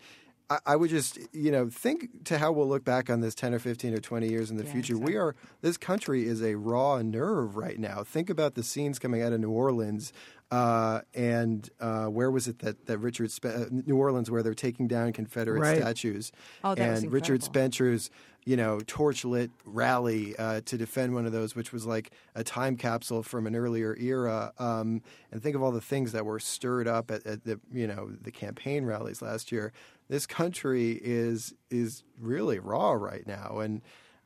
I, 0.50 0.60
I 0.66 0.76
would 0.78 0.90
just, 0.90 1.20
you 1.34 1.52
know, 1.52 1.70
think 1.70 2.24
to 2.26 2.38
how 2.38 2.52
we'll 2.52 2.68
look 2.70 2.86
back 2.86 3.10
on 3.10 3.20
this 3.22 3.36
10 3.36 3.54
or 3.54 3.60
15 3.60 3.94
or 3.94 4.00
20 4.00 4.30
years 4.30 4.50
in 4.50 4.58
the 4.58 4.64
Yeah, 4.64 4.72
future. 4.72 4.98
We 4.98 5.16
are, 5.18 5.36
this 5.62 5.78
country 5.78 6.26
is 6.28 6.42
a 6.42 6.56
raw 6.56 7.02
nerve 7.02 7.58
right 7.58 7.78
now. 7.80 8.04
Think 8.04 8.30
about 8.30 8.56
the 8.56 8.64
scenes 8.64 8.98
coming 9.00 9.22
out 9.22 9.34
of 9.34 9.40
New 9.42 9.52
Orleans. 9.52 10.14
Uh, 10.50 11.02
and 11.14 11.70
uh, 11.82 12.06
where 12.06 12.32
was 12.32 12.48
it 12.48 12.60
that, 12.60 12.86
that 12.86 13.00
Richard, 13.00 13.32
Spe- 13.32 13.46
uh, 13.48 13.66
New 13.70 13.98
Orleans, 13.98 14.32
where 14.32 14.42
they're 14.42 14.54
taking 14.54 14.88
down 14.88 15.12
Confederate 15.12 15.60
Right. 15.60 15.78
statues? 15.78 16.32
Oh, 16.64 16.74
that 16.74 16.82
and 16.82 17.04
was 17.04 17.08
Richard. 17.08 17.44
Spencer's, 17.44 18.10
you 18.46 18.56
know, 18.56 18.78
torchlit 18.80 19.50
rally 19.66 20.38
uh, 20.38 20.62
to 20.62 20.78
defend 20.78 21.14
one 21.14 21.26
of 21.26 21.34
those, 21.34 21.54
which 21.54 21.74
was 21.74 21.86
like 21.86 22.12
a 22.34 22.46
time 22.46 22.78
capsule 22.78 23.24
from 23.24 23.46
an 23.46 23.58
earlier 23.58 23.94
era. 24.00 24.54
Um, 24.58 25.02
and 25.34 25.44
think 25.44 25.58
of 25.58 25.62
all 25.64 25.72
the 25.74 25.82
things 25.82 26.14
that 26.14 26.26
were 26.26 26.40
stirred 26.40 26.88
up 26.88 27.12
at, 27.12 27.26
at 27.28 27.44
the, 27.44 27.60
you 27.74 27.86
know, 27.88 28.12
the 28.22 28.32
campaign 28.32 28.86
rallies 28.86 29.22
last 29.22 29.52
year. 29.52 29.74
This 30.08 30.26
country 30.26 30.98
is 31.04 31.54
is 31.70 32.04
really 32.18 32.60
raw 32.60 32.94
right 32.94 33.28
now, 33.28 33.60
and 33.60 33.82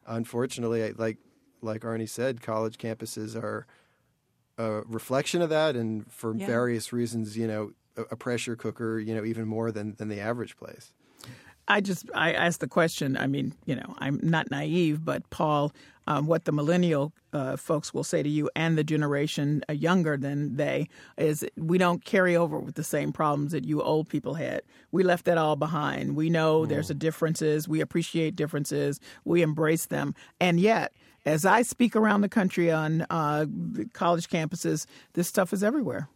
unfortunately, 0.06 0.94
like 0.94 1.18
like 1.64 1.82
Arnie 1.82 2.08
said, 2.10 2.42
college 2.42 2.78
campuses 2.78 3.36
are 3.36 3.66
a 4.62 4.84
reflection 4.88 5.42
of 5.42 5.50
that, 5.50 5.76
and 5.76 5.90
for 6.12 6.30
Yeah. 6.36 6.48
various 6.48 6.94
reasons, 6.94 7.38
you 7.42 7.48
know, 7.48 7.72
a, 7.98 8.04
a 8.12 8.16
pressure 8.16 8.56
cooker, 8.56 9.00
you 9.00 9.14
know, 9.16 9.26
even 9.32 9.46
more 9.48 9.72
than 9.72 9.96
than 9.98 10.08
the 10.10 10.20
average 10.20 10.56
place. 10.58 10.92
I 11.68 11.80
just 11.80 12.10
I 12.14 12.34
asked 12.34 12.60
the 12.60 12.68
question. 12.68 13.16
I 13.16 13.28
mean, 13.28 13.54
you 13.66 13.76
know, 13.76 13.96
I'm 14.00 14.20
not 14.22 14.52
naive, 14.52 15.06
but 15.06 15.30
Paul, 15.30 15.72
um, 16.08 16.26
what 16.26 16.44
the 16.44 16.52
millennial 16.52 17.14
uh, 17.32 17.56
folks 17.56 17.94
will 17.94 18.04
say 18.04 18.22
to 18.24 18.28
you 18.30 18.50
and 18.56 18.78
the 18.78 18.84
generation 18.84 19.64
uh, 19.70 19.74
younger 19.74 20.18
than 20.18 20.58
they 20.58 20.90
is 21.18 21.46
we 21.56 21.78
don't 21.78 22.04
carry 22.04 22.36
over 22.36 22.60
with 22.60 22.76
the 22.76 22.84
same 22.84 23.14
problems 23.14 23.52
that 23.54 23.64
you 23.64 23.82
old 23.82 24.10
people 24.10 24.34
had. 24.34 24.62
We 24.92 25.04
left 25.04 25.26
that 25.26 25.38
all 25.38 25.56
behind. 25.56 26.16
We 26.16 26.30
know 26.30 26.62
mm. 26.62 26.70
there's 26.70 26.90
a 26.90 26.96
differences. 26.96 27.70
We 27.70 27.80
appreciate 27.80 28.36
differences. 28.36 29.00
We 29.24 29.42
embrace 29.42 29.86
them, 29.86 30.14
and 30.40 30.60
yet 30.60 30.92
as 31.26 31.46
I 31.46 31.62
speak 31.62 31.96
around 31.96 32.22
the 32.22 32.30
country 32.30 32.72
on 32.72 33.06
uh, 33.10 33.46
college 33.94 34.30
campuses, 34.30 34.86
this 35.14 35.28
stuff 35.28 35.54
is 35.54 35.64
everywhere. 35.64 36.10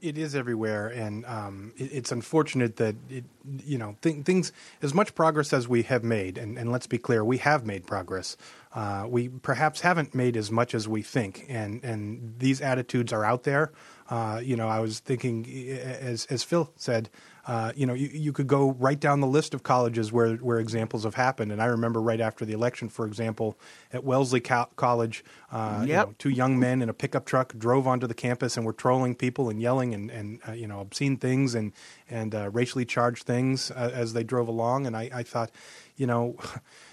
It 0.00 0.18
is 0.18 0.34
everywhere, 0.34 0.88
and 0.88 1.24
um, 1.26 1.72
it, 1.76 1.92
it's 1.92 2.10
unfortunate 2.10 2.74
that 2.76 2.96
it, 3.08 3.24
you 3.64 3.78
know 3.78 3.96
th- 4.02 4.24
things 4.24 4.52
as 4.82 4.92
much 4.92 5.14
progress 5.14 5.52
as 5.52 5.68
we 5.68 5.84
have 5.84 6.02
made, 6.02 6.38
and, 6.38 6.58
and 6.58 6.72
let's 6.72 6.88
be 6.88 6.98
clear, 6.98 7.24
we 7.24 7.38
have 7.38 7.64
made 7.64 7.86
progress. 7.86 8.36
Uh, 8.74 9.06
we 9.08 9.28
perhaps 9.28 9.82
haven't 9.82 10.12
made 10.12 10.36
as 10.36 10.50
much 10.50 10.74
as 10.74 10.88
we 10.88 11.02
think, 11.02 11.46
and 11.48 11.84
and 11.84 12.34
these 12.38 12.60
attitudes 12.60 13.12
are 13.12 13.24
out 13.24 13.44
there. 13.44 13.70
Uh, 14.10 14.40
you 14.42 14.56
know, 14.56 14.66
I 14.66 14.80
was 14.80 14.98
thinking, 14.98 15.46
as 15.46 16.26
as 16.26 16.42
Phil 16.42 16.72
said, 16.74 17.08
uh, 17.46 17.72
you 17.74 17.86
know, 17.86 17.94
you, 17.94 18.08
you 18.12 18.32
could 18.32 18.46
go 18.46 18.70
right 18.72 19.00
down 19.00 19.20
the 19.20 19.26
list 19.26 19.52
of 19.52 19.64
colleges 19.64 20.12
where, 20.12 20.36
where 20.36 20.60
examples 20.60 21.02
have 21.02 21.16
happened. 21.16 21.50
And 21.50 21.60
I 21.60 21.66
remember 21.66 22.00
right 22.00 22.20
after 22.20 22.44
the 22.44 22.52
election, 22.52 22.88
for 22.88 23.04
example, 23.04 23.58
at 23.92 24.04
Wellesley 24.04 24.40
Co- 24.40 24.68
College, 24.76 25.24
uh, 25.50 25.78
yep. 25.80 25.88
you 25.88 25.94
know, 25.94 26.14
two 26.18 26.28
young 26.30 26.58
men 26.58 26.82
in 26.82 26.88
a 26.88 26.94
pickup 26.94 27.24
truck 27.24 27.52
drove 27.58 27.86
onto 27.88 28.06
the 28.06 28.14
campus 28.14 28.56
and 28.56 28.64
were 28.64 28.72
trolling 28.72 29.16
people 29.16 29.50
and 29.50 29.60
yelling 29.60 29.92
and, 29.92 30.10
and 30.10 30.38
uh, 30.48 30.52
you 30.52 30.68
know, 30.68 30.80
obscene 30.80 31.16
things 31.16 31.56
and, 31.56 31.72
and 32.08 32.32
uh, 32.34 32.48
racially 32.50 32.84
charged 32.84 33.24
things 33.24 33.72
uh, 33.72 33.90
as 33.92 34.12
they 34.12 34.22
drove 34.22 34.46
along. 34.46 34.86
And 34.86 34.96
I, 34.96 35.10
I 35.12 35.22
thought, 35.24 35.50
you 35.96 36.06
know, 36.06 36.36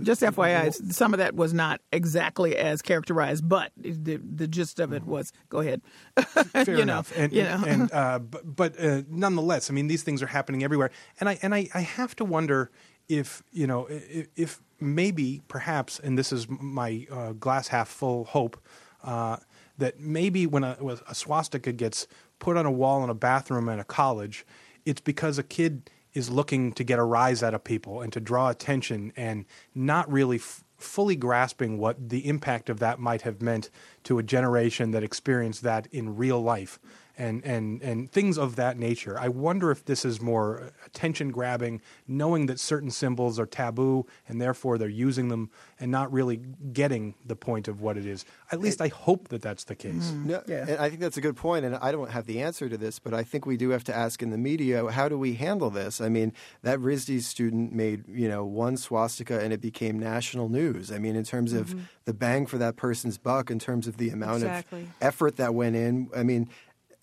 Just 0.00 0.22
FYI, 0.22 0.92
some 0.92 1.12
of 1.12 1.18
that 1.18 1.34
was 1.34 1.52
not 1.52 1.80
exactly 1.92 2.56
as 2.56 2.80
characterized, 2.80 3.48
but 3.48 3.70
the, 3.76 4.16
the 4.16 4.48
gist 4.48 4.80
of 4.80 4.92
it 4.92 5.04
was 5.04 5.32
go 5.48 5.60
ahead. 5.60 5.82
Fair 6.16 6.76
enough. 6.76 7.14
Know, 7.16 7.22
and, 7.22 7.32
you 7.32 7.42
know. 7.42 7.64
and 7.66 7.92
uh, 7.92 8.18
but, 8.18 8.56
but 8.56 8.80
uh, 8.80 9.02
nonetheless, 9.08 9.70
I 9.70 9.74
mean, 9.74 9.88
these 9.88 10.02
things 10.02 10.22
are 10.22 10.26
happening 10.26 10.64
everywhere, 10.64 10.90
and 11.20 11.28
I 11.28 11.38
and 11.42 11.54
I, 11.54 11.68
I 11.74 11.80
have 11.80 12.16
to 12.16 12.24
wonder 12.24 12.70
if 13.08 13.42
you 13.52 13.66
know 13.66 13.86
if, 13.90 14.28
if 14.34 14.62
maybe 14.80 15.42
perhaps, 15.48 15.98
and 15.98 16.18
this 16.18 16.32
is 16.32 16.46
my 16.48 17.06
uh, 17.10 17.32
glass 17.32 17.68
half 17.68 17.88
full 17.88 18.24
hope. 18.24 18.60
Uh, 19.04 19.36
that 19.78 19.98
maybe 19.98 20.46
when 20.46 20.62
a, 20.62 20.76
a 21.08 21.14
swastika 21.14 21.72
gets 21.72 22.06
put 22.38 22.56
on 22.56 22.66
a 22.66 22.70
wall 22.70 23.02
in 23.02 23.10
a 23.10 23.14
bathroom 23.14 23.68
in 23.68 23.80
a 23.80 23.84
college, 23.84 24.46
it's 24.84 25.00
because 25.00 25.38
a 25.38 25.42
kid 25.42 25.90
is 26.14 26.30
looking 26.30 26.72
to 26.72 26.84
get 26.84 26.98
a 26.98 27.04
rise 27.04 27.42
out 27.42 27.54
of 27.54 27.64
people 27.64 28.00
and 28.00 28.12
to 28.12 28.20
draw 28.20 28.48
attention 28.48 29.12
and 29.16 29.44
not 29.74 30.10
really 30.10 30.36
f- 30.36 30.64
fully 30.76 31.16
grasping 31.16 31.78
what 31.78 32.08
the 32.08 32.26
impact 32.26 32.68
of 32.68 32.80
that 32.80 32.98
might 32.98 33.22
have 33.22 33.40
meant 33.40 33.70
to 34.04 34.18
a 34.18 34.22
generation 34.22 34.90
that 34.90 35.02
experienced 35.02 35.62
that 35.62 35.86
in 35.92 36.16
real 36.16 36.42
life 36.42 36.78
and, 37.18 37.44
and, 37.44 37.82
and 37.82 38.10
things 38.10 38.38
of 38.38 38.56
that 38.56 38.78
nature. 38.78 39.18
I 39.18 39.28
wonder 39.28 39.70
if 39.70 39.84
this 39.84 40.04
is 40.04 40.20
more 40.20 40.70
attention 40.86 41.30
grabbing, 41.30 41.80
knowing 42.08 42.46
that 42.46 42.58
certain 42.58 42.90
symbols 42.90 43.38
are 43.38 43.46
taboo 43.46 44.06
and 44.28 44.40
therefore 44.40 44.78
they're 44.78 44.88
using 44.88 45.28
them 45.28 45.50
and 45.78 45.90
not 45.90 46.12
really 46.12 46.36
getting 46.72 47.14
the 47.26 47.36
point 47.36 47.68
of 47.68 47.80
what 47.80 47.96
it 47.96 48.06
is. 48.06 48.24
At 48.50 48.60
least 48.60 48.80
it, 48.80 48.84
I 48.84 48.88
hope 48.88 49.28
that 49.28 49.42
that's 49.42 49.64
the 49.64 49.74
case. 49.74 50.10
Mm, 50.10 50.24
no, 50.26 50.42
yeah. 50.46 50.66
And 50.68 50.78
I 50.78 50.88
think 50.88 51.00
that's 51.00 51.16
a 51.16 51.20
good 51.20 51.36
point, 51.36 51.64
and 51.64 51.76
I 51.76 51.92
don't 51.92 52.10
have 52.10 52.26
the 52.26 52.40
answer 52.40 52.68
to 52.68 52.76
this, 52.76 52.98
but 52.98 53.12
I 53.12 53.24
think 53.24 53.46
we 53.46 53.56
do 53.56 53.70
have 53.70 53.84
to 53.84 53.94
ask 53.94 54.22
in 54.22 54.30
the 54.30 54.38
media 54.38 54.88
how 54.90 55.08
do 55.08 55.18
we 55.18 55.34
handle 55.34 55.70
this? 55.70 56.00
I 56.00 56.08
mean, 56.08 56.32
that 56.62 56.78
RISD 56.78 57.22
student 57.22 57.72
made 57.72 58.04
you 58.08 58.28
know 58.28 58.44
one 58.44 58.76
swastika 58.76 59.40
and 59.40 59.52
it 59.52 59.60
became 59.60 59.98
national 59.98 60.48
news. 60.48 60.92
I 60.92 60.98
mean, 60.98 61.16
in 61.16 61.24
terms 61.24 61.52
of 61.52 61.70
mm-hmm. 61.70 61.80
the 62.04 62.14
bang 62.14 62.46
for 62.46 62.58
that 62.58 62.76
person's 62.76 63.18
buck, 63.18 63.50
in 63.50 63.58
terms 63.58 63.86
of 63.86 63.96
the 63.96 64.10
amount 64.10 64.42
exactly. 64.42 64.82
of 64.82 64.88
effort 65.00 65.36
that 65.36 65.54
went 65.54 65.76
in. 65.76 66.08
I 66.14 66.22
mean 66.22 66.48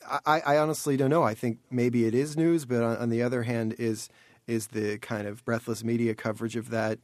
I, 0.07 0.41
I, 0.45 0.57
honestly 0.57 0.97
don't 0.97 1.09
know. 1.09 1.23
I 1.23 1.33
think 1.33 1.59
maybe 1.69 2.05
it 2.05 2.15
is 2.15 2.37
news, 2.37 2.65
but 2.65 2.81
on, 2.81 2.97
on, 2.97 3.09
the 3.09 3.21
other 3.21 3.43
hand, 3.43 3.75
is 3.77 4.09
is 4.47 4.67
the 4.67 4.97
kind 4.99 5.27
of 5.27 5.43
breathless 5.45 5.83
media 5.83 6.15
coverage 6.15 6.55
of 6.55 6.69
that 6.69 6.99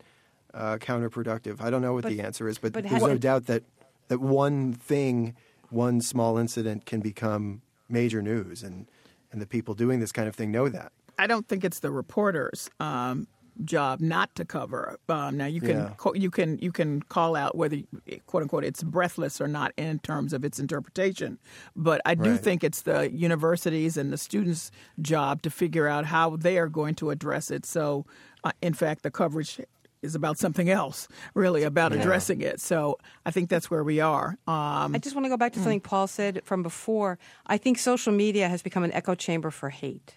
uh, 0.53 0.77
counterproductive? 0.77 1.61
I 1.61 1.69
don't 1.69 1.81
know 1.81 1.93
what 1.93 2.03
but, 2.03 2.11
the 2.13 2.21
answer 2.21 2.47
is, 2.47 2.57
but, 2.57 2.73
but 2.73 2.87
there's 2.87 3.03
no 3.03 3.17
doubt 3.17 3.47
that 3.47 3.63
that 4.07 4.19
one 4.19 4.73
thing, 4.73 5.35
one 5.69 6.01
small 6.01 6.37
incident, 6.37 6.85
can 6.85 7.01
become 7.01 7.61
major 7.89 8.21
news, 8.21 8.63
and 8.63 8.87
and 9.31 9.41
the 9.41 9.47
people 9.47 9.73
doing 9.73 9.99
this 9.99 10.11
kind 10.11 10.27
of 10.27 10.35
thing 10.35 10.51
know 10.51 10.69
that. 10.69 10.91
I 11.17 11.27
don't 11.27 11.47
think 11.47 11.63
it's 11.63 11.79
the 11.79 11.91
reporters. 11.91 12.69
Um, 12.79 13.27
job 13.63 14.01
not 14.01 14.35
to 14.35 14.45
cover. 14.45 14.97
Um, 15.07 15.37
now 15.37 15.45
you 15.45 15.61
can 15.61 15.77
yeah. 15.77 16.11
you 16.13 16.29
can 16.29 16.57
you 16.59 16.71
can 16.71 17.01
call 17.01 17.35
out 17.35 17.55
whether 17.55 17.77
quote 18.25 18.43
unquote 18.43 18.63
it's 18.63 18.83
breathless 18.83 19.39
or 19.39 19.47
not 19.47 19.71
in 19.77 19.99
terms 19.99 20.33
of 20.33 20.43
its 20.43 20.59
interpretation, 20.59 21.39
but 21.75 22.01
I 22.05 22.15
do 22.15 22.31
right. 22.31 22.39
think 22.39 22.63
it's 22.63 22.81
the 22.81 23.11
universities 23.11 23.97
and 23.97 24.11
the 24.11 24.17
students' 24.17 24.71
job 25.01 25.41
to 25.43 25.49
figure 25.49 25.87
out 25.87 26.05
how 26.05 26.35
they 26.35 26.57
are 26.57 26.67
going 26.67 26.95
to 26.95 27.09
address 27.09 27.51
it. 27.51 27.65
So, 27.65 28.05
uh, 28.43 28.51
in 28.61 28.73
fact, 28.73 29.03
the 29.03 29.11
coverage 29.11 29.59
is 30.01 30.15
about 30.15 30.37
something 30.37 30.69
else, 30.69 31.07
really 31.33 31.63
about 31.63 31.91
yeah. 31.91 31.99
addressing 31.99 32.41
it. 32.41 32.61
So 32.61 32.97
I 33.25 33.31
think 33.31 33.49
that's 33.49 33.69
where 33.69 33.83
we 33.83 33.99
are. 33.99 34.37
Um, 34.47 34.95
I 34.95 34.99
just 35.01 35.15
want 35.15 35.25
to 35.25 35.29
go 35.29 35.37
back 35.37 35.53
to 35.53 35.59
something 35.59 35.81
mm. 35.81 35.83
Paul 35.83 36.07
said 36.07 36.41
from 36.45 36.63
before. 36.63 37.17
I 37.47 37.57
think 37.57 37.77
social 37.79 38.13
media 38.13 38.47
has 38.47 38.61
become 38.61 38.83
an 38.83 38.93
echo 38.93 39.15
chamber 39.15 39.51
for 39.51 39.69
hate. 39.69 40.15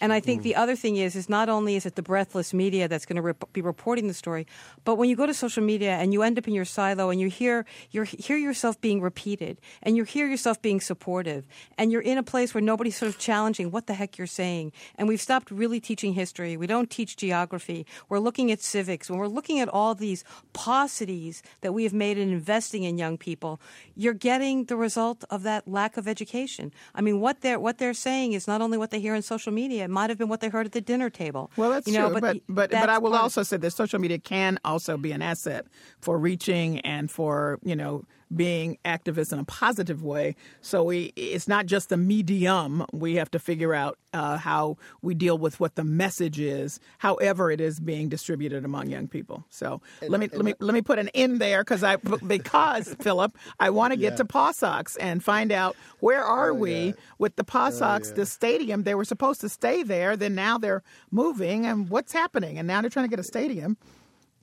And 0.00 0.12
I 0.12 0.20
think 0.20 0.40
mm. 0.40 0.44
the 0.44 0.56
other 0.56 0.76
thing 0.76 0.96
is, 0.96 1.14
is 1.14 1.28
not 1.28 1.48
only 1.48 1.76
is 1.76 1.84
it 1.84 1.94
the 1.94 2.02
breathless 2.02 2.54
media 2.54 2.88
that's 2.88 3.04
going 3.04 3.16
to 3.16 3.22
rep- 3.22 3.52
be 3.52 3.60
reporting 3.60 4.08
the 4.08 4.14
story, 4.14 4.46
but 4.84 4.96
when 4.96 5.10
you 5.10 5.16
go 5.16 5.26
to 5.26 5.34
social 5.34 5.62
media 5.62 5.92
and 5.92 6.12
you 6.12 6.22
end 6.22 6.38
up 6.38 6.48
in 6.48 6.54
your 6.54 6.64
silo 6.64 7.10
and 7.10 7.20
you 7.20 7.28
hear 7.28 7.66
you 7.90 8.02
hear 8.02 8.38
yourself 8.38 8.80
being 8.80 9.02
repeated 9.02 9.60
and 9.82 9.96
you 9.96 10.04
hear 10.04 10.26
yourself 10.26 10.62
being 10.62 10.80
supportive 10.80 11.46
and 11.76 11.92
you're 11.92 12.00
in 12.00 12.16
a 12.16 12.22
place 12.22 12.54
where 12.54 12.62
nobody's 12.62 12.96
sort 12.96 13.10
of 13.10 13.18
challenging 13.18 13.70
what 13.70 13.86
the 13.86 13.94
heck 13.94 14.16
you're 14.16 14.26
saying. 14.26 14.72
And 14.96 15.06
we've 15.06 15.20
stopped 15.20 15.50
really 15.50 15.80
teaching 15.80 16.14
history. 16.14 16.56
We 16.56 16.66
don't 16.66 16.90
teach 16.90 17.16
geography. 17.16 17.84
We're 18.08 18.20
looking 18.20 18.50
at 18.50 18.62
civics. 18.62 19.10
When 19.10 19.18
we're 19.18 19.26
looking 19.26 19.60
at 19.60 19.68
all 19.68 19.94
these 19.94 20.24
paucities 20.54 21.42
that 21.60 21.74
we 21.74 21.84
have 21.84 21.92
made 21.92 22.16
in 22.16 22.30
investing 22.30 22.84
in 22.84 22.96
young 22.96 23.18
people, 23.18 23.60
you're 23.94 24.14
getting 24.14 24.64
the 24.64 24.76
result 24.76 25.24
of 25.28 25.42
that 25.42 25.68
lack 25.68 25.98
of 25.98 26.08
education. 26.08 26.72
I 26.94 27.02
mean, 27.02 27.20
what 27.20 27.42
they're 27.42 27.60
what 27.60 27.76
they're 27.76 27.92
saying 27.92 28.32
is 28.32 28.48
not 28.48 28.62
only 28.62 28.78
what 28.78 28.90
they 28.90 29.00
hear 29.00 29.14
in 29.14 29.22
social 29.22 29.52
media 29.52 29.89
it 29.90 29.92
might 29.92 30.08
have 30.08 30.18
been 30.18 30.28
what 30.28 30.40
they 30.40 30.48
heard 30.48 30.66
at 30.66 30.72
the 30.72 30.80
dinner 30.80 31.10
table. 31.10 31.50
Well, 31.56 31.70
that's 31.70 31.86
you 31.86 31.94
know, 31.94 32.10
true. 32.10 32.20
But 32.20 32.36
but, 32.48 32.70
but, 32.70 32.70
but 32.70 32.88
I 32.88 32.98
will 32.98 33.14
also 33.14 33.42
say 33.42 33.56
that 33.56 33.70
social 33.72 33.98
media 33.98 34.18
can 34.18 34.58
also 34.64 34.96
be 34.96 35.10
an 35.10 35.20
asset 35.20 35.66
for 36.00 36.16
reaching 36.16 36.78
and 36.80 37.10
for 37.10 37.58
you 37.64 37.74
know 37.74 38.04
being 38.34 38.78
activists 38.84 39.32
in 39.32 39.38
a 39.38 39.44
positive 39.44 40.02
way. 40.02 40.36
So 40.60 40.84
we, 40.84 41.12
it's 41.16 41.48
not 41.48 41.66
just 41.66 41.88
the 41.88 41.96
medium. 41.96 42.86
We 42.92 43.16
have 43.16 43.30
to 43.32 43.38
figure 43.38 43.74
out 43.74 43.98
uh, 44.12 44.38
how 44.38 44.76
we 45.02 45.14
deal 45.14 45.38
with 45.38 45.60
what 45.60 45.74
the 45.74 45.84
message 45.84 46.38
is, 46.38 46.80
however 46.98 47.50
it 47.50 47.60
is 47.60 47.80
being 47.80 48.08
distributed 48.08 48.64
among 48.64 48.88
young 48.88 49.08
people. 49.08 49.44
So 49.50 49.80
and, 50.00 50.10
let 50.10 50.20
me 50.20 50.28
let 50.32 50.44
me 50.44 50.54
let 50.58 50.74
me 50.74 50.82
put 50.82 50.98
an 50.98 51.08
end 51.14 51.40
there 51.40 51.62
because 51.62 51.82
I 51.82 51.96
because 51.96 52.94
Philip, 53.00 53.36
I 53.58 53.70
want 53.70 53.92
to 53.92 53.96
get 53.96 54.12
yeah. 54.12 54.16
to 54.16 54.24
PawSox 54.24 54.96
and 55.00 55.22
find 55.22 55.52
out 55.52 55.76
where 56.00 56.22
are 56.22 56.50
oh, 56.50 56.54
we 56.54 56.86
yeah. 56.86 56.92
with 57.18 57.36
the 57.36 57.44
PawSox, 57.44 58.06
oh, 58.06 58.08
yeah. 58.08 58.14
the 58.14 58.26
stadium. 58.26 58.82
They 58.82 58.94
were 58.94 59.04
supposed 59.04 59.40
to 59.42 59.48
stay 59.48 59.82
there, 59.82 60.16
then 60.16 60.34
now 60.34 60.58
they're 60.58 60.82
moving, 61.10 61.66
and 61.66 61.88
what's 61.88 62.12
happening? 62.12 62.58
And 62.58 62.66
now 62.66 62.80
they're 62.80 62.90
trying 62.90 63.06
to 63.06 63.10
get 63.10 63.20
a 63.20 63.24
stadium. 63.24 63.76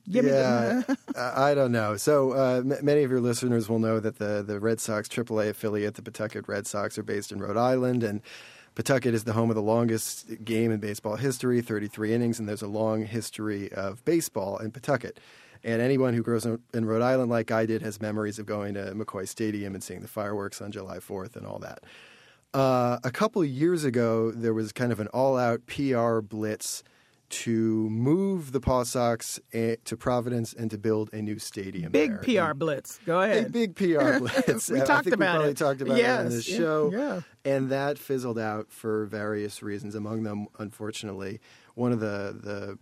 Give 0.09 0.25
yeah, 0.25 0.83
I 1.17 1.53
don't 1.53 1.71
know. 1.71 1.97
So 1.97 2.31
uh, 2.31 2.57
m- 2.59 2.85
many 2.85 3.03
of 3.03 3.11
your 3.11 3.19
listeners 3.19 3.67
will 3.67 3.79
know 3.79 3.99
that 3.99 4.19
the 4.19 4.43
the 4.45 4.59
Red 4.59 4.79
Sox 4.79 5.07
AAA 5.09 5.49
affiliate, 5.49 5.95
the 5.95 6.01
Pawtucket 6.01 6.47
Red 6.47 6.65
Sox, 6.65 6.97
are 6.97 7.03
based 7.03 7.31
in 7.31 7.39
Rhode 7.39 7.57
Island, 7.57 8.03
and 8.03 8.21
Pawtucket 8.75 9.13
is 9.13 9.23
the 9.23 9.33
home 9.33 9.49
of 9.49 9.55
the 9.55 9.61
longest 9.61 10.45
game 10.45 10.71
in 10.71 10.79
baseball 10.79 11.15
history, 11.15 11.61
33 11.61 12.13
innings, 12.13 12.39
and 12.39 12.47
there's 12.47 12.61
a 12.61 12.67
long 12.67 13.05
history 13.05 13.71
of 13.73 14.05
baseball 14.05 14.59
in 14.59 14.71
Pawtucket. 14.71 15.19
And 15.63 15.81
anyone 15.81 16.13
who 16.13 16.21
grows 16.21 16.45
up 16.45 16.59
in 16.73 16.85
Rhode 16.85 17.01
Island, 17.01 17.31
like 17.31 17.51
I 17.51 17.65
did, 17.65 17.81
has 17.81 17.99
memories 17.99 18.37
of 18.37 18.45
going 18.45 18.75
to 18.75 18.93
McCoy 18.93 19.27
Stadium 19.27 19.73
and 19.73 19.83
seeing 19.83 20.01
the 20.01 20.07
fireworks 20.07 20.61
on 20.61 20.71
July 20.71 20.97
4th 20.97 21.35
and 21.35 21.47
all 21.47 21.57
that. 21.59 21.83
Uh, 22.53 22.99
a 23.03 23.11
couple 23.11 23.43
years 23.43 23.83
ago, 23.83 24.31
there 24.31 24.53
was 24.53 24.71
kind 24.71 24.91
of 24.91 24.99
an 24.99 25.07
all-out 25.07 25.65
PR 25.65 26.19
blitz 26.19 26.83
to 27.29 27.89
move 27.89 28.51
the 28.51 28.59
PawSox 28.59 29.39
eh, 29.53 29.75
to 29.85 29.97
Providence 29.97 30.53
and 30.53 30.71
to 30.71 30.77
build 30.77 31.11
a 31.13 31.21
new 31.21 31.39
stadium. 31.39 31.91
Big 31.91 32.21
there. 32.21 32.43
PR 32.45 32.51
and 32.51 32.59
blitz. 32.59 32.99
Go 33.05 33.21
ahead. 33.21 33.47
A 33.47 33.49
big 33.49 33.75
PR 33.75 33.83
blitz. 34.19 34.69
we 34.69 34.79
talked 34.81 35.07
about 35.07 35.43
we 35.43 35.49
it. 35.49 35.57
talked 35.57 35.81
about 35.81 35.97
yes. 35.97 36.19
it 36.19 36.25
on 36.25 36.29
the 36.29 36.41
show. 36.41 36.91
Yeah. 36.93 37.21
And 37.43 37.69
that 37.69 37.97
fizzled 37.97 38.39
out 38.39 38.71
for 38.71 39.05
various 39.05 39.61
reasons. 39.61 39.95
Among 39.95 40.23
them, 40.23 40.47
unfortunately, 40.59 41.39
one 41.75 41.91
of 41.91 41.99
the 41.99 42.37
the 42.41 42.77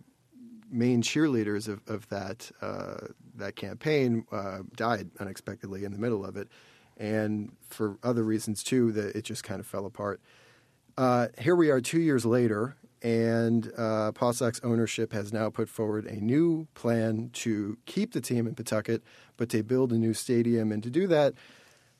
main 0.70 1.02
cheerleaders 1.02 1.68
of, 1.68 1.80
of 1.86 2.08
that 2.08 2.50
uh, 2.60 3.08
that 3.34 3.56
campaign 3.56 4.26
uh, 4.32 4.60
died 4.76 5.10
unexpectedly 5.18 5.84
in 5.84 5.92
the 5.92 5.98
middle 5.98 6.24
of 6.24 6.36
it, 6.36 6.48
and 6.96 7.52
for 7.68 7.98
other 8.02 8.22
reasons 8.22 8.62
too, 8.62 8.92
that 8.92 9.16
it 9.16 9.22
just 9.22 9.44
kind 9.44 9.60
of 9.60 9.66
fell 9.66 9.86
apart. 9.86 10.20
Uh, 10.98 11.28
here 11.38 11.54
we 11.54 11.70
are 11.70 11.80
two 11.80 12.00
years 12.00 12.24
later, 12.24 12.76
and 13.02 13.72
uh, 13.76 14.12
PawSox 14.12 14.60
ownership 14.64 15.12
has 15.12 15.32
now 15.32 15.50
put 15.50 15.68
forward 15.68 16.06
a 16.06 16.16
new 16.16 16.66
plan 16.74 17.30
to 17.34 17.78
keep 17.86 18.12
the 18.12 18.20
team 18.20 18.46
in 18.46 18.54
Pawtucket, 18.54 19.02
but 19.36 19.48
to 19.50 19.62
build 19.62 19.92
a 19.92 19.98
new 19.98 20.14
stadium. 20.14 20.72
And 20.72 20.82
to 20.82 20.90
do 20.90 21.06
that, 21.08 21.34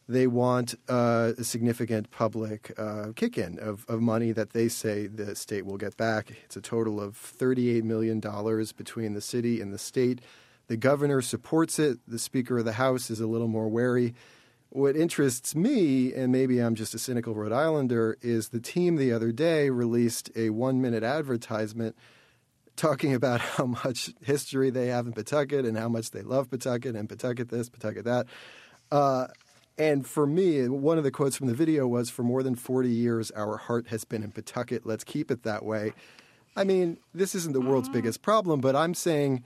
they 0.09 0.27
want 0.27 0.75
uh, 0.89 1.33
a 1.37 1.45
significant 1.45 2.11
public 2.11 2.73
uh, 2.79 3.09
kick 3.17 3.37
in 3.37 3.59
of, 3.59 3.85
of 3.89 4.01
money 4.01 4.33
that 4.33 4.51
they 4.51 4.69
say 4.69 5.07
the 5.07 5.35
state 5.35 5.67
will 5.67 5.77
get 5.77 5.97
back. 5.97 6.31
It's 6.45 6.57
a 6.57 6.61
total 6.61 7.01
of 7.01 7.15
$38 7.17 7.83
million 7.83 8.21
between 8.21 9.15
the 9.15 9.21
city 9.21 9.61
and 9.61 9.73
the 9.73 9.79
state. 9.79 10.21
The 10.69 10.77
governor 10.77 11.23
supports 11.23 11.79
it. 11.79 11.99
The 12.07 12.19
Speaker 12.19 12.59
of 12.59 12.65
the 12.65 12.73
House 12.73 13.11
is 13.11 13.21
a 13.21 13.27
little 13.27 13.49
more 13.49 13.69
wary. 13.69 14.15
What 14.71 14.97
interests 14.97 15.55
me, 15.55 16.13
and 16.13 16.33
maybe 16.33 16.59
I'm 16.59 16.75
just 16.75 16.95
a 16.95 16.99
cynical 16.99 17.35
Rhode 17.35 17.53
Islander, 17.53 18.19
is 18.21 18.49
the 18.49 18.61
team 18.61 18.97
the 18.97 19.13
other 19.13 19.33
day 19.33 19.71
released 19.71 20.31
a 20.37 20.51
one 20.51 20.83
minute 20.83 21.03
advertisement 21.03 21.97
talking 22.77 23.15
about 23.15 23.41
how 23.57 23.67
much 23.67 24.13
history 24.23 24.71
they 24.71 24.89
have 24.89 25.07
in 25.07 25.13
Pawtucket 25.13 25.65
and 25.65 25.77
how 25.77 25.89
much 25.89 26.11
they 26.11 26.23
love 26.23 26.51
Pawtucket 26.51 26.95
and 26.95 27.09
Pawtucket 27.09 27.49
this, 27.49 27.69
Pawtucket 27.69 28.05
that. 28.05 28.27
Uh, 28.91 29.29
and 29.79 30.07
for 30.07 30.27
me, 30.27 30.69
one 30.69 30.97
of 30.99 31.05
the 31.05 31.11
quotes 31.11 31.37
from 31.37 31.49
the 31.49 31.55
video 31.55 31.87
was 31.87 32.09
For 32.09 32.23
more 32.23 32.43
than 32.43 32.55
40 32.55 32.89
years, 32.89 33.31
our 33.33 33.57
heart 33.57 33.89
has 33.89 34.05
been 34.05 34.23
in 34.23 34.33
Pawtucket. 34.33 34.87
Let's 34.87 35.05
keep 35.05 35.31
it 35.31 35.43
that 35.43 35.65
way. 35.65 35.93
I 36.57 36.65
mean, 36.65 36.99
this 37.15 37.35
isn't 37.35 37.53
the 37.53 37.61
world's 37.61 37.91
biggest 37.91 38.23
problem, 38.23 38.61
but 38.61 38.75
I'm 38.75 38.95
saying, 38.95 39.45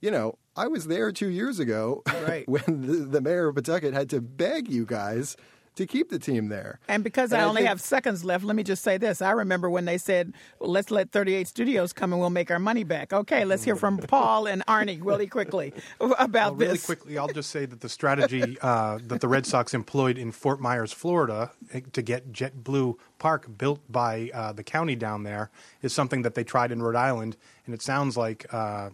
you 0.00 0.10
know, 0.10 0.38
I 0.56 0.66
was 0.66 0.86
there 0.86 1.12
two 1.12 1.28
years 1.28 1.58
ago 1.58 2.02
right. 2.26 2.48
when 2.48 2.86
the, 2.86 2.96
the 3.04 3.20
mayor 3.20 3.48
of 3.48 3.54
Pawtucket 3.54 3.94
had 3.94 4.10
to 4.10 4.20
beg 4.20 4.68
you 4.68 4.84
guys 4.84 5.36
to 5.80 5.86
keep 5.86 6.10
the 6.10 6.18
team 6.18 6.48
there. 6.48 6.78
And 6.88 7.02
because 7.02 7.32
And 7.32 7.40
I 7.40 7.44
I 7.44 7.48
only 7.48 7.60
think- 7.62 7.68
have 7.70 7.80
seconds 7.80 8.24
left, 8.24 8.44
let 8.44 8.54
me 8.54 8.62
just 8.62 8.82
say 8.84 8.98
this. 8.98 9.20
I 9.22 9.30
remember 9.32 9.68
when 9.70 9.86
they 9.86 9.98
said, 9.98 10.34
well, 10.58 10.70
let's 10.70 10.90
let 10.90 11.10
38 11.10 11.48
Studios 11.48 11.92
come 11.92 12.12
and 12.12 12.20
we'll 12.20 12.30
make 12.30 12.50
our 12.50 12.58
money 12.58 12.84
back. 12.84 13.12
Okay, 13.12 13.44
let's 13.44 13.64
hear 13.64 13.76
from 13.76 13.98
Paul 14.08 14.46
and 14.46 14.64
Arnie 14.66 15.00
really 15.02 15.26
quickly 15.26 15.72
about 16.00 16.30
Well, 16.32 16.54
really 16.54 16.72
this. 16.74 16.86
quickly, 16.86 17.16
I'll 17.18 17.28
just 17.28 17.50
say 17.50 17.64
that 17.66 17.80
the 17.80 17.88
strategy 17.88 18.58
uh, 18.62 18.98
that 19.06 19.20
the 19.20 19.28
Red 19.28 19.46
Sox 19.46 19.74
employed 19.74 20.18
in 20.18 20.32
Fort 20.32 20.60
Myers, 20.60 20.92
Florida, 20.92 21.50
eh, 21.72 21.80
to 21.92 22.02
get 22.02 22.30
JetBlue 22.32 22.96
Park 23.18 23.56
built 23.58 23.80
by 23.90 24.30
uh, 24.34 24.52
the 24.52 24.62
county 24.62 24.96
down 24.96 25.22
there 25.24 25.50
is 25.82 25.92
something 25.92 26.22
that 26.22 26.34
they 26.34 26.44
tried 26.44 26.72
in 26.72 26.82
Rhode 26.82 26.96
Island, 26.96 27.36
and 27.66 27.74
it 27.74 27.82
sounds 27.82 28.16
like 28.16 28.46
uh, 28.52 28.90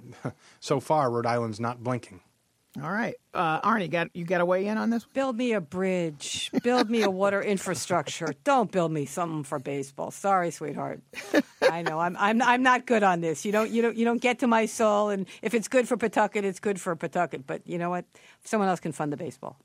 so 0.60 0.80
far 0.80 1.10
Rhode 1.10 1.26
Island's 1.26 1.60
not 1.60 1.82
blinking. 1.82 2.20
All 2.82 2.90
right. 2.90 3.14
Uh, 3.32 3.60
Arnie, 3.62 3.90
got 3.90 4.14
you 4.14 4.24
got 4.24 4.38
to 4.38 4.44
weigh 4.44 4.66
in 4.66 4.76
on 4.76 4.90
this? 4.90 5.06
Build 5.06 5.36
me 5.36 5.52
a 5.52 5.60
bridge. 5.60 6.50
Build 6.62 6.90
me 6.90 7.02
a 7.02 7.10
water 7.10 7.42
infrastructure. 7.42 8.34
Don't 8.44 8.70
build 8.70 8.92
me 8.92 9.06
something 9.06 9.44
for 9.44 9.58
baseball. 9.58 10.10
Sorry, 10.10 10.50
sweetheart. 10.50 11.00
I 11.62 11.82
know 11.82 11.98
I'm 12.00 12.16
I'm 12.18 12.42
I'm 12.42 12.62
not 12.62 12.84
good 12.84 13.02
on 13.02 13.22
this. 13.22 13.44
You 13.46 13.52
don't 13.52 13.70
you 13.70 13.80
don't 13.80 13.96
you 13.96 14.04
don't 14.04 14.20
get 14.20 14.40
to 14.40 14.46
my 14.46 14.66
soul. 14.66 15.08
And 15.08 15.26
if 15.42 15.54
it's 15.54 15.68
good 15.68 15.88
for 15.88 15.96
Pawtucket, 15.96 16.44
it's 16.44 16.60
good 16.60 16.78
for 16.80 16.94
Pawtucket. 16.96 17.46
But 17.46 17.66
you 17.66 17.78
know 17.78 17.90
what? 17.90 18.04
Someone 18.44 18.68
else 18.68 18.80
can 18.80 18.92
fund 18.92 19.12
the 19.12 19.16
baseball. 19.16 19.56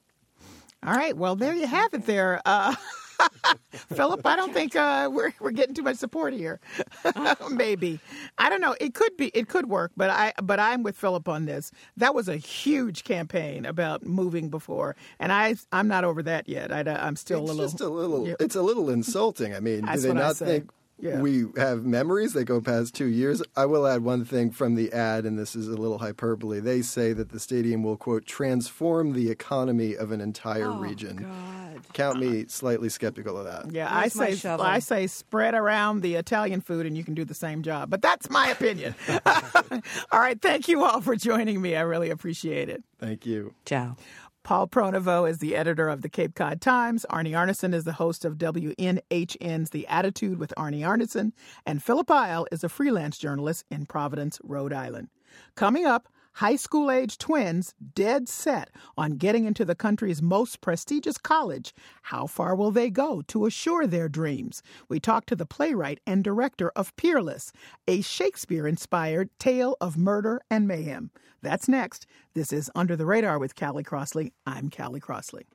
All 0.86 0.94
right. 0.94 1.16
Well, 1.16 1.36
there 1.36 1.54
you 1.54 1.68
have 1.68 1.94
it 1.94 2.06
there. 2.06 2.42
Uh, 2.46 2.76
Philip, 3.72 4.26
I 4.26 4.36
don't 4.36 4.54
think 4.54 4.76
uh, 4.76 5.10
we're 5.12 5.34
we're 5.40 5.52
getting 5.52 5.76
too 5.76 5.84
much 5.84 5.98
support 5.98 6.34
here. 6.34 6.60
Maybe 7.52 8.00
I 8.38 8.50
don't 8.50 8.62
know. 8.62 8.76
It 8.80 8.94
could 8.94 9.16
be. 9.18 9.28
It 9.28 9.48
could 9.48 9.68
work. 9.68 9.92
But 9.96 10.10
I 10.10 10.34
but 10.42 10.60
I'm 10.60 10.84
with 10.84 10.98
Philip 10.98 11.28
on 11.28 11.46
this. 11.46 11.72
That 11.98 12.16
was 12.16 12.28
a 12.28 12.38
huge 12.38 13.04
campaign 13.04 13.66
about 13.66 14.06
moving 14.06 14.50
before, 14.50 14.96
and 15.20 15.32
I 15.32 15.56
I'm 15.72 15.88
not 15.88 16.04
over 16.04 16.24
that 16.24 16.48
yet. 16.48 16.72
I, 16.72 16.82
am 17.08 17.16
still 17.16 17.42
it's 17.42 17.50
a 17.50 17.54
little. 17.54 17.70
just 17.70 17.82
a 17.82 17.90
little. 17.90 18.28
Yeah. 18.28 18.36
It's 18.40 18.56
a 18.56 18.62
little 18.62 18.90
insulting. 18.90 19.54
I 19.54 19.60
mean, 19.60 19.86
That's 19.86 20.02
do 20.02 20.10
they 20.10 20.14
not 20.14 20.38
think 20.38 20.70
Yeah. 21.02 21.20
we 21.20 21.46
have 21.58 21.84
memories 21.84 22.34
that 22.34 22.46
go 22.46 22.62
past 22.62 22.94
two 22.94 23.08
years? 23.08 23.42
I 23.56 23.66
will 23.66 23.88
add 23.88 24.04
one 24.04 24.24
thing 24.24 24.52
from 24.52 24.76
the 24.76 24.94
ad, 24.94 25.26
and 25.26 25.38
this 25.38 25.56
is 25.56 25.68
a 25.68 25.76
little 25.76 25.98
hyperbole. 25.98 26.60
They 26.60 26.82
say 26.82 27.14
that 27.14 27.30
the 27.30 27.40
stadium 27.40 27.84
will 27.84 27.98
quote 27.98 28.26
transform 28.26 29.14
the 29.14 29.30
economy 29.30 29.96
of 29.96 30.12
an 30.12 30.22
entire 30.22 30.70
oh, 30.70 30.78
region. 30.78 31.18
God. 31.18 31.94
Count 31.94 32.20
me 32.20 32.46
slightly 32.48 32.90
skeptical 32.90 33.38
of 33.38 33.46
that. 33.46 33.74
Yeah, 33.74 33.94
Where's 33.94 34.18
I 34.18 34.36
say? 34.36 34.50
I 34.50 34.80
say 34.80 35.08
spread 35.08 35.56
around 35.56 36.02
the 36.02 36.16
Italian 36.16 36.62
food 36.62 36.86
and 36.86 36.96
you 36.96 37.04
can 37.04 37.14
do 37.14 37.26
the 37.26 37.34
same 37.34 37.64
job. 37.64 37.90
But 37.90 38.02
that's 38.02 38.30
my 38.30 38.50
opinion. 38.50 38.96
all 39.26 40.20
right, 40.20 40.40
thank 40.42 40.68
you 40.68 40.84
all 40.84 41.02
for 41.02 41.16
joining 41.16 41.62
me. 41.62 41.76
I 41.76 41.82
really 41.82 42.10
appreciate 42.10 42.70
it. 42.70 42.84
Thank 43.00 43.26
you. 43.26 43.54
Ciao. 43.66 43.98
Paul 44.44 44.68
Pronovost 44.68 45.30
is 45.30 45.38
the 45.38 45.56
editor 45.56 45.88
of 45.88 46.02
the 46.02 46.10
Cape 46.10 46.34
Cod 46.34 46.62
Times. 46.62 47.06
Arnie 47.12 47.32
Arnesen 47.32 47.76
is 47.76 47.84
the 47.84 47.94
host 47.94 48.26
of 48.26 48.38
WNHN's 48.38 49.70
The 49.70 49.88
Attitude 49.88 50.40
with 50.40 50.54
Arnie 50.58 50.82
Arnesen. 50.82 51.32
And 51.66 51.84
Philip 51.84 52.10
Eil 52.10 52.48
is 52.52 52.64
a 52.64 52.70
freelance 52.70 53.20
journalist 53.20 53.66
in 53.70 53.86
Providence, 53.86 54.40
Rhode 54.44 54.74
Island. 54.74 55.10
Coming 55.56 55.86
up, 55.86 56.08
high 56.34 56.56
school 56.56 56.90
age 56.90 57.18
twins 57.18 57.74
dead 57.94 58.28
set 58.28 58.70
on 58.98 59.18
getting 59.18 59.46
into 59.46 59.66
the 59.66 59.76
country's 59.76 60.22
most 60.22 60.62
prestigious 60.62 61.18
college. 61.18 61.74
How 62.04 62.28
far 62.28 62.56
will 62.56 62.72
they 62.72 62.90
go 62.90 63.22
to 63.28 63.46
assure 63.46 63.88
their 63.88 64.10
dreams? 64.10 64.64
We 64.90 65.00
talk 65.00 65.26
to 65.28 65.36
the 65.36 65.46
playwright 65.46 66.00
and 66.06 66.24
director 66.24 66.72
of 66.76 66.96
Peerless, 66.96 67.52
a 67.88 68.02
Shakespeare 68.02 68.68
inspired 68.68 69.30
tale 69.40 69.78
of 69.82 69.98
murder 69.98 70.42
and 70.50 70.68
mayhem. 70.68 71.12
That's 71.42 71.68
next. 71.68 72.06
This 72.34 72.54
is 72.54 72.72
Under 72.76 72.96
the 72.96 73.06
Radar 73.06 73.40
with 73.40 73.56
Callie 73.56 73.84
Crossley. 73.84 74.34
I'm 74.46 74.70
Callie 74.70 75.00
Crossley. 75.00 75.48